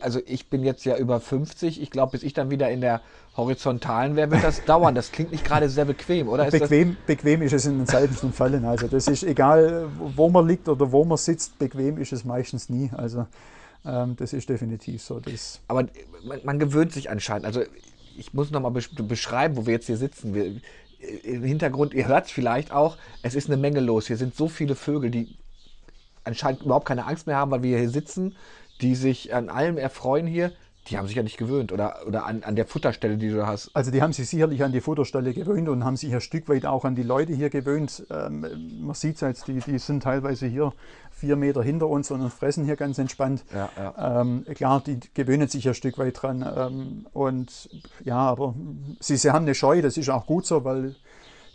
also 0.00 0.20
ich 0.26 0.48
bin 0.48 0.64
jetzt 0.64 0.84
ja 0.84 0.96
über 0.96 1.20
50. 1.20 1.80
Ich 1.80 1.90
glaube, 1.90 2.12
bis 2.12 2.22
ich 2.22 2.32
dann 2.32 2.50
wieder 2.50 2.70
in 2.70 2.80
der 2.80 3.00
horizontalen 3.36 4.16
wäre, 4.16 4.30
wird 4.30 4.42
das 4.42 4.64
dauern. 4.66 4.94
Das 4.94 5.12
klingt 5.12 5.32
nicht 5.32 5.44
gerade 5.44 5.68
sehr 5.68 5.84
bequem, 5.84 6.28
oder? 6.28 6.46
Ist 6.46 6.58
bequem, 6.58 6.96
bequem 7.06 7.42
ist 7.42 7.52
es 7.52 7.66
in 7.66 7.78
den 7.78 7.86
seltensten 7.86 8.32
Fällen. 8.32 8.64
Also 8.64 8.88
das 8.88 9.06
ist 9.08 9.22
egal, 9.22 9.88
wo 9.98 10.28
man 10.28 10.46
liegt 10.46 10.68
oder 10.68 10.90
wo 10.92 11.04
man 11.04 11.18
sitzt, 11.18 11.58
bequem 11.58 11.98
ist 11.98 12.12
es 12.12 12.24
meistens 12.24 12.68
nie. 12.68 12.90
Also 12.96 13.26
ähm, 13.84 14.16
das 14.16 14.32
ist 14.32 14.48
definitiv 14.48 15.02
so. 15.02 15.20
Das 15.20 15.60
Aber 15.68 15.86
man, 16.24 16.40
man, 16.44 16.58
gewöhnt 16.58 16.92
sich 16.92 17.10
anscheinend. 17.10 17.46
Also 17.46 17.62
ich 18.16 18.32
muss 18.32 18.50
nochmal 18.50 18.72
beschreiben, 18.72 19.56
wo 19.56 19.66
wir 19.66 19.74
jetzt 19.74 19.86
hier 19.86 19.98
sitzen. 19.98 20.34
Wir, 20.34 20.60
Im 21.22 21.44
Hintergrund, 21.44 21.92
ihr 21.92 22.08
hört 22.08 22.26
es 22.26 22.32
vielleicht 22.32 22.72
auch, 22.72 22.96
es 23.22 23.34
ist 23.34 23.48
eine 23.48 23.58
Menge 23.58 23.80
los. 23.80 24.06
Hier 24.06 24.16
sind 24.16 24.34
so 24.34 24.48
viele 24.48 24.74
Vögel, 24.74 25.10
die 25.10 25.36
anscheinend 26.24 26.62
überhaupt 26.62 26.86
keine 26.86 27.06
Angst 27.06 27.26
mehr 27.26 27.36
haben, 27.36 27.50
weil 27.50 27.62
wir 27.62 27.78
hier 27.78 27.90
sitzen 27.90 28.34
die 28.80 28.94
sich 28.94 29.34
an 29.34 29.48
allem 29.48 29.78
erfreuen 29.78 30.26
hier, 30.26 30.52
die 30.88 30.98
haben 30.98 31.06
sich 31.06 31.16
ja 31.16 31.22
nicht 31.22 31.36
gewöhnt 31.36 31.72
oder, 31.72 32.06
oder 32.06 32.26
an, 32.26 32.42
an 32.44 32.54
der 32.54 32.66
Futterstelle, 32.66 33.16
die 33.16 33.30
du 33.30 33.46
hast. 33.46 33.70
Also 33.74 33.90
die 33.90 34.02
haben 34.02 34.12
sich 34.12 34.28
sicherlich 34.28 34.62
an 34.62 34.72
die 34.72 34.80
Futterstelle 34.80 35.34
gewöhnt 35.34 35.68
und 35.68 35.84
haben 35.84 35.96
sich 35.96 36.14
ein 36.14 36.20
Stück 36.20 36.48
weit 36.48 36.64
auch 36.64 36.84
an 36.84 36.94
die 36.94 37.02
Leute 37.02 37.32
hier 37.32 37.50
gewöhnt. 37.50 38.06
Ähm, 38.10 38.46
man 38.80 38.94
sieht 38.94 39.16
es 39.16 39.20
jetzt, 39.20 39.48
die, 39.48 39.60
die 39.60 39.78
sind 39.78 40.02
teilweise 40.02 40.46
hier 40.46 40.72
vier 41.10 41.36
Meter 41.36 41.62
hinter 41.62 41.88
uns 41.88 42.10
und 42.10 42.28
fressen 42.30 42.64
hier 42.64 42.76
ganz 42.76 42.98
entspannt. 42.98 43.44
Ja, 43.52 43.70
ja. 43.76 44.20
Ähm, 44.20 44.44
klar, 44.54 44.82
die 44.86 45.00
gewöhnen 45.14 45.48
sich 45.48 45.66
ein 45.66 45.74
Stück 45.74 45.98
weit 45.98 46.22
dran. 46.22 46.46
Ähm, 46.56 47.06
und 47.12 47.68
ja, 48.04 48.18
aber 48.18 48.54
sie, 49.00 49.16
sie 49.16 49.30
haben 49.30 49.44
eine 49.44 49.54
Scheu, 49.54 49.82
das 49.82 49.96
ist 49.96 50.08
auch 50.08 50.26
gut 50.26 50.46
so, 50.46 50.64
weil 50.64 50.94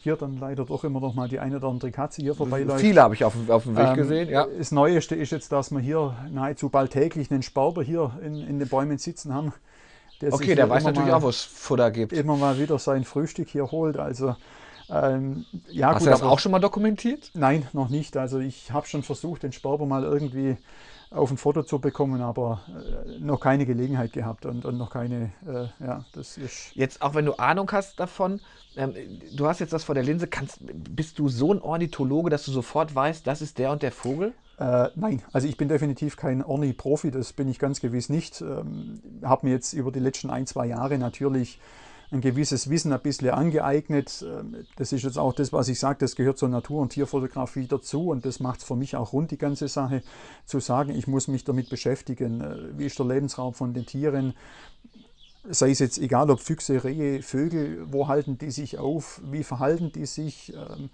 hier 0.04 0.16
dann 0.16 0.38
leider 0.38 0.66
doch 0.66 0.84
immer 0.84 1.00
noch 1.00 1.14
mal 1.14 1.28
die 1.28 1.40
eine 1.40 1.58
oder 1.58 1.68
andere 1.68 1.92
Katze 1.92 2.22
hier 2.22 2.36
vorbeiläuft. 2.36 2.82
Viele 2.82 3.02
habe 3.02 3.14
ich 3.14 3.24
auf, 3.24 3.34
auf 3.50 3.64
dem 3.64 3.78
Weg 3.78 3.90
ähm, 3.90 3.96
gesehen, 3.96 4.30
ja. 4.30 4.48
Das 4.58 4.72
Neueste 4.72 5.16
ist 5.16 5.32
jetzt, 5.32 5.52
dass 5.52 5.72
wir 5.72 5.80
hier 5.80 6.16
nahezu 6.32 6.70
bald 6.70 6.92
täglich 6.92 7.32
einen 7.32 7.44
Sparber 7.44 7.84
hier 7.84 8.12
in, 8.24 8.36
in 8.36 8.60
den 8.60 8.68
Bäumen 8.68 8.98
sitzen 8.98 9.34
haben. 9.34 9.54
Der 10.22 10.34
okay, 10.34 10.56
der 10.56 10.70
weiß 10.70 10.84
natürlich 10.84 11.10
mal, 11.10 11.18
auch, 11.18 11.24
wo 11.24 11.30
es 11.30 11.42
Futter 11.42 11.92
gibt. 11.92 12.14
Immer 12.14 12.36
mal 12.38 12.60
wieder 12.60 12.78
sein 12.80 13.04
Frühstück 13.04 13.50
hier 13.50 13.72
holt. 13.72 13.98
Also, 13.98 14.36
ähm, 14.90 15.46
ja, 15.70 15.88
Hast 15.88 16.00
gut, 16.00 16.08
du 16.08 16.12
das 16.12 16.22
aber, 16.22 16.32
auch 16.32 16.40
schon 16.40 16.52
mal 16.52 16.60
dokumentiert? 16.60 17.32
Nein, 17.34 17.68
noch 17.74 17.90
nicht. 17.90 18.18
Also 18.18 18.40
ich 18.40 18.72
habe 18.72 18.88
schon 18.88 19.04
versucht, 19.04 19.44
den 19.44 19.52
Sparber 19.52 19.86
mal 19.86 20.04
irgendwie 20.04 20.58
auf 21.12 21.30
ein 21.30 21.38
Foto 21.38 21.64
zu 21.64 21.80
bekommen, 21.80 22.22
aber 22.22 22.62
äh, 22.70 23.20
noch 23.20 23.40
keine 23.40 23.66
Gelegenheit 23.66 24.14
gehabt 24.14 24.46
und, 24.46 24.64
und 24.64 24.78
noch 24.78 24.90
keine, 24.90 25.32
äh, 25.46 25.68
ja, 25.86 26.06
das 26.14 26.38
ist. 26.38 26.74
Jetzt, 26.74 27.02
auch 27.02 27.14
wenn 27.14 27.26
du 27.26 27.34
Ahnung 27.34 27.70
hast 27.72 28.00
davon, 28.00 28.40
ähm, 28.78 28.94
du 29.36 29.46
hast 29.46 29.60
jetzt 29.60 29.74
das 29.74 29.84
vor 29.84 29.94
der 29.94 30.06
Linse, 30.06 30.28
kannst, 30.28 30.60
bist 30.62 31.20
du 31.20 31.28
so 31.28 31.54
ein 31.54 31.62
Ornithologe, 31.62 32.30
dass 32.30 32.46
du 32.46 32.52
sofort 32.52 32.96
weißt, 32.96 33.28
das 33.28 33.42
ist 33.42 33.58
der 33.58 33.72
und 33.72 33.84
der 33.84 33.92
Vogel? 33.92 34.34
Äh, 34.58 34.88
nein, 34.96 35.22
also 35.34 35.48
ich 35.48 35.58
bin 35.58 35.68
definitiv 35.68 36.16
kein 36.16 36.44
Orni-Profi, 36.44 37.12
das 37.12 37.34
bin 37.34 37.50
ich 37.50 37.60
ganz 37.60 37.82
gewiss 37.82 38.08
nicht. 38.08 38.40
Ähm, 38.40 39.02
habe 39.22 39.48
mir 39.48 39.54
jetzt 39.54 39.74
über 39.74 39.92
die 39.92 40.00
letzten 40.00 40.30
ein, 40.30 40.48
zwei 40.48 40.68
Jahre 40.68 40.98
natürlich 40.98 41.60
ein 42.12 42.22
gewisses 42.22 42.70
Wissen 42.70 42.92
ein 42.92 43.02
bisschen 43.02 43.30
angeeignet. 43.30 44.24
Ähm, 44.28 44.66
das 44.76 44.92
ist 44.92 45.04
jetzt 45.04 45.18
auch 45.18 45.34
das, 45.34 45.54
was 45.54 45.70
ich 45.70 45.80
sage, 45.80 46.00
das 46.00 46.16
gehört 46.16 46.38
zur 46.38 46.50
Natur- 46.50 46.82
und 46.82 46.90
Tierfotografie 46.90 47.68
dazu 47.68 48.10
und 48.10 48.26
das 48.26 48.40
macht 48.40 48.60
es 48.60 48.66
für 48.66 48.76
mich 48.76 48.96
auch 48.96 49.14
rund, 49.14 49.32
die 49.32 49.38
ganze 49.38 49.68
Sache, 49.68 50.04
zu 50.46 50.60
sagen, 50.60 50.94
ich 50.94 51.08
muss 51.08 51.28
mich 51.28 51.44
damit 51.44 51.70
beschäftigen. 51.70 52.42
Äh, 52.42 52.78
wie 52.78 52.86
ist 52.86 53.00
der 53.00 53.06
Lebensraum 53.06 53.54
von 53.54 53.74
den 53.74 53.86
Tieren? 53.86 54.34
Sei 55.50 55.72
es 55.72 55.80
jetzt 55.80 55.98
egal, 55.98 56.30
ob 56.30 56.40
Füchse, 56.40 56.84
Rehe, 56.84 57.24
Vögel, 57.24 57.92
wo 57.92 58.08
halten 58.08 58.38
die 58.38 58.52
sich 58.52 58.78
auf, 58.78 59.22
wie 59.24 59.44
verhalten 59.44 59.92
die 59.92 60.06
sich? 60.06 60.54
Ähm, 60.54 60.90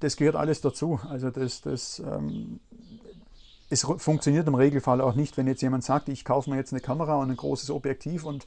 das 0.00 0.16
gehört 0.16 0.36
alles 0.36 0.60
dazu. 0.60 0.98
Also 1.08 1.30
das, 1.30 1.60
das 1.60 2.00
ähm, 2.00 2.58
es 3.70 3.82
funktioniert 3.82 4.48
im 4.48 4.56
Regelfall 4.56 5.00
auch 5.00 5.14
nicht, 5.14 5.36
wenn 5.36 5.46
jetzt 5.46 5.62
jemand 5.62 5.84
sagt, 5.84 6.08
ich 6.08 6.24
kaufe 6.24 6.50
mir 6.50 6.56
jetzt 6.56 6.72
eine 6.72 6.80
Kamera 6.80 7.14
und 7.14 7.30
ein 7.30 7.36
großes 7.36 7.70
Objektiv 7.70 8.24
und 8.24 8.44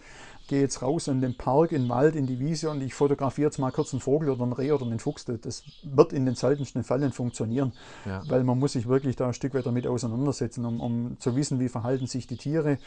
gehe 0.47 0.61
jetzt 0.61 0.81
raus 0.81 1.07
in 1.07 1.21
den 1.21 1.35
Park, 1.35 1.71
in 1.71 1.83
den 1.83 1.89
Wald, 1.89 2.15
in 2.15 2.25
die 2.25 2.39
Wiese 2.39 2.69
und 2.69 2.81
ich 2.81 2.93
fotografiere 2.93 3.47
jetzt 3.47 3.57
mal 3.57 3.71
kurz 3.71 3.93
einen 3.93 4.01
Vogel 4.01 4.29
oder 4.29 4.43
einen 4.43 4.53
Reh 4.53 4.71
oder 4.71 4.85
einen 4.85 4.99
Fuchs. 4.99 5.25
Das 5.25 5.63
wird 5.83 6.13
in 6.13 6.25
den 6.25 6.35
seltensten 6.35 6.83
Fällen 6.83 7.11
funktionieren, 7.11 7.73
ja. 8.05 8.21
weil 8.27 8.43
man 8.43 8.59
muss 8.59 8.73
sich 8.73 8.87
wirklich 8.87 9.15
da 9.15 9.27
ein 9.27 9.33
Stück 9.33 9.53
weit 9.53 9.65
damit 9.65 9.87
auseinandersetzen, 9.87 10.65
um, 10.65 10.79
um 10.79 11.19
zu 11.19 11.35
wissen, 11.35 11.59
wie 11.59 11.69
verhalten 11.69 12.07
sich 12.07 12.27
die 12.27 12.37
Tiere, 12.37 12.77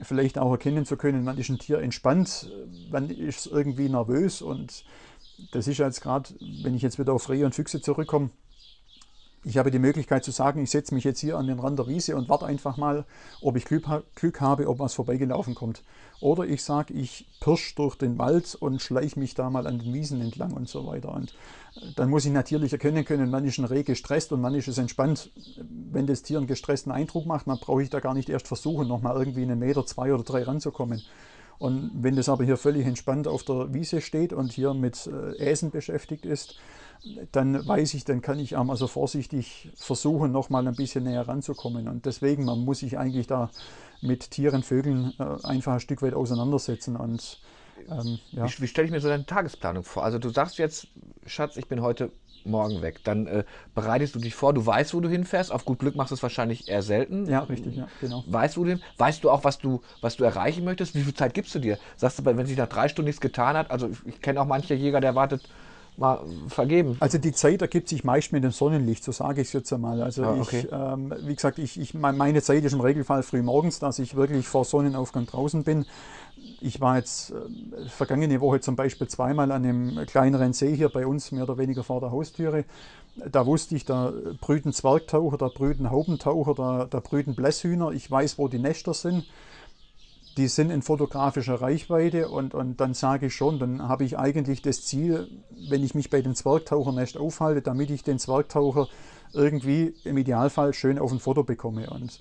vielleicht 0.00 0.38
auch 0.38 0.50
erkennen 0.50 0.84
zu 0.84 0.96
können, 0.96 1.24
wann 1.26 1.38
ist 1.38 1.48
ein 1.48 1.58
Tier 1.58 1.78
entspannt, 1.80 2.50
wann 2.90 3.10
ist 3.10 3.46
es 3.46 3.46
irgendwie 3.46 3.88
nervös 3.88 4.42
und 4.42 4.84
das 5.52 5.68
ist 5.68 5.78
jetzt 5.78 6.00
gerade, 6.00 6.30
wenn 6.62 6.74
ich 6.74 6.82
jetzt 6.82 6.98
wieder 6.98 7.12
auf 7.12 7.28
Rehe 7.28 7.44
und 7.44 7.54
Füchse 7.54 7.80
zurückkomme, 7.80 8.30
ich 9.46 9.58
habe 9.58 9.70
die 9.70 9.78
Möglichkeit 9.78 10.24
zu 10.24 10.32
sagen, 10.32 10.60
ich 10.60 10.70
setze 10.70 10.92
mich 10.92 11.04
jetzt 11.04 11.20
hier 11.20 11.38
an 11.38 11.46
den 11.46 11.60
Rand 11.60 11.78
der 11.78 11.86
Wiese 11.86 12.16
und 12.16 12.28
warte 12.28 12.46
einfach 12.46 12.76
mal, 12.76 13.04
ob 13.40 13.56
ich 13.56 13.64
Glück, 13.64 13.86
habe, 13.86 14.68
ob 14.68 14.80
was 14.80 14.94
vorbeigelaufen 14.94 15.54
kommt. 15.54 15.84
Oder 16.20 16.46
ich 16.46 16.64
sage, 16.64 16.92
ich 16.94 17.28
pirsch 17.38 17.76
durch 17.76 17.94
den 17.94 18.18
Wald 18.18 18.56
und 18.56 18.82
schleiche 18.82 19.20
mich 19.20 19.34
da 19.34 19.48
mal 19.48 19.68
an 19.68 19.78
den 19.78 19.94
Wiesen 19.94 20.20
entlang 20.20 20.52
und 20.52 20.68
so 20.68 20.84
weiter. 20.88 21.14
Und 21.14 21.30
äh, 21.76 21.92
dann 21.94 22.10
muss 22.10 22.24
ich 22.24 22.32
natürlich 22.32 22.72
erkennen 22.72 23.04
können, 23.04 23.30
wann 23.30 23.44
ist 23.44 23.58
ein 23.58 23.66
Reh 23.66 23.84
gestresst 23.84 24.32
und 24.32 24.42
wann 24.42 24.56
ist 24.56 24.66
es 24.66 24.78
entspannt. 24.78 25.30
Wenn 25.92 26.08
das 26.08 26.22
Tier 26.22 26.38
einen 26.38 26.48
gestressten 26.48 26.90
Eindruck 26.90 27.26
macht, 27.26 27.46
dann 27.46 27.58
brauche 27.58 27.84
ich 27.84 27.90
da 27.90 28.00
gar 28.00 28.14
nicht 28.14 28.28
erst 28.28 28.48
versuchen, 28.48 28.88
nochmal 28.88 29.16
irgendwie 29.16 29.42
einen 29.42 29.60
Meter, 29.60 29.86
zwei 29.86 30.12
oder 30.12 30.24
drei 30.24 30.42
ranzukommen. 30.42 31.02
Und 31.58 31.92
wenn 31.94 32.16
das 32.16 32.28
aber 32.28 32.44
hier 32.44 32.56
völlig 32.56 32.84
entspannt 32.84 33.28
auf 33.28 33.44
der 33.44 33.72
Wiese 33.72 34.00
steht 34.00 34.32
und 34.32 34.52
hier 34.52 34.74
mit 34.74 35.06
äh, 35.06 35.38
Äsen 35.38 35.70
beschäftigt 35.70 36.26
ist, 36.26 36.56
dann 37.32 37.66
weiß 37.66 37.94
ich, 37.94 38.04
dann 38.04 38.22
kann 38.22 38.38
ich 38.38 38.56
auch 38.56 38.64
mal 38.64 38.76
so 38.76 38.86
vorsichtig 38.86 39.70
versuchen, 39.76 40.32
noch 40.32 40.50
mal 40.50 40.66
ein 40.66 40.74
bisschen 40.74 41.04
näher 41.04 41.26
ranzukommen. 41.26 41.88
Und 41.88 42.06
deswegen, 42.06 42.44
man 42.44 42.60
muss 42.60 42.80
sich 42.80 42.98
eigentlich 42.98 43.26
da 43.26 43.50
mit 44.00 44.30
Tieren, 44.30 44.62
Vögeln 44.62 45.14
äh, 45.18 45.46
einfach 45.46 45.74
ein 45.74 45.80
Stück 45.80 46.02
weit 46.02 46.14
auseinandersetzen. 46.14 46.96
Und 46.96 47.40
ähm, 47.88 48.18
ja. 48.32 48.44
Wie, 48.46 48.62
wie 48.62 48.66
stelle 48.66 48.86
ich 48.86 48.92
mir 48.92 49.00
so 49.00 49.08
deine 49.08 49.26
Tagesplanung 49.26 49.84
vor? 49.84 50.04
Also 50.04 50.18
du 50.18 50.28
sagst 50.30 50.58
jetzt, 50.58 50.88
Schatz, 51.26 51.56
ich 51.56 51.68
bin 51.68 51.82
heute 51.82 52.10
morgen 52.44 52.80
weg. 52.80 53.00
Dann 53.04 53.26
äh, 53.26 53.44
bereitest 53.74 54.14
du 54.14 54.18
dich 54.18 54.34
vor, 54.34 54.54
du 54.54 54.64
weißt, 54.64 54.94
wo 54.94 55.00
du 55.00 55.08
hinfährst. 55.08 55.52
Auf 55.52 55.64
gut 55.64 55.80
Glück 55.80 55.96
machst 55.96 56.10
du 56.10 56.14
es 56.14 56.22
wahrscheinlich 56.22 56.68
eher 56.68 56.82
selten. 56.82 57.26
Ja, 57.26 57.40
richtig, 57.40 57.76
ja, 57.76 57.88
genau. 58.00 58.24
Weißt 58.26 58.56
du 58.56 58.64
denn, 58.64 58.80
weißt 58.98 59.24
du 59.24 59.30
auch, 59.30 59.44
was 59.44 59.58
du, 59.58 59.82
was 60.00 60.16
du 60.16 60.24
erreichen 60.24 60.64
möchtest? 60.64 60.94
Wie 60.94 61.02
viel 61.02 61.14
Zeit 61.14 61.34
gibst 61.34 61.54
du 61.54 61.58
dir? 61.58 61.78
Sagst 61.96 62.18
du, 62.18 62.24
wenn 62.24 62.46
sich 62.46 62.56
nach 62.56 62.68
drei 62.68 62.88
Stunden 62.88 63.06
nichts 63.06 63.20
getan 63.20 63.56
hat, 63.56 63.70
also 63.70 63.88
ich, 63.88 63.98
ich 64.06 64.20
kenne 64.20 64.40
auch 64.40 64.46
manche 64.46 64.74
Jäger, 64.74 65.00
der 65.00 65.14
wartet 65.14 65.48
mal 65.96 66.20
vergeben. 66.48 66.96
Also 67.00 67.18
die 67.18 67.32
Zeit 67.32 67.62
ergibt 67.62 67.88
sich 67.88 68.04
meist 68.04 68.32
mit 68.32 68.44
dem 68.44 68.50
Sonnenlicht, 68.50 69.02
so 69.04 69.12
sage 69.12 69.40
ich 69.40 69.48
es 69.48 69.52
jetzt 69.52 69.72
einmal. 69.72 70.02
Also 70.02 70.24
ah, 70.24 70.36
okay. 70.40 70.64
ich, 70.66 70.72
ähm, 70.72 71.14
wie 71.22 71.34
gesagt, 71.34 71.58
ich, 71.58 71.78
ich, 71.80 71.94
meine 71.94 72.42
Zeit 72.42 72.64
ist 72.64 72.72
im 72.72 72.80
Regelfall 72.80 73.22
früh 73.22 73.42
morgens, 73.42 73.78
dass 73.78 73.98
ich 73.98 74.14
wirklich 74.14 74.46
vor 74.46 74.64
Sonnenaufgang 74.64 75.26
draußen 75.26 75.64
bin. 75.64 75.86
Ich 76.60 76.80
war 76.80 76.96
jetzt 76.96 77.30
äh, 77.30 77.88
vergangene 77.88 78.40
Woche 78.40 78.60
zum 78.60 78.76
Beispiel 78.76 79.08
zweimal 79.08 79.50
an 79.52 79.64
einem 79.64 80.06
kleineren 80.06 80.52
See 80.52 80.74
hier 80.76 80.88
bei 80.88 81.06
uns, 81.06 81.32
mehr 81.32 81.44
oder 81.44 81.58
weniger 81.58 81.82
vor 81.82 82.00
der 82.00 82.10
Haustüre. 82.10 82.64
Da 83.30 83.46
wusste 83.46 83.74
ich, 83.74 83.86
da 83.86 84.12
brüten 84.40 84.72
Zwergtaucher, 84.72 85.38
da 85.38 85.48
brüten 85.48 85.90
Haubentaucher, 85.90 86.54
da, 86.54 86.86
da 86.88 87.00
brüten 87.00 87.34
Blässhühner. 87.34 87.92
Ich 87.92 88.10
weiß, 88.10 88.38
wo 88.38 88.48
die 88.48 88.58
Nester 88.58 88.92
sind 88.92 89.24
die 90.36 90.48
sind 90.48 90.70
in 90.70 90.82
fotografischer 90.82 91.60
Reichweite 91.60 92.28
und, 92.28 92.54
und 92.54 92.80
dann 92.80 92.92
sage 92.94 93.26
ich 93.26 93.34
schon, 93.34 93.58
dann 93.58 93.88
habe 93.88 94.04
ich 94.04 94.18
eigentlich 94.18 94.60
das 94.60 94.82
Ziel, 94.82 95.28
wenn 95.70 95.82
ich 95.82 95.94
mich 95.94 96.10
bei 96.10 96.20
den 96.20 96.34
Zwergtauchernest 96.34 97.16
aufhalte, 97.16 97.62
damit 97.62 97.90
ich 97.90 98.02
den 98.02 98.18
Zwergtaucher 98.18 98.88
irgendwie 99.32 99.94
im 100.04 100.18
Idealfall 100.18 100.74
schön 100.74 100.98
auf 100.98 101.10
ein 101.10 101.20
Foto 101.20 101.42
bekomme. 101.42 101.88
Und 101.88 102.20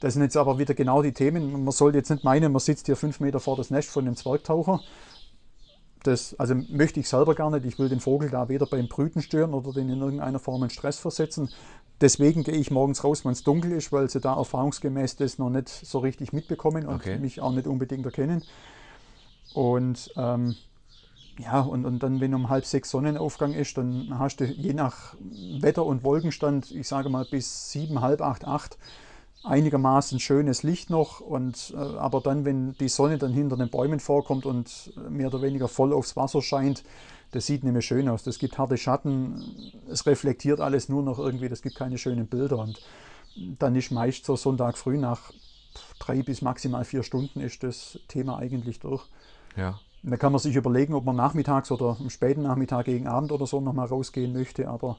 das 0.00 0.14
sind 0.14 0.22
jetzt 0.22 0.36
aber 0.36 0.58
wieder 0.58 0.74
genau 0.74 1.02
die 1.02 1.12
Themen. 1.12 1.64
Man 1.64 1.72
soll 1.72 1.94
jetzt 1.94 2.10
nicht 2.10 2.24
meinen, 2.24 2.52
man 2.52 2.60
sitzt 2.60 2.86
hier 2.86 2.96
fünf 2.96 3.20
Meter 3.20 3.40
vor 3.40 3.56
das 3.56 3.70
Nest 3.70 3.90
von 3.90 4.04
dem 4.04 4.16
Zwergtaucher. 4.16 4.80
Das, 6.02 6.38
also 6.38 6.54
möchte 6.54 7.00
ich 7.00 7.08
selber 7.08 7.34
gar 7.34 7.50
nicht. 7.50 7.66
Ich 7.66 7.78
will 7.78 7.88
den 7.88 7.98
Vogel 7.98 8.30
da 8.30 8.48
weder 8.48 8.66
beim 8.66 8.86
Brüten 8.86 9.22
stören 9.22 9.52
oder 9.52 9.72
den 9.72 9.88
in 9.88 10.00
irgendeiner 10.00 10.38
Form 10.38 10.62
in 10.62 10.70
Stress 10.70 10.98
versetzen. 10.98 11.50
Deswegen 12.00 12.42
gehe 12.42 12.54
ich 12.56 12.70
morgens 12.70 13.04
raus, 13.04 13.24
wenn 13.24 13.32
es 13.32 13.42
dunkel 13.42 13.72
ist, 13.72 13.90
weil 13.90 14.10
sie 14.10 14.20
da 14.20 14.36
erfahrungsgemäß 14.36 15.16
das 15.16 15.38
noch 15.38 15.50
nicht 15.50 15.68
so 15.68 15.98
richtig 16.00 16.32
mitbekommen 16.32 16.86
und 16.86 16.96
okay. 16.96 17.18
mich 17.18 17.40
auch 17.40 17.52
nicht 17.52 17.66
unbedingt 17.66 18.04
erkennen. 18.04 18.42
Und 19.54 20.12
ähm, 20.16 20.56
ja, 21.38 21.60
und, 21.60 21.84
und 21.86 22.02
dann, 22.02 22.20
wenn 22.20 22.34
um 22.34 22.50
halb 22.50 22.64
sechs 22.66 22.90
Sonnenaufgang 22.90 23.52
ist, 23.52 23.78
dann 23.78 24.18
hast 24.18 24.36
du 24.36 24.44
je 24.44 24.74
nach 24.74 25.14
Wetter 25.60 25.84
und 25.84 26.04
Wolkenstand, 26.04 26.70
ich 26.70 26.88
sage 26.88 27.08
mal 27.08 27.26
bis 27.30 27.70
sieben, 27.70 28.00
halb 28.00 28.20
acht, 28.20 28.46
acht, 28.46 28.78
einigermaßen 29.42 30.18
schönes 30.18 30.62
Licht 30.62 30.90
noch. 30.90 31.20
Und, 31.20 31.74
äh, 31.74 31.78
aber 31.78 32.20
dann, 32.20 32.44
wenn 32.44 32.76
die 32.78 32.88
Sonne 32.88 33.16
dann 33.16 33.32
hinter 33.32 33.56
den 33.56 33.70
Bäumen 33.70 34.00
vorkommt 34.00 34.44
und 34.44 34.92
mehr 35.08 35.28
oder 35.28 35.40
weniger 35.40 35.68
voll 35.68 35.92
aufs 35.92 36.16
Wasser 36.16 36.42
scheint, 36.42 36.84
das 37.32 37.46
sieht 37.46 37.64
nicht 37.64 37.72
mehr 37.72 37.82
schön 37.82 38.08
aus. 38.08 38.22
Das 38.22 38.38
gibt 38.38 38.58
harte 38.58 38.76
Schatten, 38.76 39.72
es 39.90 40.06
reflektiert 40.06 40.60
alles 40.60 40.88
nur 40.88 41.02
noch 41.02 41.18
irgendwie, 41.18 41.48
das 41.48 41.62
gibt 41.62 41.76
keine 41.76 41.98
schönen 41.98 42.26
Bilder. 42.26 42.58
Und 42.58 42.80
dann 43.58 43.74
ist 43.76 43.90
meist 43.90 44.24
so 44.24 44.36
Sonntag 44.36 44.78
früh 44.78 44.96
nach 44.96 45.32
drei 45.98 46.22
bis 46.22 46.42
maximal 46.42 46.84
vier 46.84 47.02
Stunden 47.02 47.40
ist 47.40 47.62
das 47.62 47.98
Thema 48.08 48.38
eigentlich 48.38 48.80
durch. 48.80 49.04
Ja. 49.56 49.80
Da 50.02 50.16
kann 50.16 50.32
man 50.32 50.38
sich 50.38 50.54
überlegen, 50.54 50.94
ob 50.94 51.04
man 51.04 51.16
nachmittags 51.16 51.70
oder 51.70 51.96
am 51.98 52.10
späten 52.10 52.42
Nachmittag 52.42 52.86
gegen 52.86 53.08
Abend 53.08 53.32
oder 53.32 53.46
so 53.46 53.60
nochmal 53.60 53.88
rausgehen 53.88 54.32
möchte. 54.32 54.68
Aber 54.68 54.98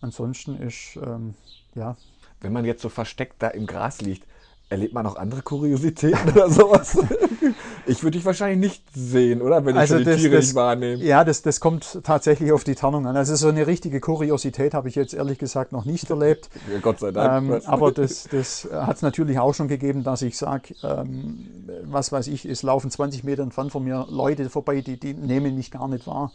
ansonsten 0.00 0.56
ist, 0.56 0.96
ähm, 0.96 1.34
ja. 1.74 1.96
Wenn 2.40 2.52
man 2.52 2.64
jetzt 2.64 2.80
so 2.80 2.88
versteckt 2.88 3.42
da 3.42 3.48
im 3.48 3.66
Gras 3.66 4.00
liegt, 4.00 4.26
Erlebt 4.70 4.94
man 4.94 5.04
auch 5.04 5.16
andere 5.16 5.42
Kuriositäten 5.42 6.30
oder 6.30 6.48
sowas? 6.48 6.96
ich 7.86 8.04
würde 8.04 8.18
dich 8.18 8.24
wahrscheinlich 8.24 8.70
nicht 8.70 8.84
sehen, 8.94 9.42
oder? 9.42 9.64
Wenn 9.64 9.74
ich 9.74 9.80
also 9.80 9.98
die 9.98 10.04
das, 10.04 10.20
Tiere 10.20 10.36
das, 10.36 10.46
nicht 10.46 10.54
wahrnehme. 10.54 11.02
Ja, 11.02 11.24
das, 11.24 11.42
das 11.42 11.58
kommt 11.58 11.98
tatsächlich 12.04 12.52
auf 12.52 12.62
die 12.62 12.76
Tarnung 12.76 13.04
an. 13.08 13.16
Also 13.16 13.34
so 13.34 13.48
eine 13.48 13.66
richtige 13.66 13.98
Kuriosität 13.98 14.72
habe 14.72 14.88
ich 14.88 14.94
jetzt 14.94 15.12
ehrlich 15.12 15.38
gesagt 15.38 15.72
noch 15.72 15.84
nicht 15.84 16.08
erlebt. 16.08 16.48
Ja, 16.70 16.78
Gott 16.78 17.00
sei 17.00 17.10
Dank. 17.10 17.50
Ähm, 17.50 17.60
aber 17.64 17.90
das, 17.90 18.28
das 18.30 18.68
hat 18.70 18.96
es 18.96 19.02
natürlich 19.02 19.40
auch 19.40 19.54
schon 19.54 19.66
gegeben, 19.66 20.04
dass 20.04 20.22
ich 20.22 20.36
sage, 20.36 20.74
ähm, 20.84 21.48
was 21.82 22.12
weiß 22.12 22.28
ich, 22.28 22.44
es 22.44 22.62
laufen 22.62 22.92
20 22.92 23.24
Meter 23.24 23.42
entfernt 23.42 23.72
von 23.72 23.82
mir 23.82 24.06
Leute 24.08 24.48
vorbei, 24.50 24.82
die, 24.82 25.00
die 25.00 25.14
nehmen 25.14 25.56
mich 25.56 25.72
gar 25.72 25.88
nicht 25.88 26.06
wahr. 26.06 26.30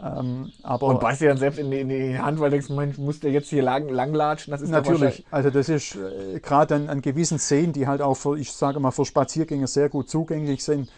Ähm, 0.00 0.52
und 0.62 1.00
beißt 1.00 1.22
dir 1.22 1.28
dann 1.28 1.38
selbst 1.38 1.58
in 1.58 1.72
die, 1.72 1.80
in 1.80 1.88
die, 1.88 2.18
Hand, 2.18 2.38
weil 2.38 2.50
du 2.50 2.56
denkst, 2.56 2.70
man 2.70 2.94
muss 2.98 3.18
der 3.18 3.32
jetzt 3.32 3.48
hier 3.48 3.62
lang, 3.62 3.88
langlatschen? 3.88 4.52
Das 4.52 4.62
ist 4.62 4.70
Natürlich, 4.70 5.26
also 5.30 5.50
das 5.50 5.68
ist 5.68 5.96
äh, 5.96 6.38
gerade 6.38 6.76
an, 6.76 6.88
an, 6.88 7.02
gewissen 7.02 7.38
Seen, 7.38 7.72
die 7.72 7.88
halt 7.88 8.00
auch 8.00 8.14
für, 8.14 8.38
ich 8.38 8.52
sage 8.52 8.78
mal, 8.78 8.92
für 8.92 9.04
Spaziergänger 9.04 9.66
sehr 9.66 9.88
gut 9.88 10.08
zugänglich 10.08 10.62
sind, 10.62 10.88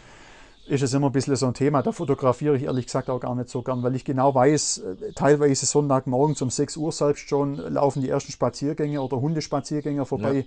ist 0.67 0.83
es 0.83 0.93
immer 0.93 1.07
ein 1.07 1.13
bisschen 1.13 1.35
so 1.35 1.47
ein 1.47 1.55
Thema. 1.55 1.81
Da 1.81 1.91
fotografiere 1.91 2.55
ich 2.55 2.63
ehrlich 2.63 2.85
gesagt 2.85 3.09
auch 3.09 3.19
gar 3.19 3.33
nicht 3.33 3.49
so 3.49 3.63
gern, 3.63 3.81
weil 3.81 3.95
ich 3.95 4.05
genau 4.05 4.35
weiß, 4.35 4.77
äh, 4.77 5.13
teilweise 5.13 5.65
Sonntagmorgens 5.65 6.39
um 6.43 6.51
6 6.51 6.77
Uhr 6.77 6.91
selbst 6.91 7.27
schon 7.27 7.55
laufen 7.55 8.03
die 8.03 8.09
ersten 8.09 8.31
Spaziergänger 8.31 9.03
oder 9.03 9.19
Hundespaziergänger 9.19 10.05
vorbei. 10.05 10.33
Ja 10.33 10.43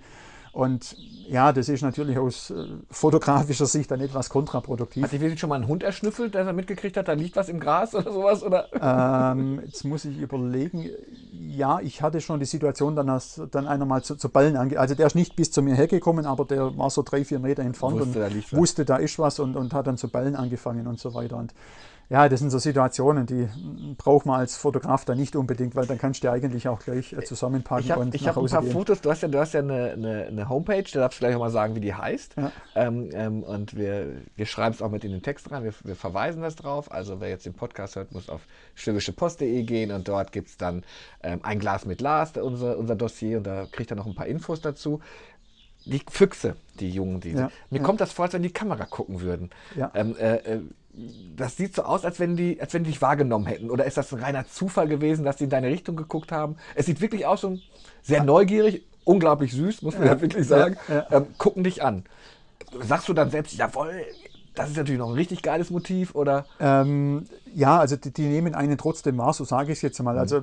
und 0.55 0.97
ja, 1.29 1.53
das 1.53 1.69
ist 1.69 1.83
natürlich 1.83 2.17
aus 2.19 2.51
äh, 2.51 2.67
fotografischer 2.91 3.67
Sicht 3.67 3.91
dann 3.91 4.01
etwas 4.01 4.29
kontraproduktiv. 4.29 5.03
Hat 5.03 5.13
dich 5.13 5.41
schon 5.41 5.49
mal 5.49 5.61
ein 5.61 5.67
Hund 5.67 5.83
erschnüffelt, 5.83 6.35
der 6.35 6.45
er 6.45 6.53
mitgekriegt 6.53 6.97
hat, 6.97 7.09
da 7.09 7.13
liegt 7.15 7.35
was 7.35 7.49
im 7.49 7.59
Gras 7.61 7.95
oder 7.95 8.13
sowas? 8.13 8.43
Oder? 8.43 8.69
Ähm, 8.81 9.61
jetzt 9.65 9.85
muss 9.85 10.05
ich 10.05 10.19
überlegen. 10.19 10.91
Ja, 11.33 11.81
ich 11.81 12.03
hatte 12.03 12.21
schon 12.21 12.41
die 12.41 12.47
Situation, 12.47 12.95
dann, 12.95 13.09
dass 13.09 13.41
dann 13.51 13.67
einer 13.67 13.85
mal 13.85 14.03
zu, 14.03 14.17
zu 14.17 14.29
Ballen 14.29 14.57
ange... 14.57 14.79
Also 14.79 14.95
der 14.95 15.07
ist 15.07 15.15
nicht 15.15 15.35
bis 15.35 15.51
zu 15.51 15.63
mir 15.63 15.75
hergekommen, 15.75 16.27
aber 16.27 16.45
der 16.45 16.77
war 16.77 16.91
so 16.91 17.03
drei, 17.03 17.25
vier 17.25 17.39
Meter 17.39 17.63
entfernt 17.63 17.99
wusste, 17.99 18.25
und 18.25 18.53
da 18.53 18.57
wusste, 18.59 18.85
da 18.85 18.97
ist 18.97 19.19
was 19.19 19.41
und, 19.41 19.57
und 19.57 19.73
hat 19.73 19.87
dann 19.87 19.97
zu 19.97 20.09
ballen 20.09 20.37
angefangen 20.37 20.87
und 20.87 21.01
so 21.01 21.15
weiter. 21.15 21.37
Und 21.37 21.55
ja, 22.11 22.29
das 22.29 22.41
sind 22.41 22.51
so 22.51 22.59
Situationen, 22.59 23.27
die 23.27 23.49
braucht 23.97 24.27
man 24.27 24.41
als 24.41 24.57
Fotograf 24.57 25.05
da 25.05 25.15
nicht 25.15 25.37
unbedingt, 25.37 25.75
weil 25.75 25.87
dann 25.87 25.99
kannst 25.99 26.23
du 26.23 26.31
eigentlich 26.31 26.69
auch 26.69 26.79
gleich 26.79 27.13
äh, 27.13 27.23
zusammenpacken 27.23 27.85
ich 27.85 27.91
hab, 27.91 27.99
und 27.99 28.15
ich 28.15 28.23
nach 28.23 28.37
Hause 28.37 28.47
Ich 28.47 28.55
habe 28.55 28.67
ein 28.67 28.73
paar 28.73 28.81
Fotos, 28.81 29.01
du 29.01 29.11
hast 29.11 29.23
ja, 29.23 29.29
du 29.29 29.39
hast 29.39 29.55
ja 29.55 29.61
eine, 29.61 29.93
eine, 29.93 30.27
eine 30.27 30.49
Homepage, 30.49 30.85
da 30.93 31.01
darfst 31.01 31.19
du 31.19 31.25
gleich 31.25 31.35
auch 31.35 31.41
mal 31.41 31.51
sagen, 31.51 31.75
wie 31.75 31.81
die 31.81 31.95
heißt. 31.95 32.37
Ja. 32.37 32.53
Ähm, 32.75 33.09
ähm, 33.13 33.43
und 33.43 33.77
wir, 33.77 34.23
wir 34.37 34.47
schreiben 34.47 34.75
es 34.75 34.83
auch 34.83 34.91
mit 34.91 35.05
in 35.05 35.13
den 35.13 35.23
Text 35.23 35.51
rein, 35.51 35.65
wir, 35.65 35.73
wir, 35.83 35.97
verweisen 35.97 36.43
das 36.43 36.57
drauf. 36.57 36.93
Also 36.93 37.21
wer 37.21 37.31
jetzt 37.31 37.47
den 37.47 37.55
Podcast 37.55 37.97
hört, 37.97 38.13
muss 38.13 38.29
auf 38.29 38.43
schwäbischepost.de 38.75 39.63
gehen 39.63 39.91
und 39.91 40.07
dort 40.07 40.33
gibt 40.33 40.49
es 40.49 40.57
dann 40.57 40.85
ähm, 41.23 41.41
ein 41.43 41.59
Glas 41.59 41.87
mit 41.87 42.01
Lars, 42.01 42.33
unser, 42.37 42.77
unser 42.79 42.97
Dossier, 42.97 43.39
und 43.39 43.45
da 43.45 43.67
kriegt 43.71 43.91
er 43.91 43.97
noch 43.97 44.07
ein 44.07 44.15
paar 44.15 44.27
Infos 44.27 44.61
dazu 44.61 45.01
die 45.87 46.01
Füchse, 46.11 46.57
die 46.81 46.91
Jungen, 46.91 47.21
die. 47.21 47.33
Ja, 47.33 47.51
mir 47.71 47.79
ja. 47.79 47.85
kommt 47.85 48.01
das 48.01 48.13
vor, 48.13 48.25
als 48.25 48.35
wenn 48.35 48.43
die 48.43 48.53
Kamera 48.53 48.87
gucken 48.87 49.21
würden. 49.21 49.51
Ja. 49.77 49.91
Ähm, 49.95 50.17
äh, 50.17 50.37
äh, 50.37 50.61
das 51.37 51.57
sieht 51.57 51.75
so 51.75 51.83
aus, 51.83 52.05
als 52.05 52.21
wenn, 52.21 52.37
die, 52.37 52.61
als 52.61 52.75
wenn 52.75 52.85
die 52.85 52.91
dich 52.91 53.03
wahrgenommen 53.03 53.47
hätten. 53.47 53.71
Oder 53.71 53.85
ist 53.85 53.97
das 53.97 54.13
ein 54.13 54.21
reiner 54.21 54.47
Zufall 54.47 54.89
gewesen, 54.89 55.25
dass 55.25 55.39
sie 55.39 55.45
in 55.45 55.51
deine 55.51 55.69
Richtung 55.69 55.97
geguckt 55.97 56.33
haben? 56.33 56.57
Es 56.75 56.87
sieht 56.87 57.01
wirklich 57.01 57.27
aus, 57.27 57.41
so 57.41 57.59
sehr 58.03 58.23
neugierig, 58.23 58.85
unglaublich 59.05 59.53
süß, 59.53 59.83
muss 59.83 59.95
man 59.95 60.07
ja, 60.07 60.15
ja 60.15 60.21
wirklich 60.21 60.47
sagen. 60.47 60.77
Ja, 60.89 60.95
ja. 60.95 61.07
Ähm, 61.19 61.27
gucken 61.39 61.65
dich 61.65 61.83
an. 61.83 62.05
Sagst 62.81 63.09
du 63.09 63.15
dann 63.15 63.31
selbst, 63.31 63.55
jawohl, 63.55 64.05
das 64.55 64.71
ist 64.71 64.77
natürlich 64.77 65.01
noch 65.01 65.09
ein 65.09 65.15
richtig 65.15 65.43
geiles 65.43 65.71
Motiv, 65.71 66.15
oder? 66.15 66.47
Ähm, 66.61 67.25
ja, 67.55 67.79
also 67.79 67.97
die, 67.97 68.13
die, 68.13 68.27
nehmen 68.27 68.55
einen 68.55 68.79
trotzdem 68.79 69.19
wahr, 69.19 69.33
so 69.33 69.45
sage 69.45 69.73
ich 69.73 69.79
es 69.79 69.83
jetzt 69.83 70.01
mal. 70.03 70.15
Mhm. 70.15 70.19
Also 70.19 70.43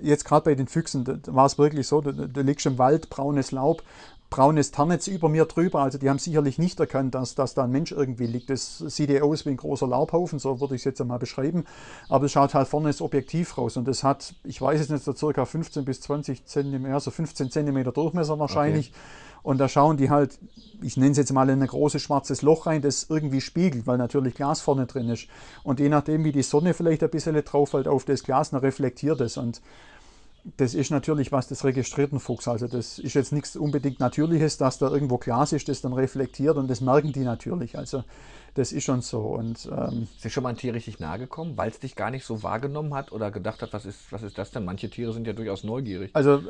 jetzt 0.00 0.24
gerade 0.24 0.44
bei 0.44 0.54
den 0.54 0.68
Füchsen, 0.68 1.04
da, 1.04 1.18
war 1.26 1.46
es 1.46 1.58
wirklich 1.58 1.86
so, 1.88 2.00
du, 2.00 2.12
du 2.12 2.40
liegst 2.42 2.66
im 2.66 2.78
Wald, 2.78 3.10
braunes 3.10 3.50
Laub, 3.50 3.82
braunes 4.30 4.70
Tarnetz 4.70 5.06
über 5.06 5.28
mir 5.28 5.46
drüber. 5.46 5.80
Also 5.80 5.98
die 5.98 6.10
haben 6.10 6.18
sicherlich 6.18 6.58
nicht 6.58 6.78
erkannt, 6.80 7.14
dass, 7.14 7.34
dass 7.34 7.54
da 7.54 7.64
ein 7.64 7.70
Mensch 7.70 7.92
irgendwie 7.92 8.26
liegt. 8.26 8.50
Das 8.50 8.78
sieht 8.78 9.10
ja 9.10 9.22
aus 9.22 9.46
wie 9.46 9.50
ein 9.50 9.56
großer 9.56 9.86
Laubhaufen, 9.86 10.38
so 10.38 10.60
würde 10.60 10.74
ich 10.74 10.82
es 10.82 10.84
jetzt 10.84 11.00
einmal 11.00 11.18
beschreiben. 11.18 11.64
Aber 12.08 12.26
es 12.26 12.32
schaut 12.32 12.54
halt 12.54 12.68
vorne 12.68 12.88
das 12.88 13.00
Objektiv 13.00 13.56
raus. 13.56 13.76
Und 13.76 13.88
das 13.88 14.04
hat, 14.04 14.34
ich 14.44 14.60
weiß 14.60 14.80
es 14.80 14.88
nicht, 14.90 15.04
so 15.04 15.14
circa 15.14 15.44
15 15.44 15.84
bis 15.84 16.00
20 16.02 16.44
Zentimeter, 16.44 16.94
also 16.94 17.10
15 17.10 17.50
Zentimeter 17.50 17.92
Durchmesser 17.92 18.38
wahrscheinlich. 18.38 18.90
Okay. 18.90 18.98
Und 19.42 19.58
da 19.58 19.68
schauen 19.68 19.96
die 19.96 20.10
halt, 20.10 20.38
ich 20.82 20.96
nenne 20.96 21.12
es 21.12 21.16
jetzt 21.16 21.32
mal 21.32 21.48
in 21.48 21.62
ein 21.62 21.68
großes 21.68 22.02
schwarzes 22.02 22.42
Loch 22.42 22.66
rein, 22.66 22.82
das 22.82 23.06
irgendwie 23.08 23.40
spiegelt, 23.40 23.86
weil 23.86 23.96
natürlich 23.96 24.34
Glas 24.34 24.60
vorne 24.60 24.86
drin 24.86 25.08
ist. 25.08 25.26
Und 25.62 25.80
je 25.80 25.88
nachdem, 25.88 26.24
wie 26.24 26.32
die 26.32 26.42
Sonne 26.42 26.74
vielleicht 26.74 27.02
ein 27.02 27.10
bisschen 27.10 27.34
drauf 27.44 27.70
fällt 27.70 27.88
auf 27.88 28.04
das 28.04 28.24
Glas, 28.24 28.50
dann 28.50 28.60
reflektiert 28.60 29.20
es. 29.20 29.36
Und 29.36 29.62
das 30.56 30.74
ist 30.74 30.90
natürlich 30.90 31.32
was 31.32 31.48
des 31.48 31.64
registrierten 31.64 32.20
Fuchs. 32.20 32.48
Also 32.48 32.66
das 32.66 32.98
ist 32.98 33.14
jetzt 33.14 33.32
nichts 33.32 33.56
unbedingt 33.56 34.00
Natürliches, 34.00 34.56
dass 34.56 34.78
da 34.78 34.88
irgendwo 34.88 35.18
Glas 35.18 35.52
ist, 35.52 35.68
das 35.68 35.80
dann 35.80 35.92
reflektiert 35.92 36.56
und 36.56 36.68
das 36.68 36.80
merken 36.80 37.12
die 37.12 37.24
natürlich. 37.24 37.76
Also 37.76 38.04
das 38.58 38.72
ist 38.72 38.84
schon 38.84 39.02
so. 39.02 39.20
Und, 39.20 39.68
ähm, 39.70 40.08
ist 40.14 40.24
dir 40.24 40.30
schon 40.30 40.42
mal 40.42 40.50
ein 40.50 40.56
Tier 40.56 40.74
richtig 40.74 40.98
nahe 40.98 41.18
gekommen, 41.18 41.56
weil 41.56 41.70
es 41.70 41.78
dich 41.78 41.94
gar 41.94 42.10
nicht 42.10 42.24
so 42.24 42.42
wahrgenommen 42.42 42.92
hat 42.92 43.12
oder 43.12 43.30
gedacht 43.30 43.62
hat, 43.62 43.72
was 43.72 43.86
ist, 43.86 44.10
was 44.10 44.22
ist 44.22 44.36
das 44.36 44.50
denn? 44.50 44.64
Manche 44.64 44.90
Tiere 44.90 45.12
sind 45.12 45.26
ja 45.26 45.32
durchaus 45.32 45.62
neugierig. 45.62 46.10
Also 46.12 46.42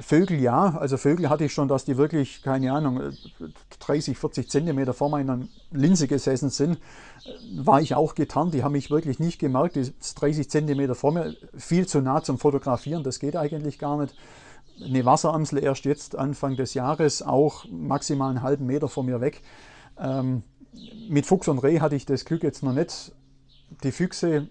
Vögel 0.00 0.40
ja. 0.40 0.76
Also 0.76 0.96
Vögel 0.96 1.30
hatte 1.30 1.44
ich 1.44 1.52
schon, 1.52 1.68
dass 1.68 1.84
die 1.84 1.96
wirklich, 1.96 2.42
keine 2.42 2.72
Ahnung, 2.72 3.12
30, 3.78 4.18
40 4.18 4.50
Zentimeter 4.50 4.92
vor 4.92 5.08
meiner 5.08 5.40
Linse 5.70 6.08
gesessen 6.08 6.50
sind. 6.50 6.78
War 7.54 7.80
ich 7.80 7.94
auch 7.94 8.14
getarnt. 8.14 8.54
Die 8.54 8.64
haben 8.64 8.72
mich 8.72 8.90
wirklich 8.90 9.20
nicht 9.20 9.38
gemerkt. 9.38 9.76
Die 9.76 9.80
ist 9.80 10.14
30 10.20 10.50
Zentimeter 10.50 10.96
vor 10.96 11.12
mir. 11.12 11.34
Viel 11.56 11.86
zu 11.86 12.00
nah 12.00 12.22
zum 12.22 12.38
Fotografieren. 12.38 13.04
Das 13.04 13.20
geht 13.20 13.36
eigentlich 13.36 13.78
gar 13.78 14.00
nicht 14.00 14.14
eine 14.82 15.04
Wasseramsel 15.04 15.62
erst 15.62 15.84
jetzt 15.84 16.16
Anfang 16.16 16.56
des 16.56 16.74
Jahres, 16.74 17.22
auch 17.22 17.66
maximal 17.70 18.30
einen 18.30 18.42
halben 18.42 18.66
Meter 18.66 18.88
von 18.88 19.06
mir 19.06 19.20
weg. 19.20 19.42
Ähm, 19.98 20.42
mit 21.08 21.26
Fuchs 21.26 21.48
und 21.48 21.58
Reh 21.58 21.80
hatte 21.80 21.96
ich 21.96 22.06
das 22.06 22.24
Glück 22.24 22.42
jetzt 22.42 22.62
noch 22.62 22.72
nicht. 22.72 23.12
Die 23.82 23.92
Füchse, 23.92 24.48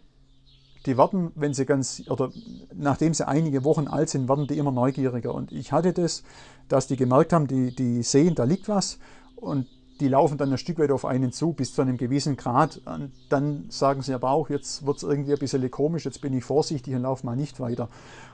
die 0.86 0.98
werden, 0.98 1.32
wenn 1.36 1.54
sie 1.54 1.66
ganz, 1.66 2.04
oder 2.10 2.32
nachdem 2.74 3.14
sie 3.14 3.28
einige 3.28 3.64
Wochen 3.64 3.88
alt 3.88 4.10
sind, 4.10 4.28
werden 4.28 4.48
die 4.48 4.58
immer 4.58 4.72
neugieriger. 4.72 5.34
Und 5.34 5.52
ich 5.52 5.72
hatte 5.72 5.94
das, 5.94 6.24
dass 6.68 6.88
die 6.88 6.96
gemerkt 6.96 7.34
haben, 7.34 7.48
die, 7.48 7.76
die 7.76 8.04
sehen, 8.04 8.36
da 8.36 8.44
liegt 8.44 8.68
was 8.68 9.00
und 9.36 9.68
die 10.00 10.08
laufen 10.08 10.38
dann 10.38 10.52
ein 10.52 10.58
Stück 10.58 10.80
weit 10.80 10.90
auf 10.90 11.06
einen 11.06 11.32
zu, 11.32 11.54
bis 11.54 11.76
zu 11.76 11.84
einem 11.84 11.96
gewissen 11.96 12.36
Grad. 12.36 12.82
Und 12.86 13.12
dann 13.30 13.66
sagen 13.70 14.02
sie 14.02 14.14
aber 14.14 14.32
auch, 14.32 14.50
jetzt 14.50 14.86
wird 14.86 14.98
es 14.98 15.04
irgendwie 15.04 15.34
ein 15.34 15.40
bisschen 15.40 15.70
komisch, 15.70 16.06
jetzt 16.06 16.22
bin 16.22 16.34
ich 16.34 16.44
vorsichtig 16.44 16.96
und 16.96 17.04
laufe 17.04 17.26
mal 17.26 17.36
nicht 17.36 17.60
weiter. 17.60 17.88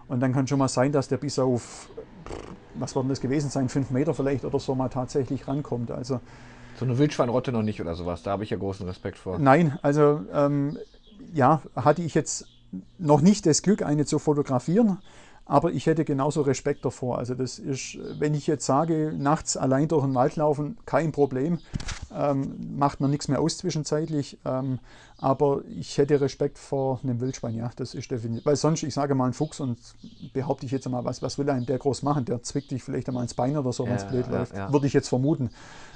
Und 0.08 0.22
dann 0.22 0.32
kann 0.32 0.48
schon 0.48 0.60
mal 0.60 0.70
sein, 0.70 0.94
dass 0.94 1.10
der 1.10 1.18
bis 1.18 1.38
auf, 1.38 1.90
was 2.76 2.96
wird 2.96 3.12
das 3.12 3.20
gewesen 3.20 3.50
sein, 3.50 3.68
fünf 3.68 3.92
Meter 3.92 4.14
vielleicht 4.14 4.46
oder 4.46 4.60
so 4.60 4.76
mal 4.76 4.88
tatsächlich 4.88 5.50
rankommt. 5.50 5.92
Also 5.92 6.22
so 6.78 6.86
eine 6.86 6.98
Wildschweinrotte 6.98 7.52
noch 7.52 7.64
nicht 7.64 7.82
oder 7.82 7.96
sowas, 7.96 8.24
da 8.24 8.32
habe 8.32 8.44
ich 8.44 8.50
ja 8.50 8.58
großen 8.58 8.86
Respekt 8.88 9.18
vor. 9.18 9.40
Nein, 9.40 9.78
also 9.82 10.22
ähm, 10.34 10.78
ja, 11.34 11.62
hatte 11.76 12.02
ich 12.02 12.14
jetzt 12.14 12.48
noch 12.98 13.22
nicht 13.22 13.46
das 13.46 13.62
Glück, 13.62 13.82
eine 13.82 14.06
zu 14.06 14.20
fotografieren. 14.20 15.00
Aber 15.48 15.72
ich 15.72 15.86
hätte 15.86 16.04
genauso 16.04 16.42
Respekt 16.42 16.84
davor. 16.84 17.18
Also 17.18 17.34
das 17.34 17.58
ist, 17.58 17.98
wenn 18.20 18.34
ich 18.34 18.48
jetzt 18.48 18.66
sage, 18.66 19.14
nachts 19.18 19.56
allein 19.56 19.88
durch 19.88 20.04
den 20.04 20.14
Wald 20.14 20.36
laufen, 20.36 20.78
kein 20.86 21.14
Problem, 21.14 21.60
ähm, 22.14 22.76
macht 22.78 23.00
mir 23.00 23.08
nichts 23.08 23.30
mehr 23.30 23.40
aus 23.40 23.58
zwischenzeitlich. 23.58 24.38
Ähm, 24.46 24.80
aber 25.18 25.62
ich 25.70 25.98
hätte 25.98 26.20
Respekt 26.20 26.58
vor 26.60 27.00
einem 27.02 27.22
Wildschwein, 27.22 27.56
ja, 27.56 27.72
das 27.78 27.94
ist 27.96 28.12
definitiv. 28.12 28.46
Weil 28.46 28.58
sonst, 28.58 28.84
ich 28.84 28.94
sage 28.94 29.16
mal, 29.16 29.28
ein 29.28 29.34
Fuchs 29.34 29.62
und 29.62 29.78
behaupte 30.34 30.66
ich 30.66 30.72
jetzt 30.74 30.86
einmal, 30.86 31.06
was, 31.06 31.22
was 31.22 31.38
will 31.40 31.50
ein 31.50 31.66
der 31.66 31.78
groß 31.78 32.04
machen? 32.04 32.26
Der 32.26 32.44
zwickt 32.44 32.72
dich 32.72 32.84
vielleicht 32.84 33.08
einmal 33.08 33.24
ins 33.24 33.34
Bein 33.34 33.58
oder 33.58 33.72
so, 33.72 33.86
wenn 33.86 33.96
es 33.96 34.06
blöd 34.06 34.28
ja, 34.28 34.40
läuft. 34.40 34.56
Ja. 34.56 34.72
Würde 34.72 34.86
ich 34.86 34.94
jetzt 34.94 35.08
vermuten. 35.08 35.50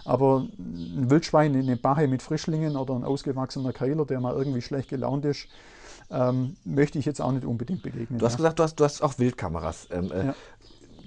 Aber 0.06 0.48
ein 0.58 1.10
Wildschwein 1.10 1.54
in 1.56 1.64
eine 1.64 1.76
Bache 1.76 2.08
mit 2.08 2.22
Frischlingen 2.22 2.78
oder 2.78 2.96
ein 2.96 3.04
ausgewachsener 3.04 3.74
Keiler, 3.74 4.06
der 4.06 4.22
mal 4.22 4.34
irgendwie 4.34 4.62
schlecht 4.62 4.90
gelaunt 4.90 5.26
ist, 5.26 5.48
ähm, 6.12 6.56
möchte 6.65 7.00
ich 7.00 7.06
jetzt 7.06 7.21
auch 7.21 7.32
nicht 7.32 7.45
unbedingt 7.45 7.84
begegnen. 7.84 8.19
Du 8.19 8.26
hast 8.26 8.34
ja. 8.34 8.38
gesagt, 8.38 8.60
du 8.60 8.63
hast, 8.63 8.80
du 8.80 8.84
hast 8.84 9.02
auch 9.02 9.19
Wildkameras. 9.19 9.88
Ähm, 9.91 10.12
äh, 10.12 10.26
ja. 10.28 10.36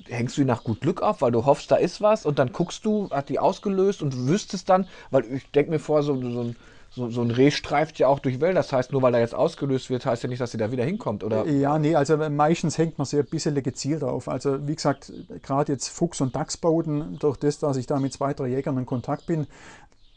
Hängst 0.07 0.37
du 0.37 0.43
die 0.43 0.47
nach 0.47 0.65
gut 0.65 0.81
Glück 0.81 1.03
auf, 1.03 1.23
weil 1.23 1.33
du 1.33 1.47
hoffst, 1.47 1.71
da 1.71 1.77
ist 1.77 2.01
was 2.01 2.27
und 2.27 2.39
dann 2.39 2.53
guckst 2.53 2.85
du, 2.85 3.09
hat 3.11 3.31
die 3.31 3.39
ausgelöst 3.39 4.03
und 4.03 4.29
wüsstest 4.29 4.69
dann, 4.69 4.87
weil 5.11 5.25
ich 5.33 5.51
denke 5.53 5.71
mir 5.71 5.79
vor, 5.79 6.03
so, 6.03 6.21
so 6.21 6.43
ein 6.43 6.57
so, 6.95 7.11
so, 7.11 7.23
ein 7.23 7.33
Reh 7.33 7.51
streift 7.51 7.99
ja 7.99 8.07
auch 8.07 8.21
durch 8.21 8.41
Wälder. 8.41 8.61
Das 8.61 8.73
heißt, 8.73 8.93
nur 8.93 9.03
weil 9.03 9.15
er 9.15 9.21
jetzt 9.21 9.35
ausgelöst 9.35 9.91
wird, 9.91 10.07
heißt 10.07 10.23
ja 10.23 10.29
nicht, 10.29 10.41
dass 10.41 10.53
sie 10.53 10.59
da 10.59 10.71
wieder 10.71 10.85
hinkommt, 10.85 11.25
oder? 11.25 11.45
Ja, 11.47 11.77
nee, 11.79 11.97
also 11.97 12.17
meistens 12.31 12.79
hängt 12.79 12.99
man 12.99 13.05
sehr 13.05 13.25
ein 13.25 13.29
bisschen 13.29 13.61
gezielt 13.63 14.05
auf. 14.05 14.29
Also 14.29 14.69
wie 14.69 14.77
gesagt, 14.77 15.13
gerade 15.43 15.73
jetzt 15.73 15.89
Fuchs- 15.89 16.21
und 16.21 16.37
Dachsbauten, 16.37 17.19
durch 17.19 17.37
das, 17.37 17.59
dass 17.59 17.77
ich 17.77 17.87
da 17.87 17.99
mit 17.99 18.13
zwei, 18.13 18.33
drei 18.33 18.47
Jägern 18.47 18.79
in 18.79 18.87
Kontakt 18.87 19.27
bin, 19.27 19.49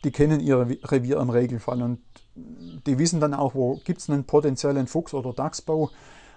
die 0.04 0.12
kennen 0.12 0.39
ihr 0.39 0.67
Revier 0.84 1.17
im 1.17 1.32
Regelfall 1.32 1.82
und 1.82 2.00
die 2.86 3.00
wissen 3.00 3.19
dann 3.19 3.34
auch, 3.34 3.56
wo 3.56 3.80
gibt 3.84 4.00
es 4.00 4.10
einen 4.10 4.23
potenziellen 4.23 4.88
Fuchs- 4.88 5.13
oder 5.13 5.34
Dachsbau. 5.34 5.89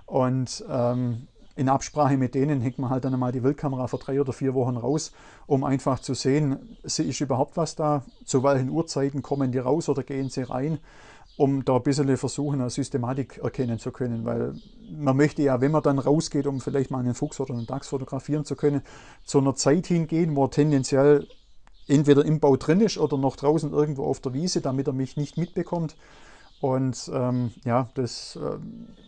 Und 0.07 0.65
ähm, 0.69 1.29
in 1.57 1.69
Absprache 1.69 2.17
mit 2.17 2.35
denen 2.35 2.61
hängt 2.61 2.79
man 2.79 2.91
halt 2.91 3.05
dann 3.05 3.13
einmal 3.13 3.33
die 3.33 3.43
Wildkamera 3.43 3.87
für 3.87 3.99
drei 3.99 4.21
oder 4.21 4.33
vier 4.33 4.55
Wochen 4.55 4.77
raus, 4.77 5.13
um 5.47 5.63
einfach 5.63 6.01
zu 6.01 6.15
sehen, 6.15 6.79
ist 6.83 7.21
überhaupt 7.21 7.57
was 7.57 7.77
da, 7.77 8.03
zu 8.25 8.43
welchen 8.43 8.71
Uhrzeiten 8.71 9.23
kommen 9.23 9.53
die 9.53 9.59
raus 9.59 9.89
oder 9.89 10.03
gehen 10.03 10.31
sie 10.31 10.43
rein, 10.43 10.79
um 11.37 11.65
da 11.65 11.77
ein 11.77 11.83
bisschen 11.83 12.17
versuchen, 12.17 12.61
eine 12.61 12.71
Systematik 12.71 13.41
erkennen 13.43 13.79
zu 13.79 13.91
können. 13.93 14.25
Weil 14.25 14.55
man 14.91 15.17
möchte 15.17 15.43
ja, 15.43 15.61
wenn 15.61 15.71
man 15.71 15.83
dann 15.83 15.99
rausgeht, 15.99 16.47
um 16.47 16.61
vielleicht 16.61 16.91
mal 16.91 17.01
einen 17.01 17.15
Fuchs 17.15 17.41
oder 17.41 17.55
einen 17.55 17.67
Dachs 17.67 17.89
fotografieren 17.89 18.45
zu 18.45 18.57
können, 18.57 18.83
zu 19.25 19.39
einer 19.39 19.55
Zeit 19.55 19.87
hingehen, 19.87 20.37
wo 20.37 20.47
tendenziell 20.47 21.27
entweder 21.91 22.25
im 22.25 22.41
Bau 22.41 22.57
drin 22.57 22.81
ist 22.81 22.99
oder 22.99 23.19
noch 23.19 23.37
draußen 23.37 23.73
irgendwo 23.73 24.05
auf 24.05 24.21
der 24.21 24.33
Wiese, 24.33 24.61
damit 24.61 24.87
er 24.87 24.93
mich 24.93 25.17
nicht 25.17 25.37
mitbekommt. 25.37 25.97
Und 26.61 27.11
ähm, 27.15 27.53
ja, 27.65 27.89
das, 27.95 28.37
äh, 28.37 28.59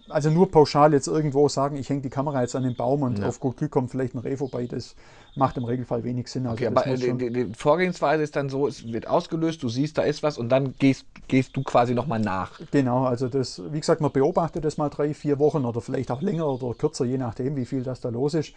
also 0.09 0.31
nur 0.31 0.51
pauschal 0.51 0.95
jetzt 0.95 1.07
irgendwo 1.07 1.49
sagen, 1.51 1.77
ich 1.77 1.91
hänge 1.91 2.01
die 2.01 2.09
Kamera 2.09 2.41
jetzt 2.41 2.57
an 2.57 2.63
den 2.63 2.75
Baum 2.75 3.03
und 3.03 3.19
ja. 3.19 3.29
auf 3.29 3.41
gut 3.41 3.59
Glück 3.59 3.71
kommt 3.71 3.91
vielleicht 3.91 4.15
ein 4.15 4.21
Reh 4.21 4.39
vorbei, 4.39 4.67
das 4.67 4.97
macht 5.35 5.59
im 5.59 5.65
Regelfall 5.65 6.03
wenig 6.03 6.29
Sinn. 6.29 6.47
Also 6.47 6.55
okay, 6.55 6.67
aber 6.69 6.83
die, 6.97 7.13
die, 7.13 7.31
die, 7.31 7.55
Vorgehensweise 7.55 8.23
ist 8.23 8.37
dann 8.37 8.49
so, 8.49 8.67
es 8.67 8.91
wird 8.91 9.07
ausgelöst, 9.07 9.63
du 9.63 9.69
siehst, 9.69 9.99
da 9.99 10.03
ist 10.03 10.23
was 10.23 10.39
und 10.39 10.49
dann 10.49 10.75
gehst, 10.79 11.05
gehst 11.29 11.55
du 11.55 11.63
quasi 11.63 11.95
nochmal 11.95 12.21
nach. 12.21 12.59
Genau, 12.71 13.05
also 13.05 13.29
das, 13.29 13.61
wie 13.71 13.81
gesagt, 13.81 14.01
man 14.01 14.13
beobachtet 14.13 14.65
das 14.65 14.79
mal 14.79 14.89
drei, 14.89 15.13
vier 15.13 15.39
Wochen 15.39 15.67
oder 15.67 15.83
vielleicht 15.83 16.11
auch 16.11 16.23
länger 16.23 16.47
oder 16.47 16.75
kürzer, 16.75 17.05
je 17.05 17.19
nachdem, 17.19 17.57
wie 17.57 17.67
viel 17.67 17.83
das 17.83 18.01
da 18.01 18.09
los 18.09 18.33
ist. 18.33 18.55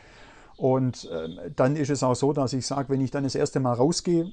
Und 0.57 1.09
äh, 1.11 1.51
dann 1.55 1.75
ist 1.75 1.89
es 1.89 2.03
auch 2.03 2.15
so, 2.15 2.33
dass 2.33 2.53
ich 2.53 2.65
sage, 2.65 2.89
wenn 2.89 3.01
ich 3.01 3.11
dann 3.11 3.23
das 3.23 3.35
erste 3.35 3.59
Mal 3.59 3.73
rausgehe, 3.73 4.31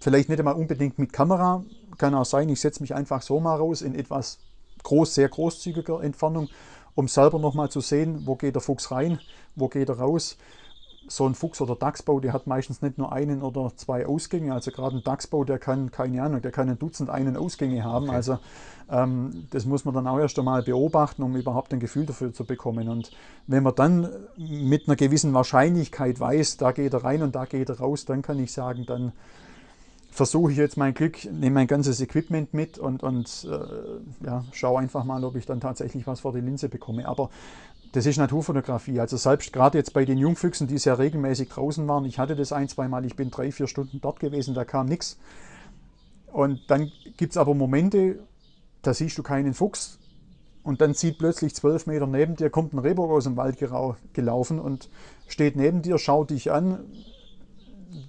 vielleicht 0.00 0.28
nicht 0.28 0.38
einmal 0.38 0.54
unbedingt 0.54 0.98
mit 0.98 1.12
Kamera, 1.12 1.64
kann 1.96 2.14
auch 2.14 2.24
sein, 2.24 2.48
ich 2.48 2.60
setze 2.60 2.82
mich 2.82 2.94
einfach 2.94 3.22
so 3.22 3.40
mal 3.40 3.56
raus 3.56 3.82
in 3.82 3.94
etwas 3.94 4.38
groß, 4.82 5.14
sehr 5.14 5.28
großzügiger 5.28 6.02
Entfernung, 6.02 6.48
um 6.94 7.08
selber 7.08 7.38
nochmal 7.38 7.70
zu 7.70 7.80
sehen, 7.80 8.22
wo 8.26 8.36
geht 8.36 8.54
der 8.54 8.62
Fuchs 8.62 8.90
rein, 8.90 9.18
wo 9.56 9.68
geht 9.68 9.88
er 9.88 9.98
raus 9.98 10.36
so 11.08 11.26
ein 11.26 11.34
Fuchs- 11.34 11.60
oder 11.60 11.74
Dachsbau, 11.74 12.20
der 12.20 12.32
hat 12.32 12.46
meistens 12.46 12.82
nicht 12.82 12.98
nur 12.98 13.12
einen 13.12 13.42
oder 13.42 13.72
zwei 13.76 14.06
Ausgänge. 14.06 14.52
Also 14.52 14.70
gerade 14.70 14.96
ein 14.96 15.02
Dachsbau, 15.02 15.44
der 15.44 15.58
kann, 15.58 15.90
keine 15.90 16.22
Ahnung, 16.22 16.42
der 16.42 16.50
kann 16.50 16.68
ein 16.68 16.78
Dutzend 16.78 17.10
einen 17.10 17.36
Ausgänge 17.36 17.82
haben. 17.84 18.06
Okay. 18.06 18.16
Also 18.16 18.38
ähm, 18.90 19.46
das 19.50 19.64
muss 19.66 19.84
man 19.84 19.94
dann 19.94 20.06
auch 20.06 20.18
erst 20.18 20.38
einmal 20.38 20.62
beobachten, 20.62 21.22
um 21.22 21.36
überhaupt 21.36 21.72
ein 21.72 21.80
Gefühl 21.80 22.06
dafür 22.06 22.32
zu 22.32 22.44
bekommen. 22.44 22.88
Und 22.88 23.10
wenn 23.46 23.62
man 23.62 23.74
dann 23.74 24.08
mit 24.36 24.86
einer 24.86 24.96
gewissen 24.96 25.34
Wahrscheinlichkeit 25.34 26.20
weiß, 26.20 26.56
da 26.56 26.72
geht 26.72 26.94
er 26.94 27.04
rein 27.04 27.22
und 27.22 27.34
da 27.34 27.44
geht 27.44 27.68
er 27.68 27.78
raus, 27.78 28.04
dann 28.04 28.22
kann 28.22 28.38
ich 28.38 28.52
sagen, 28.52 28.84
dann 28.86 29.12
versuche 30.18 30.50
ich 30.50 30.58
jetzt 30.58 30.76
mein 30.76 30.94
Glück, 30.94 31.24
nehme 31.26 31.54
mein 31.54 31.66
ganzes 31.68 32.00
Equipment 32.00 32.52
mit 32.52 32.76
und, 32.76 33.04
und 33.04 33.46
äh, 33.48 34.26
ja, 34.26 34.44
schaue 34.52 34.80
einfach 34.80 35.04
mal, 35.04 35.22
ob 35.22 35.36
ich 35.36 35.46
dann 35.46 35.60
tatsächlich 35.60 36.06
was 36.08 36.20
vor 36.20 36.32
die 36.32 36.40
Linse 36.40 36.68
bekomme. 36.68 37.06
Aber 37.06 37.30
das 37.92 38.06
ist 38.06 38.18
Naturfotografie. 38.18 39.00
Also 39.00 39.16
selbst 39.16 39.52
gerade 39.52 39.78
jetzt 39.78 39.94
bei 39.94 40.04
den 40.04 40.18
Jungfüchsen, 40.18 40.66
die 40.66 40.78
sehr 40.78 40.98
regelmäßig 40.98 41.48
draußen 41.48 41.86
waren, 41.88 42.04
ich 42.04 42.18
hatte 42.18 42.36
das 42.36 42.52
ein, 42.52 42.68
zwei 42.68 42.88
Mal, 42.88 43.04
ich 43.04 43.16
bin 43.16 43.30
drei, 43.30 43.50
vier 43.50 43.66
Stunden 43.66 44.00
dort 44.00 44.20
gewesen, 44.20 44.54
da 44.54 44.64
kam 44.64 44.86
nichts. 44.86 45.18
Und 46.26 46.60
dann 46.68 46.90
gibt 47.16 47.32
es 47.32 47.36
aber 47.36 47.54
Momente, 47.54 48.18
da 48.82 48.92
siehst 48.92 49.16
du 49.16 49.22
keinen 49.22 49.54
Fuchs 49.54 49.98
und 50.62 50.80
dann 50.80 50.92
sieht 50.92 51.18
plötzlich 51.18 51.54
zwölf 51.54 51.86
Meter 51.86 52.06
neben 52.06 52.36
dir, 52.36 52.50
kommt 52.50 52.74
ein 52.74 52.78
Rehbock 52.78 53.10
aus 53.10 53.24
dem 53.24 53.36
Wald 53.36 53.56
gelaufen 54.12 54.60
und 54.60 54.90
steht 55.26 55.56
neben 55.56 55.82
dir, 55.82 55.98
schaut 55.98 56.30
dich 56.30 56.52
an. 56.52 56.80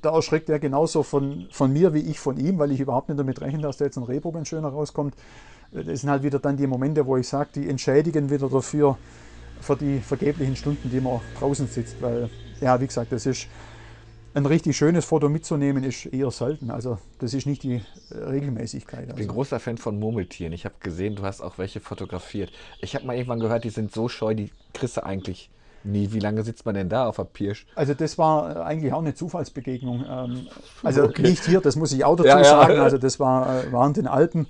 Da 0.01 0.13
erschreckt 0.13 0.49
er 0.49 0.59
genauso 0.59 1.03
von, 1.03 1.47
von 1.51 1.71
mir 1.71 1.93
wie 1.93 2.01
ich 2.01 2.19
von 2.19 2.37
ihm, 2.37 2.59
weil 2.59 2.71
ich 2.71 2.81
überhaupt 2.81 3.07
nicht 3.07 3.17
damit 3.17 3.39
rechne, 3.39 3.61
dass 3.61 3.77
da 3.77 3.85
jetzt 3.85 3.97
ein 3.97 4.03
Rehbock 4.03 4.35
ein 4.35 4.45
schöner 4.45 4.67
rauskommt. 4.67 5.15
Das 5.71 6.01
sind 6.01 6.09
halt 6.09 6.23
wieder 6.23 6.39
dann 6.39 6.57
die 6.57 6.67
Momente, 6.67 7.05
wo 7.05 7.15
ich 7.15 7.29
sage, 7.29 7.51
die 7.55 7.69
entschädigen 7.69 8.29
wieder 8.29 8.49
dafür, 8.49 8.97
für 9.61 9.75
die 9.75 9.99
vergeblichen 9.99 10.55
Stunden, 10.55 10.89
die 10.89 10.99
man 10.99 11.19
draußen 11.39 11.67
sitzt. 11.67 12.01
Weil, 12.01 12.29
ja, 12.61 12.79
wie 12.79 12.87
gesagt, 12.87 13.11
das 13.11 13.25
ist 13.25 13.47
ein 14.33 14.45
richtig 14.45 14.77
schönes 14.77 15.05
Foto 15.05 15.29
mitzunehmen, 15.29 15.83
ist 15.83 16.05
eher 16.05 16.31
selten. 16.31 16.71
Also, 16.71 16.97
das 17.19 17.33
ist 17.33 17.45
nicht 17.45 17.63
die 17.63 17.81
Regelmäßigkeit. 18.11 19.07
Ich 19.07 19.15
bin 19.15 19.23
also. 19.23 19.33
großer 19.33 19.59
Fan 19.59 19.77
von 19.77 19.99
Murmeltieren. 19.99 20.53
Ich 20.53 20.65
habe 20.65 20.75
gesehen, 20.79 21.15
du 21.15 21.23
hast 21.23 21.41
auch 21.41 21.57
welche 21.57 21.79
fotografiert. 21.79 22.51
Ich 22.81 22.95
habe 22.95 23.05
mal 23.05 23.15
irgendwann 23.15 23.39
gehört, 23.39 23.63
die 23.63 23.69
sind 23.69 23.91
so 23.91 24.07
scheu, 24.07 24.35
die 24.35 24.51
kriegst 24.73 24.97
du 24.97 25.03
eigentlich 25.03 25.49
nie. 25.83 26.11
Wie 26.11 26.19
lange 26.19 26.43
sitzt 26.43 26.65
man 26.65 26.75
denn 26.75 26.89
da 26.89 27.07
auf 27.07 27.15
der 27.15 27.23
Pirsch? 27.23 27.65
Also 27.75 27.93
das 27.93 28.17
war 28.17 28.65
eigentlich 28.65 28.93
auch 28.93 28.99
eine 28.99 29.13
Zufallsbegegnung. 29.13 30.05
Ähm, 30.07 30.47
also 30.83 31.03
okay. 31.03 31.23
nicht 31.23 31.45
hier, 31.45 31.61
das 31.61 31.75
muss 31.75 31.91
ich 31.91 32.03
auch 32.03 32.15
dazu 32.15 32.29
ja, 32.29 32.43
sagen. 32.43 32.75
Ja. 32.75 32.83
Also 32.83 32.97
das 32.97 33.19
war, 33.19 33.63
äh, 33.63 33.71
waren 33.71 33.93
den 33.93 34.07
Alpen. 34.07 34.47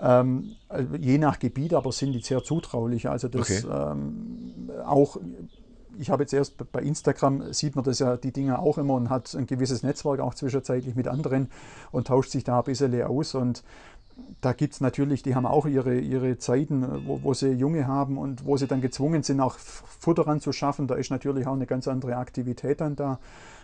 Ähm, 0.00 0.56
je 0.98 1.18
nach 1.18 1.38
Gebiet 1.38 1.74
aber 1.74 1.92
sind 1.92 2.12
die 2.12 2.20
sehr 2.20 2.42
zutraulich. 2.42 3.08
Also 3.08 3.28
das 3.28 3.64
okay. 3.64 3.92
ähm, 3.92 4.70
auch, 4.86 5.18
ich 5.98 6.10
habe 6.10 6.22
jetzt 6.22 6.32
erst 6.32 6.72
bei 6.72 6.80
Instagram, 6.80 7.52
sieht 7.52 7.76
man 7.76 7.84
das 7.84 7.98
ja, 7.98 8.16
die 8.16 8.32
Dinge 8.32 8.58
auch 8.58 8.78
immer 8.78 8.94
und 8.94 9.10
hat 9.10 9.34
ein 9.34 9.46
gewisses 9.46 9.82
Netzwerk 9.82 10.20
auch 10.20 10.34
zwischenzeitlich 10.34 10.94
mit 10.94 11.08
anderen 11.08 11.50
und 11.92 12.06
tauscht 12.06 12.30
sich 12.30 12.44
da 12.44 12.58
ein 12.58 12.64
bisschen 12.64 13.02
aus 13.02 13.34
und 13.34 13.62
da 14.40 14.52
gibt 14.52 14.74
es 14.74 14.80
natürlich, 14.80 15.22
die 15.22 15.34
haben 15.34 15.46
auch 15.46 15.66
ihre, 15.66 15.98
ihre 15.98 16.38
Zeiten, 16.38 17.06
wo, 17.06 17.22
wo, 17.22 17.34
sie 17.34 17.52
Junge 17.52 17.86
haben 17.86 18.18
und 18.18 18.44
wo 18.44 18.56
sie 18.56 18.66
dann 18.66 18.80
gezwungen 18.80 19.22
sind, 19.22 19.40
auch 19.40 19.56
Futter 19.56 20.26
ranzuschaffen. 20.26 20.86
Da 20.86 20.94
ist 20.94 21.10
natürlich 21.10 21.46
auch 21.46 21.54
eine 21.54 21.66
ganz 21.66 21.88
andere 21.88 22.16
Aktivität 22.16 22.80
dann 22.80 22.96
da. 22.96 23.18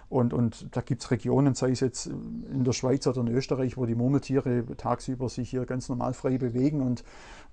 Und, 0.09 0.33
und 0.33 0.69
da 0.77 0.83
gibt 0.83 1.03
es 1.03 1.11
Regionen, 1.11 1.55
sei 1.55 1.71
es 1.71 1.81
jetzt 1.81 2.07
in 2.07 2.63
der 2.65 2.73
Schweiz 2.73 3.07
oder 3.07 3.23
in 3.23 3.29
Österreich, 3.29 3.77
wo 3.77 3.87
die 3.87 3.97
Murmeltiere 3.97 4.65
tagsüber 4.77 5.29
sich 5.29 5.51
hier 5.51 5.67
ganz 5.67 5.89
normal 5.89 6.15
frei 6.15 6.39
bewegen 6.39 6.81
und 6.81 7.03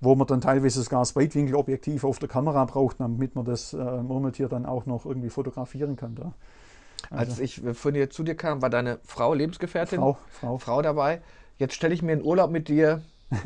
wo 0.00 0.14
man 0.14 0.26
dann 0.28 0.40
teilweise 0.40 0.82
sogar 0.82 1.00
das 1.00 1.16
Weitwinkelobjektiv 1.16 2.04
auf 2.04 2.20
der 2.20 2.28
Kamera 2.28 2.64
braucht, 2.64 3.00
damit 3.00 3.34
man 3.34 3.44
das 3.44 3.72
äh, 3.72 3.76
Murmeltier 3.76 4.48
dann 4.48 4.66
auch 4.66 4.86
noch 4.86 5.04
irgendwie 5.04 5.30
fotografieren 5.30 5.96
kann. 5.96 6.14
Da. 6.14 6.32
Also 7.10 7.32
Als 7.32 7.38
ich 7.40 7.60
von 7.74 7.94
dir 7.94 8.08
zu 8.10 8.22
dir 8.22 8.36
kam, 8.36 8.62
war 8.62 8.70
deine 8.70 8.98
Frau, 9.02 9.34
Lebensgefährtin, 9.34 9.98
Frau, 9.98 10.18
Frau. 10.28 10.58
Frau 10.58 10.82
dabei. 10.82 11.22
Jetzt 11.58 11.74
stelle 11.74 11.94
ich 11.94 12.02
mir 12.02 12.12
einen 12.12 12.24
Urlaub 12.24 12.50
mit 12.50 12.68
dir 12.68 13.02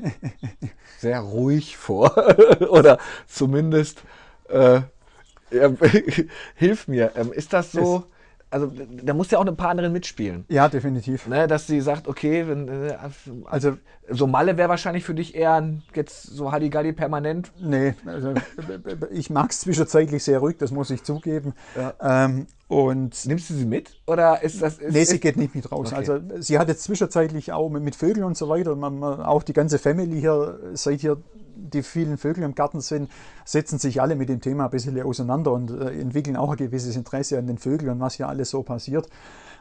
sehr 0.99 1.21
ruhig 1.21 1.77
vor. 1.77 2.14
Oder 2.68 2.99
zumindest 3.27 4.03
äh, 4.49 4.83
ja, 5.51 5.71
hilf 6.55 6.88
mir. 6.88 7.12
Ähm, 7.16 7.33
ist 7.33 7.53
das 7.53 7.73
so? 7.73 8.05
Also 8.50 8.72
da 9.02 9.14
muss 9.14 9.30
ja 9.30 9.38
auch 9.38 9.42
eine 9.42 9.52
Partnerin 9.52 9.92
mitspielen. 9.92 10.44
Ja, 10.48 10.68
definitiv. 10.68 11.26
Ne, 11.26 11.46
dass 11.46 11.66
sie 11.66 11.80
sagt, 11.80 12.08
okay, 12.08 12.48
wenn, 12.48 12.68
äh, 12.68 12.96
also 13.44 13.76
so 14.08 14.26
Malle 14.26 14.56
wäre 14.56 14.68
wahrscheinlich 14.68 15.04
für 15.04 15.14
dich 15.14 15.34
eher 15.34 15.74
jetzt 15.94 16.22
so 16.22 16.50
Halligalli 16.50 16.92
permanent. 16.92 17.52
Nee, 17.61 17.94
also 18.06 18.34
ich 19.11 19.28
mag 19.30 19.50
es 19.50 19.61
zwischenzeitlich 19.61 20.24
sehr 20.24 20.38
ruhig, 20.38 20.56
das 20.56 20.70
muss 20.70 20.90
ich 20.90 21.04
zugeben. 21.04 21.54
Ja. 21.76 22.24
Ähm, 22.24 22.46
und 22.68 23.26
Nimmst 23.26 23.48
du 23.48 23.54
sie 23.54 23.64
mit? 23.64 23.98
Oder 24.06 24.42
ist 24.42 24.61
das. 24.61 24.78
Ist, 24.78 24.92
nee, 24.92 25.04
sie 25.04 25.18
geht 25.18 25.38
nicht 25.38 25.54
mit 25.54 25.72
raus. 25.72 25.88
Okay. 25.88 25.96
Also 25.96 26.20
sie 26.38 26.58
hat 26.58 26.68
jetzt 26.68 26.84
zwischenzeitlich 26.84 27.52
auch 27.52 27.70
mit, 27.70 27.82
mit 27.82 27.96
Vögeln 27.96 28.24
und 28.24 28.37
so 28.37 28.48
weiter, 28.50 28.76
man, 28.76 28.98
man, 28.98 29.22
auch 29.22 29.42
die 29.42 29.54
ganze 29.54 29.78
Family 29.78 30.20
hier, 30.20 30.58
seit 30.74 31.00
hier 31.00 31.16
die 31.59 31.83
vielen 31.83 32.18
Vögel 32.18 32.44
im 32.44 32.55
Garten 32.55 32.81
sind, 32.81 33.11
setzen 33.44 33.79
sich 33.79 34.01
alle 34.01 34.16
mit 34.16 34.29
dem 34.29 34.40
Thema 34.40 34.64
ein 34.64 34.71
bisschen 34.71 35.01
auseinander 35.03 35.53
und 35.53 35.71
äh, 35.71 36.01
entwickeln 36.01 36.37
auch 36.37 36.51
ein 36.51 36.57
gewisses 36.57 36.97
Interesse 36.97 37.38
an 37.38 37.47
den 37.47 37.59
Vögeln 37.59 37.90
und 37.90 38.01
was 38.01 38.14
hier 38.14 38.29
alles 38.29 38.51
so 38.51 38.62
passiert. 38.62 39.09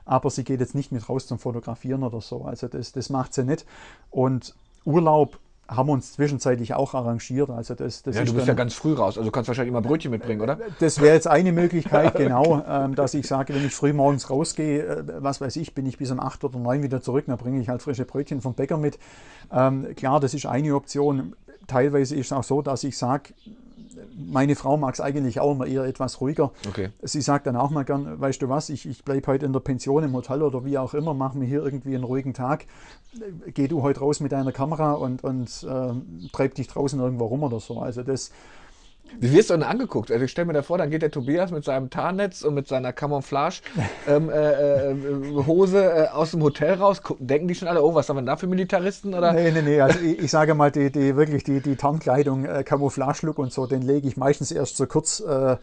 Aber 0.06 0.30
sie 0.30 0.44
geht 0.44 0.62
jetzt 0.62 0.76
nicht 0.76 0.92
mit 0.92 1.10
raus 1.10 1.28
zum 1.28 1.38
Fotografieren 1.40 2.04
oder 2.04 2.22
so. 2.22 2.46
Also 2.46 2.68
das, 2.68 2.94
das 2.94 3.10
macht 3.10 3.34
sie 3.34 3.44
nicht. 3.44 3.66
Und 4.10 4.56
Urlaub 4.86 5.38
haben 5.68 5.90
wir 5.90 5.94
uns 5.94 6.14
zwischenzeitlich 6.14 6.74
auch 6.74 6.94
arrangiert. 6.94 7.50
Also 7.50 7.76
das, 7.76 8.04
das 8.04 8.16
ja, 8.16 8.24
du 8.24 8.34
bist 8.34 8.48
ja 8.48 8.54
ganz 8.54 8.74
früh 8.74 8.94
raus, 8.94 9.18
also 9.18 9.24
du 9.24 9.32
kannst 9.32 9.48
wahrscheinlich 9.50 9.72
immer 9.72 9.82
Brötchen 9.82 10.12
mitbringen, 10.12 10.42
oder? 10.42 10.58
Das 10.80 11.02
wäre 11.02 11.14
jetzt 11.14 11.28
eine 11.28 11.52
Möglichkeit, 11.52 12.16
genau, 12.16 12.64
ähm, 12.68 12.96
dass 12.96 13.14
ich 13.14 13.28
sage, 13.28 13.54
wenn 13.54 13.66
ich 13.66 13.74
früh 13.74 13.92
morgens 13.92 14.30
rausgehe, 14.30 14.84
äh, 14.84 15.04
was 15.20 15.42
weiß 15.42 15.58
ich, 15.58 15.76
bin 15.76 15.86
ich 15.86 15.98
bis 15.98 16.12
um 16.12 16.20
8 16.20 16.44
oder 16.46 16.58
9 16.58 16.84
wieder 16.84 17.02
zurück, 17.02 17.26
dann 17.28 17.38
bringe 17.38 17.60
ich 17.60 17.70
halt 17.70 17.82
frische 17.82 18.06
Brötchen 18.06 18.42
vom 18.42 18.54
Bäcker 18.54 18.78
mit. 18.78 18.98
Ähm, 19.52 19.94
klar, 19.96 20.20
das 20.20 20.34
ist 20.34 20.46
eine 20.46 20.74
Option. 20.74 21.36
Teilweise 21.68 22.16
ist 22.16 22.28
es 22.28 22.34
auch 22.34 22.44
so, 22.44 22.62
dass 22.62 22.84
ich 22.84 22.98
sage, 22.98 23.34
meine 24.16 24.56
Frau 24.56 24.78
mag 24.78 24.94
es 24.94 25.02
eigentlich 25.02 25.40
auch 25.40 25.52
immer 25.52 25.68
eher 25.68 25.84
etwas 25.84 26.22
ruhiger. 26.22 26.52
Okay. 26.68 26.90
Sie 27.02 27.22
sagt 27.22 27.48
dann 27.48 27.56
auch 27.56 27.70
mal 27.70 27.84
gern, 27.84 28.20
weißt 28.20 28.42
du 28.42 28.50
was, 28.50 28.70
ich, 28.70 28.88
ich 28.88 29.04
bleibe 29.04 29.28
heute 29.28 29.46
in 29.46 29.54
der 29.54 29.60
Pension 29.60 30.04
im 30.04 30.14
Hotel 30.14 30.42
oder 30.42 30.66
wie 30.66 30.78
auch 30.78 30.94
immer, 30.94 31.14
mach 31.14 31.34
mir 31.34 31.46
hier 31.46 31.64
irgendwie 31.64 31.96
einen 31.96 32.04
ruhigen 32.04 32.34
Tag. 32.34 32.66
Geh 33.54 33.68
du 33.68 33.82
heute 33.82 34.00
raus 34.00 34.20
mit 34.20 34.32
deiner 34.32 34.52
Kamera 34.52 34.94
und, 34.94 35.24
und 35.24 35.66
äh, 35.70 36.30
treib 36.32 36.56
dich 36.56 36.68
draußen 36.68 37.00
irgendwo 37.00 37.26
rum 37.26 37.44
oder 37.44 37.60
so. 37.60 37.80
Also 37.80 38.04
das, 38.04 38.32
wie 39.20 39.34
wirst 39.34 39.50
du 39.50 39.54
denn 39.54 39.64
angeguckt? 39.64 40.12
Also 40.12 40.24
ich 40.26 40.32
stelle 40.32 40.46
mir 40.48 40.54
da 40.54 40.62
vor, 40.62 40.78
dann 40.78 40.90
geht 40.90 41.02
der 41.02 41.12
Tobias 41.12 41.52
mit 41.52 41.64
seinem 41.64 41.90
Tarnnetz 41.90 42.44
und 42.44 42.54
mit 42.54 42.68
seiner 42.68 42.94
Camouflage 42.94 43.62
ähm, 44.08 44.30
äh, 44.30 44.92
äh, 44.92 45.46
Hose 45.46 45.84
äh, 45.84 46.08
aus 46.10 46.32
dem 46.32 46.44
Hotel 46.44 46.76
raus. 46.76 47.02
Denken 47.20 47.48
die 47.48 47.56
schon 47.56 47.68
alle, 47.68 47.84
oh, 47.84 47.96
was 47.96 48.10
haben 48.10 48.18
wir 48.18 48.24
da 48.24 48.36
für 48.36 48.48
Militaristen? 48.48 49.14
Oder? 49.14 49.34
Nee, 49.34 49.52
nee, 49.52 49.62
nee. 49.62 49.82
Also 49.82 50.00
ich, 50.04 50.20
ich 50.20 50.32
sage 50.32 50.54
mal, 50.54 50.72
die, 50.72 50.92
die 50.92 51.16
wirklich 51.16 51.44
die, 51.44 51.62
die 51.62 51.76
Tarnkleidung, 51.76 52.46
äh, 52.46 52.64
Camouflage-Look 52.64 53.40
und 53.40 53.52
so, 53.52 53.66
den 53.66 53.82
lege 53.82 54.08
ich 54.08 54.18
meistens 54.18 54.52
erst 54.52 54.78
so 54.78 54.86
kurz 54.86 55.20
äh, 55.20 55.58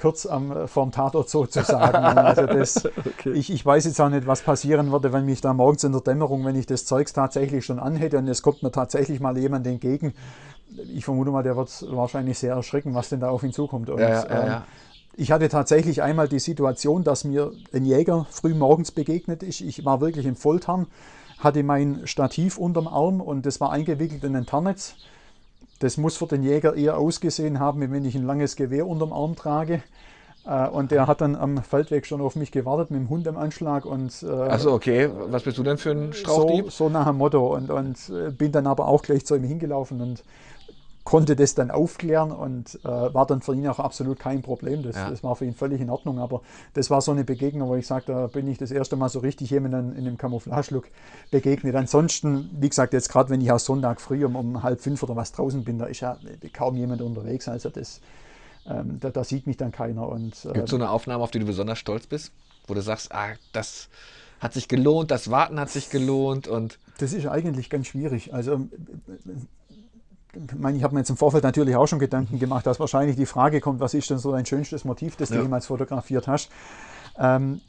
kurz 0.00 0.26
am, 0.26 0.66
vorm 0.68 0.90
Tatort 0.90 1.28
sozusagen. 1.28 2.04
Also 2.24 2.46
das, 2.46 2.84
okay. 2.84 3.32
ich, 3.32 3.52
ich 3.52 3.64
weiß 3.64 3.84
jetzt 3.84 4.00
auch 4.00 4.08
nicht, 4.08 4.26
was 4.26 4.42
passieren 4.42 4.90
würde, 4.90 5.12
wenn 5.12 5.24
mich 5.24 5.40
da 5.40 5.52
morgens 5.52 5.84
in 5.84 5.92
der 5.92 6.00
Dämmerung, 6.00 6.44
wenn 6.44 6.56
ich 6.56 6.66
das 6.66 6.84
Zeugs 6.84 7.12
tatsächlich 7.12 7.64
schon 7.64 7.78
anhätte 7.78 8.18
und 8.18 8.28
es 8.28 8.42
kommt 8.42 8.62
mir 8.62 8.72
tatsächlich 8.72 9.20
mal 9.20 9.36
jemand 9.38 9.66
entgegen, 9.66 10.14
ich 10.94 11.04
vermute 11.04 11.30
mal, 11.30 11.42
der 11.42 11.56
wird 11.56 11.84
wahrscheinlich 11.90 12.38
sehr 12.38 12.54
erschrecken, 12.54 12.94
was 12.94 13.08
denn 13.08 13.20
da 13.20 13.30
auf 13.30 13.42
ihn 13.42 13.52
zukommt. 13.52 13.90
Und, 13.90 14.00
ja, 14.00 14.08
ja, 14.08 14.28
ja, 14.28 14.56
ähm, 14.56 14.62
ich 15.16 15.30
hatte 15.30 15.48
tatsächlich 15.48 16.02
einmal 16.02 16.28
die 16.28 16.40
Situation, 16.40 17.04
dass 17.04 17.24
mir 17.24 17.52
ein 17.72 17.84
Jäger 17.84 18.26
früh 18.30 18.54
morgens 18.54 18.90
begegnet 18.90 19.42
ist. 19.42 19.60
Ich 19.60 19.84
war 19.84 20.00
wirklich 20.00 20.26
im 20.26 20.36
Volltarn, 20.36 20.86
hatte 21.38 21.62
mein 21.62 22.06
Stativ 22.06 22.58
unterm 22.58 22.88
Arm 22.88 23.20
und 23.20 23.46
das 23.46 23.60
war 23.60 23.70
eingewickelt 23.70 24.24
in 24.24 24.34
ein 24.34 24.46
Tarnnetz. 24.46 24.96
Das 25.78 25.96
muss 25.96 26.16
für 26.16 26.26
den 26.26 26.42
Jäger 26.42 26.74
eher 26.74 26.98
ausgesehen 26.98 27.60
haben, 27.60 27.80
wie 27.80 27.90
wenn 27.90 28.04
ich 28.04 28.14
ein 28.14 28.26
langes 28.26 28.56
Gewehr 28.56 28.86
unterm 28.86 29.12
Arm 29.12 29.36
trage. 29.36 29.82
Äh, 30.46 30.68
und 30.68 30.90
der 30.90 31.06
hat 31.06 31.20
dann 31.20 31.36
am 31.36 31.62
Feldweg 31.62 32.06
schon 32.06 32.20
auf 32.20 32.36
mich 32.36 32.50
gewartet 32.50 32.90
mit 32.90 33.00
dem 33.00 33.08
Hund 33.08 33.26
im 33.26 33.36
Anschlag. 33.36 33.84
Und, 33.84 34.22
äh, 34.22 34.26
Achso, 34.26 34.72
okay. 34.72 35.08
Was 35.28 35.42
bist 35.42 35.58
du 35.58 35.62
denn 35.62 35.78
für 35.78 35.90
ein 35.90 36.12
Strauchdieb? 36.12 36.66
So, 36.66 36.84
so 36.84 36.88
nach 36.88 37.06
dem 37.06 37.18
Motto. 37.18 37.54
Und, 37.54 37.70
und 37.70 37.96
äh, 38.10 38.30
bin 38.30 38.52
dann 38.52 38.66
aber 38.66 38.88
auch 38.88 39.02
gleich 39.02 39.24
zu 39.24 39.36
ihm 39.36 39.44
hingelaufen 39.44 40.00
und 40.00 40.24
konnte 41.04 41.36
das 41.36 41.54
dann 41.54 41.70
aufklären 41.70 42.32
und 42.32 42.80
äh, 42.82 42.88
war 42.88 43.26
dann 43.26 43.42
für 43.42 43.54
ihn 43.54 43.68
auch 43.68 43.78
absolut 43.78 44.18
kein 44.18 44.40
Problem. 44.40 44.82
Das, 44.82 44.96
ja. 44.96 45.10
das, 45.10 45.22
war 45.22 45.36
für 45.36 45.44
ihn 45.44 45.54
völlig 45.54 45.80
in 45.80 45.90
Ordnung. 45.90 46.18
Aber 46.18 46.40
das 46.72 46.88
war 46.90 47.02
so 47.02 47.12
eine 47.12 47.24
Begegnung, 47.24 47.68
wo 47.68 47.76
ich 47.76 47.86
sage, 47.86 48.06
da 48.06 48.26
bin 48.26 48.48
ich 48.48 48.56
das 48.56 48.70
erste 48.70 48.96
Mal 48.96 49.10
so 49.10 49.18
richtig 49.18 49.50
jemandem 49.50 49.92
in 49.92 50.06
einem 50.06 50.16
Camouflage-Look 50.16 50.86
begegnet. 51.30 51.76
Ansonsten, 51.76 52.50
wie 52.58 52.70
gesagt, 52.70 52.94
jetzt 52.94 53.10
gerade 53.10 53.28
wenn 53.28 53.42
ich 53.42 53.52
aus 53.52 53.66
Sonntag 53.66 54.00
früh 54.00 54.24
um, 54.24 54.34
um 54.34 54.62
halb 54.62 54.80
fünf 54.80 55.02
oder 55.02 55.14
was 55.14 55.32
draußen 55.32 55.62
bin, 55.62 55.78
da 55.78 55.86
ist 55.86 56.00
ja 56.00 56.16
kaum 56.54 56.76
jemand 56.76 57.02
unterwegs. 57.02 57.48
Also 57.48 57.68
das, 57.68 58.00
ähm, 58.66 58.98
da, 58.98 59.10
da, 59.10 59.24
sieht 59.24 59.46
mich 59.46 59.58
dann 59.58 59.72
keiner. 59.72 60.10
äh, 60.10 60.52
Gibt 60.52 60.64
es 60.64 60.70
so 60.70 60.76
eine 60.76 60.88
Aufnahme, 60.88 61.22
auf 61.22 61.30
die 61.30 61.38
du 61.38 61.44
besonders 61.44 61.78
stolz 61.78 62.06
bist? 62.06 62.32
Wo 62.66 62.72
du 62.72 62.80
sagst, 62.80 63.12
ah, 63.12 63.34
das 63.52 63.90
hat 64.40 64.54
sich 64.54 64.68
gelohnt, 64.68 65.10
das 65.10 65.30
Warten 65.30 65.60
hat 65.60 65.68
sich 65.68 65.90
gelohnt 65.90 66.48
und. 66.48 66.78
Das 66.98 67.12
ist 67.12 67.26
eigentlich 67.26 67.68
ganz 67.68 67.88
schwierig. 67.88 68.32
Also 68.32 68.68
meine, 70.56 70.76
ich 70.76 70.84
habe 70.84 70.94
mir 70.94 71.00
jetzt 71.00 71.10
im 71.10 71.16
Vorfeld 71.16 71.44
natürlich 71.44 71.76
auch 71.76 71.86
schon 71.86 71.98
Gedanken 71.98 72.38
gemacht, 72.38 72.66
dass 72.66 72.80
wahrscheinlich 72.80 73.16
die 73.16 73.26
Frage 73.26 73.60
kommt, 73.60 73.80
was 73.80 73.94
ist 73.94 74.10
denn 74.10 74.18
so 74.18 74.32
dein 74.32 74.46
schönstes 74.46 74.84
Motiv, 74.84 75.16
das 75.16 75.30
ja. 75.30 75.36
du 75.36 75.42
jemals 75.42 75.66
fotografiert 75.66 76.26
hast. 76.28 76.50
Ähm, 77.18 77.60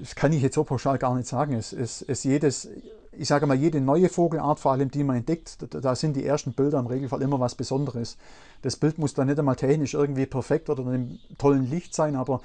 das 0.00 0.14
kann 0.14 0.32
ich 0.32 0.42
jetzt 0.42 0.54
so 0.54 0.64
pauschal 0.64 0.98
gar 0.98 1.14
nicht 1.14 1.26
sagen. 1.26 1.54
Es, 1.54 1.72
es 1.72 2.24
jedes, 2.24 2.68
ich 3.12 3.28
sage 3.28 3.46
mal, 3.46 3.56
jede 3.56 3.80
neue 3.80 4.08
Vogelart, 4.08 4.60
vor 4.60 4.72
allem 4.72 4.90
die 4.90 5.04
man 5.04 5.16
entdeckt, 5.16 5.62
da, 5.62 5.80
da, 5.80 5.94
sind 5.94 6.16
die 6.16 6.24
ersten 6.24 6.52
Bilder 6.52 6.78
im 6.78 6.86
Regelfall 6.86 7.22
immer 7.22 7.40
was 7.40 7.54
Besonderes. 7.54 8.16
Das 8.60 8.76
Bild 8.76 8.98
muss 8.98 9.14
dann 9.14 9.28
nicht 9.28 9.38
einmal 9.38 9.56
technisch 9.56 9.94
irgendwie 9.94 10.26
perfekt 10.26 10.68
oder 10.68 10.82
in 10.82 10.88
einem 10.88 11.18
tollen 11.38 11.70
Licht 11.70 11.94
sein, 11.94 12.16
aber 12.16 12.42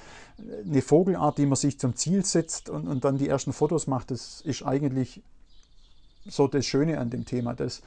eine 0.65 0.81
Vogelart, 0.81 1.37
die 1.37 1.45
man 1.45 1.57
sich 1.57 1.79
zum 1.79 1.95
Ziel 1.95 2.23
setzt 2.23 2.69
und, 2.69 2.87
und 2.87 3.03
dann 3.03 3.17
die 3.17 3.27
ersten 3.27 3.53
Fotos 3.53 3.87
macht, 3.87 4.11
das 4.11 4.41
ist 4.41 4.65
eigentlich 4.65 5.21
so 6.25 6.47
das 6.47 6.65
Schöne 6.65 6.99
an 6.99 7.09
dem 7.09 7.25
Thema. 7.25 7.53
Das, 7.53 7.81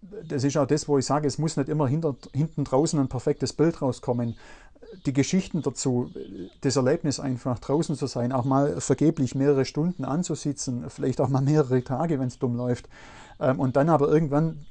das 0.00 0.44
ist 0.44 0.56
auch 0.56 0.66
das, 0.66 0.88
wo 0.88 0.98
ich 0.98 1.06
sage, 1.06 1.26
es 1.26 1.38
muss 1.38 1.56
nicht 1.56 1.68
immer 1.68 1.88
hinter, 1.88 2.16
hinten 2.32 2.64
draußen 2.64 2.98
ein 2.98 3.08
perfektes 3.08 3.52
Bild 3.52 3.82
rauskommen. 3.82 4.36
Die 5.06 5.12
Geschichten 5.12 5.60
dazu, 5.62 6.10
das 6.60 6.76
Erlebnis 6.76 7.20
einfach 7.20 7.58
draußen 7.58 7.96
zu 7.96 8.06
sein, 8.06 8.32
auch 8.32 8.44
mal 8.44 8.80
vergeblich 8.80 9.34
mehrere 9.34 9.64
Stunden 9.64 10.04
anzusitzen, 10.04 10.88
vielleicht 10.88 11.20
auch 11.20 11.28
mal 11.28 11.42
mehrere 11.42 11.82
Tage, 11.82 12.18
wenn 12.18 12.28
es 12.28 12.38
dumm 12.38 12.56
läuft. 12.56 12.88
Ähm, 13.40 13.60
und 13.60 13.76
dann 13.76 13.88
aber 13.88 14.08
irgendwann 14.08 14.64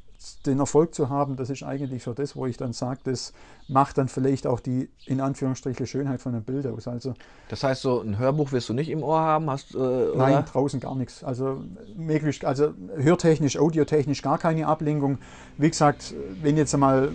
den 0.45 0.59
Erfolg 0.59 0.95
zu 0.95 1.09
haben, 1.09 1.35
das 1.35 1.49
ist 1.49 1.63
eigentlich 1.63 2.03
so 2.03 2.13
das, 2.13 2.35
wo 2.35 2.45
ich 2.45 2.57
dann 2.57 2.73
sage, 2.73 3.01
das 3.03 3.33
macht 3.67 3.97
dann 3.97 4.07
vielleicht 4.07 4.47
auch 4.47 4.59
die 4.59 4.89
in 5.05 5.21
Anführungsstrichen 5.21 5.85
Schönheit 5.85 6.21
von 6.21 6.33
einem 6.33 6.43
Bild 6.43 6.65
aus. 6.65 6.87
Also, 6.87 7.13
das 7.49 7.63
heißt, 7.63 7.81
so 7.81 8.01
ein 8.01 8.17
Hörbuch 8.17 8.51
wirst 8.51 8.69
du 8.69 8.73
nicht 8.73 8.89
im 8.89 9.03
Ohr 9.03 9.19
haben? 9.19 9.49
Hast, 9.49 9.75
äh, 9.75 9.77
nein, 10.15 10.43
draußen 10.45 10.79
gar 10.79 10.95
nichts. 10.95 11.23
Also, 11.23 11.63
möglichst, 11.95 12.45
also 12.45 12.73
hörtechnisch, 12.95 13.57
audiotechnisch 13.57 14.21
gar 14.21 14.37
keine 14.37 14.67
Ablenkung. 14.67 15.19
Wie 15.57 15.69
gesagt, 15.69 16.13
wenn 16.41 16.57
jetzt 16.57 16.73
einmal 16.73 17.11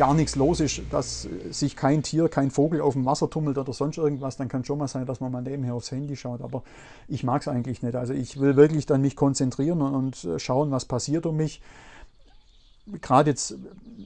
gar 0.00 0.14
nichts 0.14 0.34
los 0.34 0.60
ist, 0.60 0.80
dass 0.90 1.28
sich 1.50 1.76
kein 1.76 2.02
Tier, 2.02 2.30
kein 2.30 2.50
Vogel 2.50 2.80
auf 2.80 2.94
dem 2.94 3.04
Wasser 3.04 3.28
tummelt 3.28 3.58
oder 3.58 3.74
sonst 3.74 3.98
irgendwas, 3.98 4.38
dann 4.38 4.48
kann 4.48 4.64
schon 4.64 4.78
mal 4.78 4.88
sein, 4.88 5.04
dass 5.04 5.20
man 5.20 5.30
mal 5.30 5.42
nebenher 5.42 5.74
aufs 5.74 5.90
Handy 5.90 6.16
schaut. 6.16 6.40
Aber 6.40 6.62
ich 7.06 7.22
mag 7.22 7.42
es 7.42 7.48
eigentlich 7.48 7.82
nicht. 7.82 7.94
Also 7.94 8.14
ich 8.14 8.40
will 8.40 8.56
wirklich 8.56 8.86
dann 8.86 9.02
mich 9.02 9.14
konzentrieren 9.14 9.82
und, 9.82 10.24
und 10.24 10.40
schauen, 10.40 10.70
was 10.70 10.86
passiert 10.86 11.26
um 11.26 11.36
mich. 11.36 11.60
Gerade 13.02 13.28
jetzt 13.28 13.56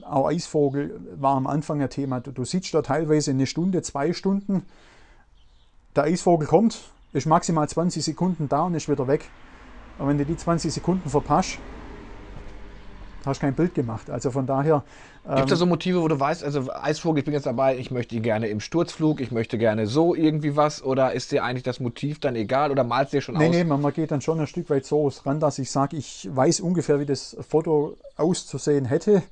auch 0.03 0.27
Eisvogel 0.27 0.99
war 1.15 1.37
am 1.37 1.47
Anfang 1.47 1.81
ein 1.81 1.89
Thema. 1.89 2.19
Du, 2.19 2.31
du 2.31 2.43
sitzt 2.43 2.73
da 2.73 2.81
teilweise 2.81 3.31
eine 3.31 3.47
Stunde, 3.47 3.81
zwei 3.81 4.11
Stunden. 4.11 4.63
Der 5.95 6.03
Eisvogel 6.03 6.45
kommt, 6.45 6.91
ist 7.13 7.25
maximal 7.25 7.69
20 7.69 8.03
Sekunden 8.03 8.49
da 8.49 8.63
und 8.63 8.75
ist 8.75 8.89
wieder 8.89 9.07
weg. 9.07 9.29
Und 9.97 10.09
wenn 10.09 10.17
du 10.17 10.25
die 10.25 10.35
20 10.35 10.73
Sekunden 10.73 11.09
verpasst, 11.09 11.57
hast 13.25 13.39
kein 13.39 13.53
Bild 13.53 13.73
gemacht. 13.73 14.09
Also 14.09 14.31
von 14.31 14.45
daher. 14.45 14.83
Ähm, 15.27 15.35
Gibt 15.35 15.47
es 15.47 15.51
da 15.51 15.55
so 15.55 15.65
Motive, 15.65 16.01
wo 16.01 16.07
du 16.07 16.19
weißt, 16.19 16.43
also 16.43 16.71
Eisvogel, 16.73 17.19
ich 17.19 17.25
bin 17.25 17.33
jetzt 17.33 17.45
dabei, 17.45 17.77
ich 17.77 17.91
möchte 17.91 18.19
gerne 18.19 18.47
im 18.47 18.59
Sturzflug, 18.59 19.21
ich 19.21 19.31
möchte 19.31 19.57
gerne 19.57 19.87
so 19.87 20.15
irgendwie 20.15 20.55
was 20.55 20.83
oder 20.83 21.13
ist 21.13 21.31
dir 21.31 21.43
eigentlich 21.43 21.63
das 21.63 21.79
Motiv 21.79 22.19
dann 22.19 22.35
egal 22.35 22.71
oder 22.71 22.83
malst 22.83 23.13
du 23.13 23.17
dir 23.17 23.21
schon 23.21 23.37
nee, 23.37 23.47
aus? 23.47 23.55
Nee, 23.55 23.63
man, 23.63 23.81
man 23.81 23.93
geht 23.93 24.11
dann 24.11 24.21
schon 24.21 24.39
ein 24.39 24.47
Stück 24.47 24.69
weit 24.69 24.85
so 24.85 25.11
ran, 25.25 25.39
dass 25.39 25.59
ich 25.59 25.71
sage, 25.71 25.97
ich 25.97 26.29
weiß 26.31 26.59
ungefähr, 26.59 26.99
wie 26.99 27.05
das 27.05 27.35
Foto 27.47 27.97
auszusehen 28.17 28.85
hätte. 28.85 29.23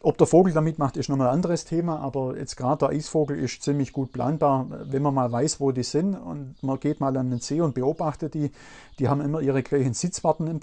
Ob 0.00 0.16
der 0.16 0.28
Vogel 0.28 0.52
damit 0.52 0.78
macht, 0.78 0.96
ist 0.96 1.08
nochmal 1.08 1.28
ein 1.28 1.34
anderes 1.34 1.64
Thema, 1.64 1.98
aber 1.98 2.36
jetzt 2.38 2.56
gerade 2.56 2.86
der 2.86 2.96
Eisvogel 2.96 3.36
ist 3.36 3.62
ziemlich 3.62 3.92
gut 3.92 4.12
planbar, 4.12 4.66
wenn 4.84 5.02
man 5.02 5.12
mal 5.12 5.32
weiß, 5.32 5.58
wo 5.58 5.72
die 5.72 5.82
sind 5.82 6.14
und 6.14 6.54
man 6.62 6.78
geht 6.78 7.00
mal 7.00 7.16
an 7.16 7.30
den 7.30 7.40
See 7.40 7.60
und 7.60 7.74
beobachtet 7.74 8.34
die. 8.34 8.52
Die 9.00 9.08
haben 9.08 9.20
immer 9.20 9.40
ihre 9.40 9.64
gleichen 9.64 9.94
Sitzwarten 9.94 10.46
im, 10.46 10.60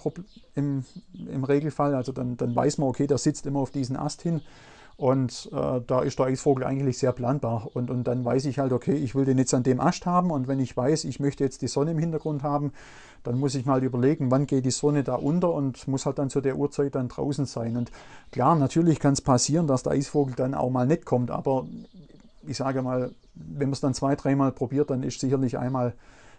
im, 0.55 0.85
im 1.27 1.43
Regelfall, 1.43 1.95
also 1.95 2.13
dann, 2.13 2.37
dann 2.37 2.55
weiß 2.55 2.77
man, 2.77 2.87
okay, 2.87 3.07
der 3.07 3.17
sitzt 3.17 3.45
immer 3.45 3.59
auf 3.59 3.71
diesen 3.71 3.97
Ast 3.97 4.21
hin 4.21 4.39
und 4.97 5.49
äh, 5.51 5.81
da 5.85 6.01
ist 6.01 6.19
der 6.19 6.27
Eisvogel 6.27 6.63
eigentlich 6.63 6.97
sehr 6.97 7.11
planbar. 7.11 7.67
Und, 7.73 7.89
und 7.89 8.05
dann 8.05 8.23
weiß 8.23 8.45
ich 8.45 8.59
halt, 8.59 8.71
okay, 8.71 8.93
ich 8.93 9.13
will 9.13 9.25
den 9.25 9.37
jetzt 9.37 9.53
an 9.53 9.63
dem 9.63 9.81
Ast 9.81 10.05
haben. 10.05 10.31
Und 10.31 10.47
wenn 10.47 10.59
ich 10.59 10.75
weiß, 10.75 11.03
ich 11.03 11.19
möchte 11.19 11.43
jetzt 11.43 11.61
die 11.61 11.67
Sonne 11.67 11.91
im 11.91 11.99
Hintergrund 11.99 12.43
haben, 12.43 12.71
dann 13.23 13.37
muss 13.37 13.55
ich 13.55 13.65
mal 13.65 13.83
überlegen, 13.83 14.31
wann 14.31 14.45
geht 14.45 14.63
die 14.65 14.71
Sonne 14.71 15.03
da 15.03 15.15
unter 15.15 15.53
und 15.53 15.87
muss 15.87 16.05
halt 16.05 16.17
dann 16.17 16.29
zu 16.29 16.39
der 16.39 16.55
Uhrzeit 16.55 16.95
dann 16.95 17.09
draußen 17.09 17.45
sein. 17.45 17.75
Und 17.75 17.91
klar, 18.31 18.55
natürlich 18.55 18.99
kann 18.99 19.13
es 19.13 19.21
passieren, 19.21 19.67
dass 19.67 19.83
der 19.83 19.93
Eisvogel 19.93 20.35
dann 20.35 20.53
auch 20.53 20.69
mal 20.69 20.87
nicht 20.87 21.05
kommt. 21.05 21.29
Aber 21.29 21.65
ich 22.47 22.55
sage 22.55 22.81
mal, 22.81 23.11
wenn 23.33 23.67
man 23.67 23.73
es 23.73 23.81
dann 23.81 23.93
zwei, 23.93 24.15
dreimal 24.15 24.53
probiert, 24.53 24.91
dann 24.91 25.03
ist 25.03 25.19
sicherlich 25.19 25.57
einmal 25.57 25.93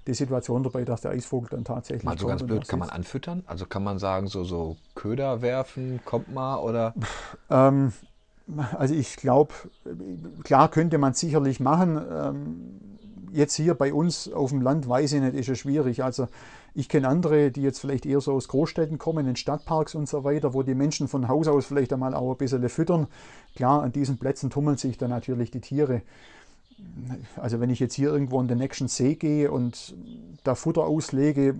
die 0.06 0.14
Situation 0.14 0.62
dabei, 0.62 0.84
dass 0.84 1.02
der 1.02 1.10
Eisvogel 1.10 1.50
dann 1.50 1.64
tatsächlich. 1.64 2.04
Mal 2.04 2.16
so 2.16 2.28
ganz 2.28 2.42
blöd, 2.42 2.66
kann 2.68 2.78
man 2.78 2.88
anfüttern? 2.88 3.42
Also 3.46 3.66
kann 3.66 3.84
man 3.84 3.98
sagen, 3.98 4.28
so, 4.28 4.44
so 4.44 4.76
Köder 4.94 5.42
werfen, 5.42 6.00
kommt 6.04 6.32
mal 6.32 6.58
oder? 6.58 6.94
Ähm, 7.50 7.92
also 8.78 8.94
ich 8.94 9.16
glaube, 9.16 9.52
klar 10.44 10.70
könnte 10.70 10.98
man 10.98 11.14
sicherlich 11.14 11.60
machen. 11.60 12.00
Ähm, 12.10 12.80
jetzt 13.32 13.54
hier 13.54 13.74
bei 13.74 13.92
uns 13.92 14.32
auf 14.32 14.50
dem 14.50 14.62
Land 14.62 14.88
weiß 14.88 15.12
ich 15.12 15.20
nicht, 15.20 15.34
ist 15.34 15.48
es 15.48 15.58
schwierig. 15.58 16.04
Also 16.04 16.28
ich 16.74 16.88
kenne 16.88 17.08
andere, 17.08 17.50
die 17.50 17.62
jetzt 17.62 17.80
vielleicht 17.80 18.06
eher 18.06 18.20
so 18.20 18.32
aus 18.32 18.48
Großstädten 18.48 18.98
kommen, 18.98 19.26
in 19.26 19.36
Stadtparks 19.36 19.94
und 19.94 20.08
so 20.08 20.24
weiter, 20.24 20.54
wo 20.54 20.62
die 20.62 20.74
Menschen 20.74 21.08
von 21.08 21.26
Haus 21.26 21.48
aus 21.48 21.66
vielleicht 21.66 21.92
einmal 21.92 22.14
auch 22.14 22.32
ein 22.32 22.36
bisschen 22.36 22.68
füttern. 22.68 23.06
Klar, 23.54 23.82
an 23.82 23.92
diesen 23.92 24.18
Plätzen 24.18 24.50
tummeln 24.50 24.76
sich 24.76 24.98
dann 24.98 25.10
natürlich 25.10 25.50
die 25.50 25.60
Tiere. 25.60 26.02
Also 27.36 27.60
wenn 27.60 27.70
ich 27.70 27.80
jetzt 27.80 27.94
hier 27.94 28.10
irgendwo 28.10 28.40
in 28.40 28.48
den 28.48 28.58
nächsten 28.58 28.88
See 28.88 29.14
gehe 29.14 29.50
und 29.50 29.94
da 30.44 30.54
Futter 30.54 30.84
auslege, 30.84 31.54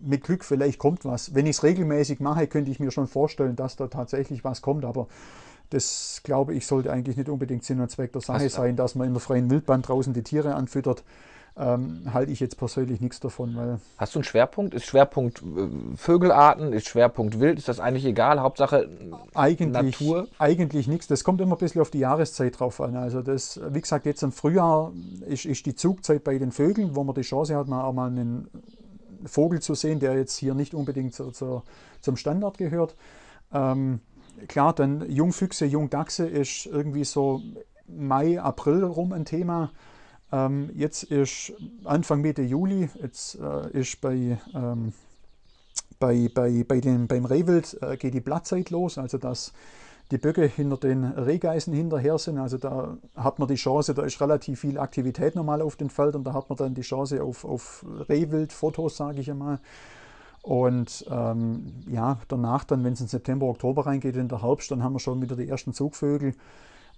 mit 0.00 0.24
Glück 0.24 0.44
vielleicht 0.44 0.78
kommt 0.78 1.04
was. 1.04 1.34
Wenn 1.34 1.46
ich 1.46 1.56
es 1.56 1.62
regelmäßig 1.62 2.20
mache, 2.20 2.46
könnte 2.46 2.70
ich 2.70 2.80
mir 2.80 2.90
schon 2.90 3.06
vorstellen, 3.06 3.56
dass 3.56 3.76
da 3.76 3.88
tatsächlich 3.88 4.44
was 4.44 4.62
kommt, 4.62 4.84
aber 4.84 5.08
das 5.70 6.22
glaube 6.24 6.54
ich 6.54 6.66
sollte 6.66 6.90
eigentlich 6.90 7.16
nicht 7.16 7.28
unbedingt 7.28 7.64
Sinn 7.64 7.80
und 7.80 7.90
Zweck 7.90 8.12
der 8.12 8.22
Sache 8.22 8.48
sein, 8.48 8.76
dass 8.76 8.94
man 8.94 9.06
in 9.06 9.14
der 9.14 9.20
freien 9.20 9.50
Wildbahn 9.50 9.82
draußen 9.82 10.14
die 10.14 10.22
Tiere 10.22 10.54
anfüttert 10.54 11.04
ähm, 11.58 12.02
halte 12.12 12.30
ich 12.30 12.40
jetzt 12.40 12.56
persönlich 12.56 13.00
nichts 13.00 13.20
davon. 13.20 13.56
Weil 13.56 13.80
Hast 13.96 14.14
du 14.14 14.20
einen 14.20 14.24
Schwerpunkt? 14.24 14.74
Ist 14.74 14.86
Schwerpunkt 14.86 15.42
äh, 15.42 15.96
Vögelarten? 15.96 16.72
Ist 16.72 16.86
Schwerpunkt 16.86 17.40
Wild? 17.40 17.58
Ist 17.58 17.68
das 17.68 17.80
eigentlich 17.80 18.04
egal? 18.04 18.40
Hauptsache 18.40 18.88
eigentlich, 19.34 20.00
Natur? 20.00 20.28
Eigentlich 20.38 20.86
nichts. 20.86 21.08
Das 21.08 21.24
kommt 21.24 21.40
immer 21.40 21.56
ein 21.56 21.58
bisschen 21.58 21.80
auf 21.80 21.90
die 21.90 21.98
Jahreszeit 21.98 22.58
drauf 22.58 22.80
an. 22.80 22.96
Also 22.96 23.22
das, 23.22 23.60
wie 23.70 23.80
gesagt, 23.80 24.06
jetzt 24.06 24.22
im 24.22 24.32
Frühjahr 24.32 24.92
ist, 25.26 25.46
ist 25.46 25.66
die 25.66 25.74
Zugzeit 25.74 26.22
bei 26.22 26.38
den 26.38 26.52
Vögeln, 26.52 26.94
wo 26.94 27.02
man 27.02 27.14
die 27.14 27.22
Chance 27.22 27.56
hat, 27.56 27.66
mal 27.66 27.82
auch 27.82 27.92
mal 27.92 28.08
einen 28.08 28.48
Vogel 29.26 29.60
zu 29.60 29.74
sehen, 29.74 30.00
der 30.00 30.16
jetzt 30.16 30.36
hier 30.36 30.54
nicht 30.54 30.74
unbedingt 30.74 31.14
zu, 31.14 31.30
zu, 31.30 31.62
zum 32.00 32.16
Standard 32.16 32.58
gehört. 32.58 32.96
Ähm, 33.52 34.00
klar, 34.46 34.72
dann 34.74 35.10
Jungfüchse, 35.10 35.66
Jungdachse 35.66 36.26
ist 36.26 36.66
irgendwie 36.66 37.04
so 37.04 37.42
Mai, 37.86 38.40
April 38.40 38.84
rum 38.84 39.12
ein 39.12 39.24
Thema. 39.24 39.70
Ähm, 40.30 40.70
jetzt 40.74 41.04
ist 41.04 41.52
Anfang 41.84 42.20
Mitte 42.20 42.42
Juli, 42.42 42.90
jetzt 43.02 43.36
äh, 43.36 43.70
ist 43.70 44.00
bei, 44.00 44.38
ähm, 44.54 44.92
bei, 45.98 46.28
bei, 46.32 46.64
bei 46.68 46.80
den, 46.80 47.06
beim 47.06 47.24
Rehwild 47.24 47.78
äh, 47.80 47.96
geht 47.96 48.14
die 48.14 48.20
Blattzeit 48.20 48.70
los, 48.70 48.98
also 48.98 49.16
dass 49.16 49.52
die 50.10 50.18
Böcke 50.18 50.46
hinter 50.46 50.76
den 50.76 51.04
Rehgeißen 51.04 51.72
hinterher 51.72 52.18
sind. 52.18 52.38
Also 52.38 52.58
da 52.58 52.96
hat 53.14 53.38
man 53.38 53.48
die 53.48 53.56
Chance, 53.56 53.94
da 53.94 54.02
ist 54.02 54.20
relativ 54.20 54.60
viel 54.60 54.78
Aktivität 54.78 55.34
normal 55.34 55.60
auf 55.60 55.76
den 55.76 55.90
Feldern, 55.90 56.24
da 56.24 56.32
hat 56.32 56.48
man 56.48 56.56
dann 56.56 56.74
die 56.74 56.82
Chance 56.82 57.22
auf, 57.22 57.44
auf 57.44 57.84
Rehwild-Fotos, 58.08 58.96
sage 58.96 59.20
ich 59.20 59.30
einmal. 59.30 59.58
Und 60.42 61.04
ähm, 61.10 61.74
ja, 61.90 62.18
danach 62.28 62.64
dann, 62.64 62.84
wenn 62.84 62.94
es 62.94 63.00
in 63.00 63.08
September, 63.08 63.46
Oktober 63.46 63.86
reingeht, 63.86 64.16
in 64.16 64.28
der 64.28 64.42
Herbst, 64.42 64.70
dann 64.70 64.82
haben 64.82 64.94
wir 64.94 65.00
schon 65.00 65.20
wieder 65.20 65.36
die 65.36 65.48
ersten 65.48 65.74
Zugvögel. 65.74 66.34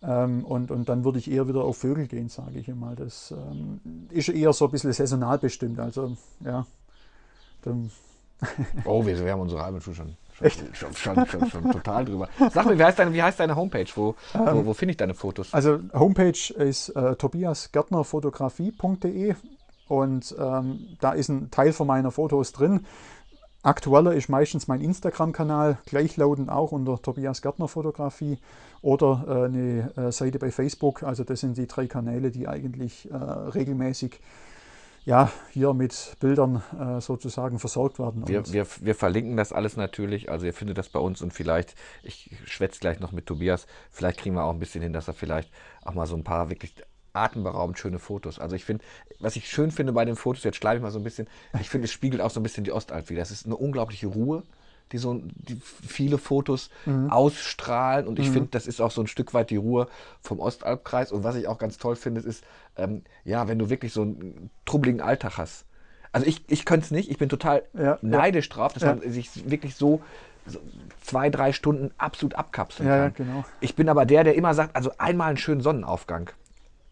Ähm, 0.03 0.45
und, 0.45 0.71
und 0.71 0.89
dann 0.89 1.05
würde 1.05 1.19
ich 1.19 1.31
eher 1.31 1.49
wieder 1.49 1.65
auf 1.65 1.79
Vögel 1.79 2.07
gehen, 2.07 2.29
sage 2.29 2.59
ich 2.59 2.69
mal. 2.69 2.95
Das 2.97 3.33
ähm, 3.33 3.81
ist 4.11 4.29
eher 4.29 4.53
so 4.53 4.67
ein 4.67 4.71
bisschen 4.71 4.93
saisonal 4.93 5.39
bestimmt. 5.39 5.81
Also, 5.81 6.17
ja. 6.45 6.67
oh, 8.85 9.05
wir, 9.05 9.19
wir 9.19 9.33
haben 9.33 9.41
unsere 9.41 9.63
halbe 9.63 9.81
schon, 9.81 10.17
schon, 10.49 10.75
schon, 10.75 10.95
schon, 10.95 11.27
schon, 11.27 11.51
schon, 11.51 11.71
total 11.71 12.05
drüber. 12.05 12.29
Sag 12.53 12.67
mir, 12.67 12.79
wie 12.79 12.85
heißt 12.85 12.99
deine, 12.99 13.13
wie 13.13 13.23
heißt 13.23 13.41
deine 13.41 13.57
Homepage? 13.57 13.87
Wo, 13.95 14.15
wo, 14.33 14.45
ähm, 14.45 14.67
wo 14.67 14.75
finde 14.75 14.93
ich 14.93 14.97
deine 14.97 15.15
Fotos? 15.15 15.53
Also, 15.53 15.81
Homepage 15.93 16.55
ist 16.57 16.89
äh, 16.91 17.17
tobiasgärtnerfotografie.de 17.17 19.35
und 19.89 20.35
ähm, 20.39 20.97
da 21.01 21.13
ist 21.13 21.29
ein 21.29 21.51
Teil 21.51 21.73
von 21.73 21.87
meiner 21.87 22.11
Fotos 22.11 22.53
drin. 22.53 22.87
Aktueller 23.63 24.15
ist 24.15 24.31
meistens 24.31 24.69
mein 24.69 24.81
Instagram-Kanal, 24.81 25.77
gleichlautend 25.85 26.49
auch 26.49 26.73
unter 26.73 27.03
Tobias 27.03 27.43
Gärtner 27.43 27.69
Fotografie 27.69 28.39
oder 28.81 29.25
äh, 29.29 29.45
eine 29.45 29.93
äh, 29.97 30.13
Seite 30.13 30.39
bei 30.39 30.51
Facebook. 30.51 31.03
Also 31.03 31.25
das 31.25 31.41
sind 31.41 31.59
die 31.59 31.67
drei 31.67 31.87
Kanäle, 31.87 32.31
die 32.31 32.49
eigentlich 32.49 33.11
äh, 33.11 33.17
regelmäßig 33.17 34.19
ja, 35.05 35.31
hier 35.51 35.73
mit 35.75 36.17
Bildern 36.21 36.63
äh, 36.79 37.01
sozusagen 37.01 37.59
versorgt 37.59 37.99
werden. 37.99 38.29
Wir, 38.29 38.47
wir, 38.53 38.67
wir, 38.81 38.95
verlinken 38.95 39.37
das 39.37 39.53
alles 39.53 39.77
natürlich, 39.77 40.31
also 40.31 40.47
ihr 40.47 40.55
findet 40.55 40.79
das 40.79 40.89
bei 40.89 41.01
uns 41.01 41.23
und 41.23 41.33
vielleicht, 41.33 41.75
ich 42.03 42.37
schwätze 42.45 42.81
gleich 42.81 43.01
noch 43.01 43.13
mit 43.13 43.27
Tobias, 43.27 43.67
vielleicht 43.91 44.21
kriegen 44.21 44.35
wir 44.35 44.45
auch 44.45 44.53
ein 44.53 44.59
bisschen 44.59 44.83
hin, 44.83 44.93
dass 44.93 45.09
er 45.09 45.15
vielleicht 45.15 45.51
auch 45.83 45.95
mal 45.95 46.07
so 46.07 46.17
ein 46.17 46.25
paar 46.25 46.51
wirklich 46.51 46.75
atemberaubend 47.13 47.79
schöne 47.79 47.99
Fotos. 47.99 48.39
Also 48.39 48.55
ich 48.55 48.65
finde, 48.65 48.85
was 49.19 49.37
ich 49.37 49.49
schön 49.49 49.71
finde 49.71 49.93
bei 49.93 50.05
den 50.05 50.17
Fotos, 50.17 50.45
jetzt 50.45 50.57
schleife 50.57 50.77
ich 50.77 50.83
mal 50.83 50.91
so 50.91 50.99
ein 50.99 51.05
bisschen, 51.05 51.29
ich 51.61 51.69
finde, 51.69 51.87
es 51.87 51.93
spiegelt 51.93 52.23
auch 52.23 52.31
so 52.31 52.41
ein 52.41 52.43
bisschen 52.43 52.65
die 52.65 52.73
Ostalb 52.73 53.11
wieder. 53.11 53.21
Das 53.21 53.31
ist 53.31 53.47
eine 53.47 53.57
unglaubliche 53.57 54.07
Ruhe, 54.07 54.45
die 54.93 54.99
so 54.99 55.21
die 55.25 55.61
viele 55.63 56.19
Fotos 56.19 56.71
mhm. 56.87 57.11
ausstrahlen. 57.11 58.07
Und 58.07 58.19
ich 58.19 58.29
mhm. 58.29 58.33
finde, 58.33 58.49
das 58.51 58.67
ist 58.67 58.81
auch 58.81 58.91
so 58.91 59.01
ein 59.01 59.07
Stück 59.07 59.35
weit 59.35 59.51
die 59.51 59.57
Ruhe 59.57 59.89
vom 60.21 60.41
Ostalbkreis. 60.41 61.13
Und 61.13 61.25
was 61.25 61.37
ich 61.37 61.49
auch 61.49 61.59
ganz 61.59 61.79
toll 61.79 61.97
finde, 61.97 62.21
ist, 62.21 62.45
ähm, 62.77 63.03
ja, 63.25 63.49
wenn 63.49 63.59
du 63.59 63.71
wirklich 63.71 63.93
so 63.93 64.03
einen 64.03 64.51
trubbeligen 64.65 65.01
Alltag 65.01 65.39
hast. 65.39 65.65
Also 66.13 66.27
ich, 66.27 66.45
ich 66.49 66.65
könnte 66.65 66.87
es 66.87 66.91
nicht, 66.91 67.11
ich 67.11 67.19
bin 67.19 67.29
total 67.29 67.63
ja, 67.73 67.99
neidisch 68.03 68.49
ja. 68.49 68.57
drauf, 68.57 68.73
dass 68.73 68.83
ja. 68.83 68.95
man 68.95 69.13
sich 69.13 69.49
wirklich 69.49 69.77
so 69.77 70.01
so 70.47 70.59
zwei, 71.03 71.31
drei 71.31 71.53
Stunden 71.53 71.91
absolut 71.99 72.35
abkapseln 72.35 72.89
kann. 72.89 72.99
Ja, 72.99 73.09
genau. 73.09 73.45
Ich 73.61 73.75
bin 73.77 73.89
aber 73.89 74.07
der, 74.07 74.25
der 74.25 74.35
immer 74.35 74.55
sagt, 74.55 74.77
also 74.77 74.91
einmal 74.99 75.29
einen 75.29 75.37
schönen 75.37 75.61
Sonnenaufgang. 75.61 76.31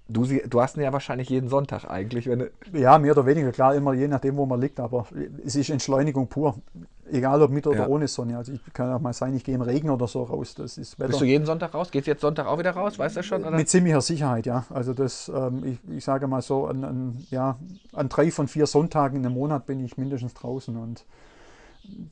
Du, 0.09 0.24
du 0.24 0.61
hast 0.61 0.76
ihn 0.76 0.82
ja 0.82 0.92
wahrscheinlich 0.92 1.28
jeden 1.28 1.49
Sonntag 1.49 1.84
eigentlich. 1.84 2.26
Wenn 2.26 2.49
ja, 2.72 2.99
mehr 2.99 3.12
oder 3.12 3.26
weniger, 3.26 3.53
klar, 3.53 3.74
immer 3.74 3.92
je 3.92 4.09
nachdem, 4.09 4.36
wo 4.36 4.46
man 4.46 4.61
liegt, 4.61 4.80
aber 4.80 5.07
es 5.44 5.55
ist 5.55 5.68
Entschleunigung 5.68 6.28
pur. 6.28 6.57
Egal 7.11 7.42
ob 7.42 7.50
mit 7.50 7.66
oder 7.66 7.80
ja. 7.80 7.86
ohne 7.86 8.09
Sonne. 8.09 8.36
Also 8.36 8.52
ich 8.52 8.61
kann 8.72 8.92
auch 8.92 9.00
mal 9.00 9.12
sein, 9.12 9.34
ich 9.34 9.44
gehe 9.44 9.54
im 9.54 9.62
Regen 9.62 9.90
oder 9.90 10.06
so 10.06 10.22
raus. 10.22 10.54
Das 10.54 10.78
ist 10.78 10.98
Wetter. 10.98 11.09
Bist 11.09 11.20
du 11.20 11.24
jeden 11.24 11.46
Sonntag 11.46 11.74
raus? 11.74 11.90
Geht 11.90 12.02
es 12.02 12.06
jetzt 12.06 12.20
Sonntag 12.20 12.46
auch 12.46 12.59
wieder 12.59 12.72
raus? 12.72 12.98
Weißt 12.98 13.16
du 13.16 13.22
schon? 13.22 13.42
Oder? 13.42 13.56
Mit 13.56 13.68
ziemlicher 13.68 14.00
Sicherheit, 14.00 14.46
ja. 14.46 14.64
Also 14.70 14.94
das, 14.94 15.30
ähm, 15.34 15.62
ich, 15.64 15.96
ich, 15.96 16.04
sage 16.04 16.26
mal 16.26 16.42
so, 16.42 16.66
an, 16.66 16.84
an, 16.84 17.26
ja, 17.30 17.56
an 17.92 18.09
drei 18.09 18.30
von 18.30 18.48
vier 18.48 18.66
Sonntagen 18.66 19.24
im 19.24 19.32
Monat 19.32 19.66
bin 19.66 19.84
ich 19.84 19.96
mindestens 19.96 20.34
draußen 20.34 20.76
und 20.76 21.04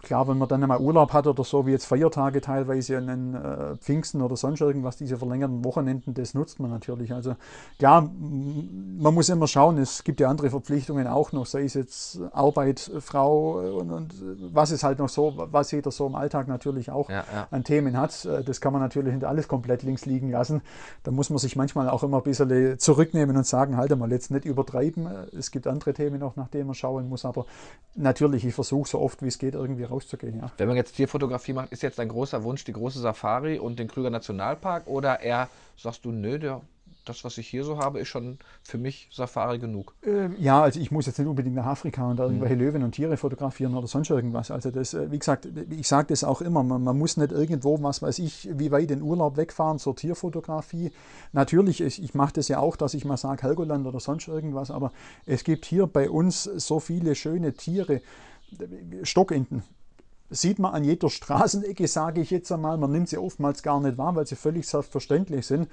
klar, 0.03 0.29
wenn 0.29 0.39
man 0.39 0.49
dann 0.49 0.63
einmal 0.63 0.81
Urlaub 0.81 1.13
hat 1.13 1.27
oder 1.27 1.45
so, 1.45 1.67
wie 1.67 1.73
jetzt 1.73 1.87
Feiertage 1.87 2.41
teilweise 2.41 2.99
an 2.99 3.07
den 3.07 3.35
äh, 3.35 3.77
Pfingsten 3.77 4.23
oder 4.23 4.37
sonst 4.37 4.61
irgendwas, 4.61 4.97
diese 4.97 5.17
verlängerten 5.17 5.65
Wochenenden, 5.65 6.15
das 6.15 6.35
nutzt 6.35 6.61
man 6.61 6.71
natürlich. 6.71 7.13
Also 7.13 7.37
klar, 7.79 8.03
man 8.03 9.15
muss 9.15 9.29
immer 9.29 9.47
schauen, 9.47 9.79
es 9.79 10.05
gibt 10.05 10.21
ja 10.21 10.29
andere 10.29 10.51
Verpflichtungen 10.51 11.07
auch 11.07 11.33
noch, 11.33 11.47
sei 11.47 11.65
es 11.65 11.75
jetzt 11.75 12.21
Arbeit, 12.33 12.91
Frau 13.01 13.79
und, 13.79 13.91
und 13.91 14.15
was 14.53 14.71
ist 14.71 14.83
halt 14.83 14.99
noch 14.99 15.09
so, 15.09 15.35
was 15.37 15.71
jeder 15.71 15.91
so 15.91 16.07
im 16.07 16.15
Alltag 16.15 16.49
natürlich 16.49 16.91
auch 16.91 17.09
ja, 17.11 17.25
ja. 17.33 17.49
an 17.51 17.65
Themen 17.65 17.97
hat. 17.97 18.25
Äh, 18.25 18.45
das 18.45 18.61
kann 18.61 18.73
man 18.73 18.83
natürlich 18.83 19.15
nicht 19.15 19.25
alles 19.25 19.49
komplett 19.49 19.83
links 19.83 20.07
liegen 20.07 20.31
lassen. 20.31 20.63
Da 21.03 21.11
muss 21.11 21.31
man 21.31 21.39
sich 21.39 21.57
manchmal 21.57 21.89
auch 21.89 22.03
immer 22.03 22.19
ein 22.19 22.23
bisschen 22.23 22.79
zurücknehmen 22.79 23.37
und 23.37 23.47
sagen, 23.47 23.77
halt 23.77 23.97
mal, 23.97 24.11
jetzt 24.11 24.31
nicht 24.31 24.45
übertreiben. 24.45 25.09
Es 25.37 25.51
gibt 25.51 25.67
andere 25.67 25.95
Themen 25.95 26.21
noch, 26.21 26.37
nach 26.37 26.49
denen 26.49 26.67
man 26.67 26.75
schauen 26.75 27.09
muss, 27.09 27.25
aber 27.25 27.47
natürlich, 27.95 28.45
ich 28.45 28.55
versuche 28.55 28.89
so 28.89 29.01
oft 29.01 29.23
wie 29.23 29.29
es 29.29 29.39
geht, 29.39 29.55
irgendwie 29.67 29.85
rauszugehen. 29.85 30.41
Ja. 30.41 30.51
Wenn 30.57 30.69
man 30.69 30.77
jetzt 30.77 30.97
Tierfotografie 30.97 31.53
macht, 31.53 31.73
ist 31.73 31.83
jetzt 31.83 31.99
dein 31.99 32.09
großer 32.09 32.43
Wunsch 32.45 32.65
die 32.65 32.73
große 32.73 33.01
Safari 33.01 33.59
und 33.59 33.79
den 33.79 33.89
Krüger 33.89 34.11
Nationalpark 34.11 34.87
oder 34.87 35.21
eher 35.21 35.49
sagst 35.77 36.05
du, 36.05 36.13
nö, 36.13 36.39
der, 36.39 36.63
das, 37.09 37.25
was 37.25 37.39
ich 37.39 37.49
hier 37.49 37.65
so 37.65 37.79
habe, 37.79 38.01
ist 38.01 38.09
schon 38.09 38.39
für 38.63 38.79
mich 38.79 39.09
Safari 39.13 39.59
genug? 39.59 39.95
Äh, 40.05 40.29
ja, 40.39 40.63
also 40.63 40.81
ich 40.81 40.91
muss 40.91 41.07
jetzt 41.07 41.19
nicht 41.19 41.29
unbedingt 41.29 41.55
nach 41.55 41.67
Afrika 41.67 42.09
und 42.09 42.17
da 42.17 42.25
irgendwelche 42.25 42.55
mhm. 42.55 42.61
Löwen 42.61 42.83
und 42.83 42.93
Tiere 42.93 43.17
fotografieren 43.17 43.75
oder 43.75 43.87
sonst 43.87 44.11
irgendwas. 44.11 44.51
Also 44.51 44.71
das, 44.71 44.95
äh, 44.95 45.11
wie 45.11 45.19
gesagt, 45.19 45.49
ich 45.71 45.87
sage 45.87 46.09
das 46.09 46.25
auch 46.25 46.41
immer, 46.41 46.63
man, 46.63 46.83
man, 46.83 46.99
muss 46.99 47.17
nicht 47.17 47.33
irgendwo, 47.33 47.83
was 47.83 48.03
weiß 48.03 48.19
ich, 48.19 48.49
wie 48.53 48.71
weit 48.71 48.91
in 48.91 49.03
Urlaub 49.03 49.37
wegfahren 49.37 49.79
zur 49.79 49.97
Tierfotografie. 49.97 50.91
Natürlich, 51.33 51.81
ich, 51.81 52.03
ich 52.03 52.15
mache 52.15 52.35
das 52.35 52.49
ja 52.49 52.59
auch, 52.59 52.77
dass 52.77 52.95
ich 52.95 53.05
mal 53.05 53.17
sage 53.17 53.43
Helgoland 53.43 53.87
oder 53.87 54.01
sonst 54.01 54.29
irgendwas, 54.29 54.71
aber 54.71 54.93
es 55.25 55.45
gibt 55.45 55.65
hier 55.65 55.87
bei 55.87 56.11
uns 56.11 56.45
so 56.45 56.81
viele 56.81 57.15
schöne 57.15 57.55
Tiere. 57.55 58.03
Stockenten 59.03 59.63
sieht 60.31 60.59
man 60.59 60.75
an 60.75 60.85
jeder 60.85 61.09
Straßenecke, 61.09 61.87
sage 61.87 62.21
ich 62.21 62.31
jetzt 62.31 62.51
einmal. 62.51 62.79
Man 62.79 62.93
nimmt 62.93 63.09
sie 63.09 63.19
oftmals 63.19 63.63
gar 63.63 63.81
nicht 63.81 63.99
wahr, 63.99 64.17
weil 64.17 64.27
sie 64.27 64.37
völlig 64.37 64.67
selbstverständlich 64.67 65.47
sind. 65.47 65.69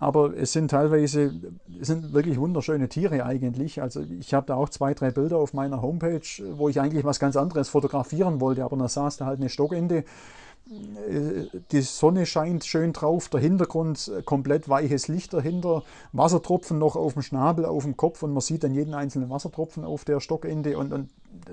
Aber 0.00 0.36
es 0.36 0.52
sind 0.52 0.70
teilweise, 0.70 1.34
es 1.80 1.88
sind 1.88 2.12
wirklich 2.12 2.38
wunderschöne 2.38 2.88
Tiere 2.88 3.24
eigentlich. 3.24 3.82
Also 3.82 4.00
ich 4.00 4.32
habe 4.32 4.46
da 4.46 4.54
auch 4.54 4.68
zwei, 4.68 4.94
drei 4.94 5.10
Bilder 5.10 5.38
auf 5.38 5.54
meiner 5.54 5.82
Homepage, 5.82 6.22
wo 6.52 6.68
ich 6.68 6.80
eigentlich 6.80 7.04
was 7.04 7.18
ganz 7.18 7.36
anderes 7.36 7.68
fotografieren 7.68 8.40
wollte, 8.40 8.62
aber 8.62 8.76
da 8.76 8.88
saß 8.88 9.16
da 9.16 9.26
halt 9.26 9.40
eine 9.40 9.48
Stockente 9.48 10.04
die 11.72 11.80
Sonne 11.80 12.26
scheint 12.26 12.64
schön 12.64 12.92
drauf, 12.92 13.28
der 13.28 13.40
Hintergrund 13.40 14.10
äh, 14.14 14.22
komplett 14.22 14.68
weiches 14.68 15.08
Licht 15.08 15.32
dahinter, 15.32 15.82
Wassertropfen 16.12 16.78
noch 16.78 16.94
auf 16.94 17.14
dem 17.14 17.22
Schnabel, 17.22 17.64
auf 17.64 17.84
dem 17.84 17.96
Kopf 17.96 18.22
und 18.22 18.32
man 18.32 18.42
sieht 18.42 18.64
dann 18.64 18.74
jeden 18.74 18.92
einzelnen 18.92 19.30
Wassertropfen 19.30 19.84
auf 19.84 20.04
der 20.04 20.20
Stockende 20.20 20.76
und, 20.76 20.92
und 20.92 21.10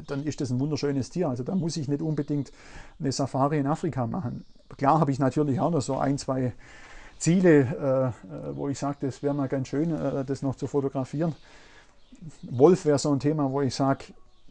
dann 0.08 0.24
ist 0.24 0.42
das 0.42 0.50
ein 0.50 0.60
wunderschönes 0.60 1.10
Tier. 1.10 1.30
Also 1.30 1.44
da 1.44 1.56
muss 1.56 1.78
ich 1.78 1.88
nicht 1.88 2.02
unbedingt 2.02 2.52
eine 3.00 3.12
Safari 3.12 3.60
in 3.60 3.68
Afrika 3.68 4.06
machen. 4.06 4.46
Klar 4.78 5.00
habe 5.00 5.12
ich 5.12 5.20
natürlich 5.20 5.60
auch 5.60 5.72
noch 5.72 5.82
so 5.82 5.98
ein, 5.98 6.18
zwei 6.18 6.54
Ziele, 7.18 8.14
äh, 8.28 8.56
wo 8.56 8.68
ich 8.68 8.78
sage, 8.78 8.98
das 9.02 9.24
wäre 9.24 9.34
mal 9.34 9.48
ganz 9.48 9.70
schön, 9.70 9.92
äh, 9.92 10.26
das 10.26 10.42
noch 10.42 10.56
zu 10.56 10.68
fotografieren. 10.68 11.36
Wolf 12.42 12.86
wäre 12.86 13.00
so 13.00 13.12
ein 13.12 13.20
Thema, 13.20 13.52
wo 13.52 13.62
ich 13.62 13.74
sage, 13.74 14.06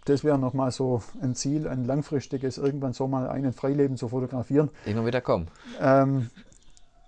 das 0.05 0.25
wäre 0.25 0.39
nochmal 0.39 0.71
so 0.71 1.03
ein 1.21 1.35
Ziel, 1.35 1.67
ein 1.67 1.85
langfristiges, 1.85 2.59
irgendwann 2.59 2.93
so 2.93 3.09
mal 3.09 3.29
einen 3.29 3.53
Freileben 3.53 3.97
zu 3.97 4.09
fotografieren. 4.09 4.71
Irgendwann 4.85 5.07
wieder 5.07 5.21
kommen. 5.21 5.49
Ähm, 5.81 6.31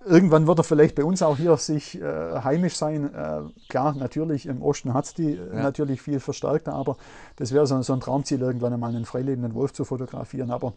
irgendwann 0.04 0.46
wird 0.46 0.60
er 0.60 0.64
vielleicht 0.64 0.94
bei 0.94 1.04
uns 1.04 1.22
auch 1.22 1.36
hier 1.36 1.56
sich 1.56 2.00
äh, 2.00 2.40
heimisch 2.42 2.76
sein. 2.76 3.12
Äh, 3.12 3.40
klar, 3.68 3.94
natürlich 3.94 4.46
im 4.46 4.62
Osten 4.62 4.94
hat 4.94 5.06
es 5.06 5.14
die 5.14 5.34
äh, 5.34 5.54
ja. 5.54 5.62
natürlich 5.62 6.00
viel 6.00 6.20
verstärkter, 6.20 6.72
aber 6.72 6.96
das 7.36 7.52
wäre 7.52 7.66
so, 7.66 7.80
so, 7.82 7.92
ein 7.92 8.00
Traumziel, 8.00 8.40
irgendwann 8.40 8.72
einmal 8.72 8.94
einen 8.94 9.04
freilebenden 9.04 9.54
Wolf 9.54 9.72
zu 9.72 9.84
fotografieren. 9.84 10.50
Aber 10.50 10.72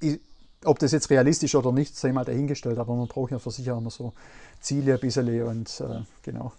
ich, 0.00 0.20
ob 0.64 0.78
das 0.78 0.92
jetzt 0.92 1.08
realistisch 1.08 1.54
oder 1.54 1.72
nicht, 1.72 1.96
sei 1.96 2.12
mal 2.12 2.24
dahingestellt, 2.24 2.78
aber 2.78 2.94
man 2.94 3.08
braucht 3.08 3.30
ja 3.30 3.38
für 3.38 3.50
sich 3.50 3.70
auch 3.70 3.78
immer 3.78 3.90
so 3.90 4.12
Ziele 4.60 4.94
ein 4.94 5.00
bisschen 5.00 5.42
und 5.44 5.80
äh, 5.80 6.02
genau. 6.22 6.52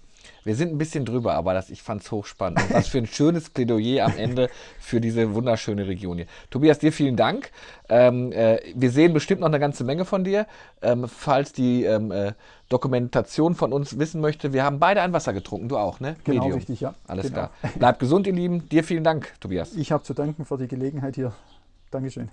Wir 0.43 0.55
sind 0.55 0.71
ein 0.73 0.77
bisschen 0.77 1.05
drüber, 1.05 1.35
aber 1.35 1.53
das, 1.53 1.69
ich 1.69 1.81
fand 1.81 2.01
es 2.01 2.11
hochspannend. 2.11 2.61
Und 2.61 2.73
was 2.73 2.87
für 2.87 2.97
ein 2.97 3.07
schönes 3.07 3.49
Plädoyer 3.49 4.05
am 4.05 4.17
Ende 4.17 4.49
für 4.79 4.99
diese 5.01 5.33
wunderschöne 5.33 5.87
Region 5.87 6.17
hier. 6.17 6.27
Tobias, 6.49 6.79
dir 6.79 6.91
vielen 6.91 7.15
Dank. 7.15 7.51
Ähm, 7.89 8.31
äh, 8.31 8.59
wir 8.75 8.91
sehen 8.91 9.13
bestimmt 9.13 9.41
noch 9.41 9.47
eine 9.47 9.59
ganze 9.59 9.83
Menge 9.83 10.05
von 10.05 10.23
dir. 10.23 10.47
Ähm, 10.81 11.07
falls 11.07 11.53
die 11.53 11.83
ähm, 11.83 12.11
äh, 12.11 12.33
Dokumentation 12.69 13.55
von 13.55 13.73
uns 13.73 13.99
wissen 13.99 14.21
möchte, 14.21 14.53
wir 14.53 14.63
haben 14.63 14.79
beide 14.79 15.01
ein 15.01 15.13
Wasser 15.13 15.33
getrunken, 15.33 15.69
du 15.69 15.77
auch, 15.77 15.99
ne? 15.99 16.15
Genau, 16.23 16.43
Medium. 16.43 16.57
richtig, 16.57 16.81
ja. 16.81 16.95
Alles 17.07 17.27
genau. 17.27 17.35
klar. 17.35 17.51
Bleib 17.77 17.99
gesund, 17.99 18.27
ihr 18.27 18.33
Lieben. 18.33 18.67
Dir 18.69 18.83
vielen 18.83 19.03
Dank, 19.03 19.33
Tobias. 19.39 19.75
Ich 19.75 19.91
habe 19.91 20.03
zu 20.03 20.13
danken 20.13 20.45
für 20.45 20.57
die 20.57 20.67
Gelegenheit 20.67 21.15
hier. 21.15 21.33
Dankeschön. 21.91 22.31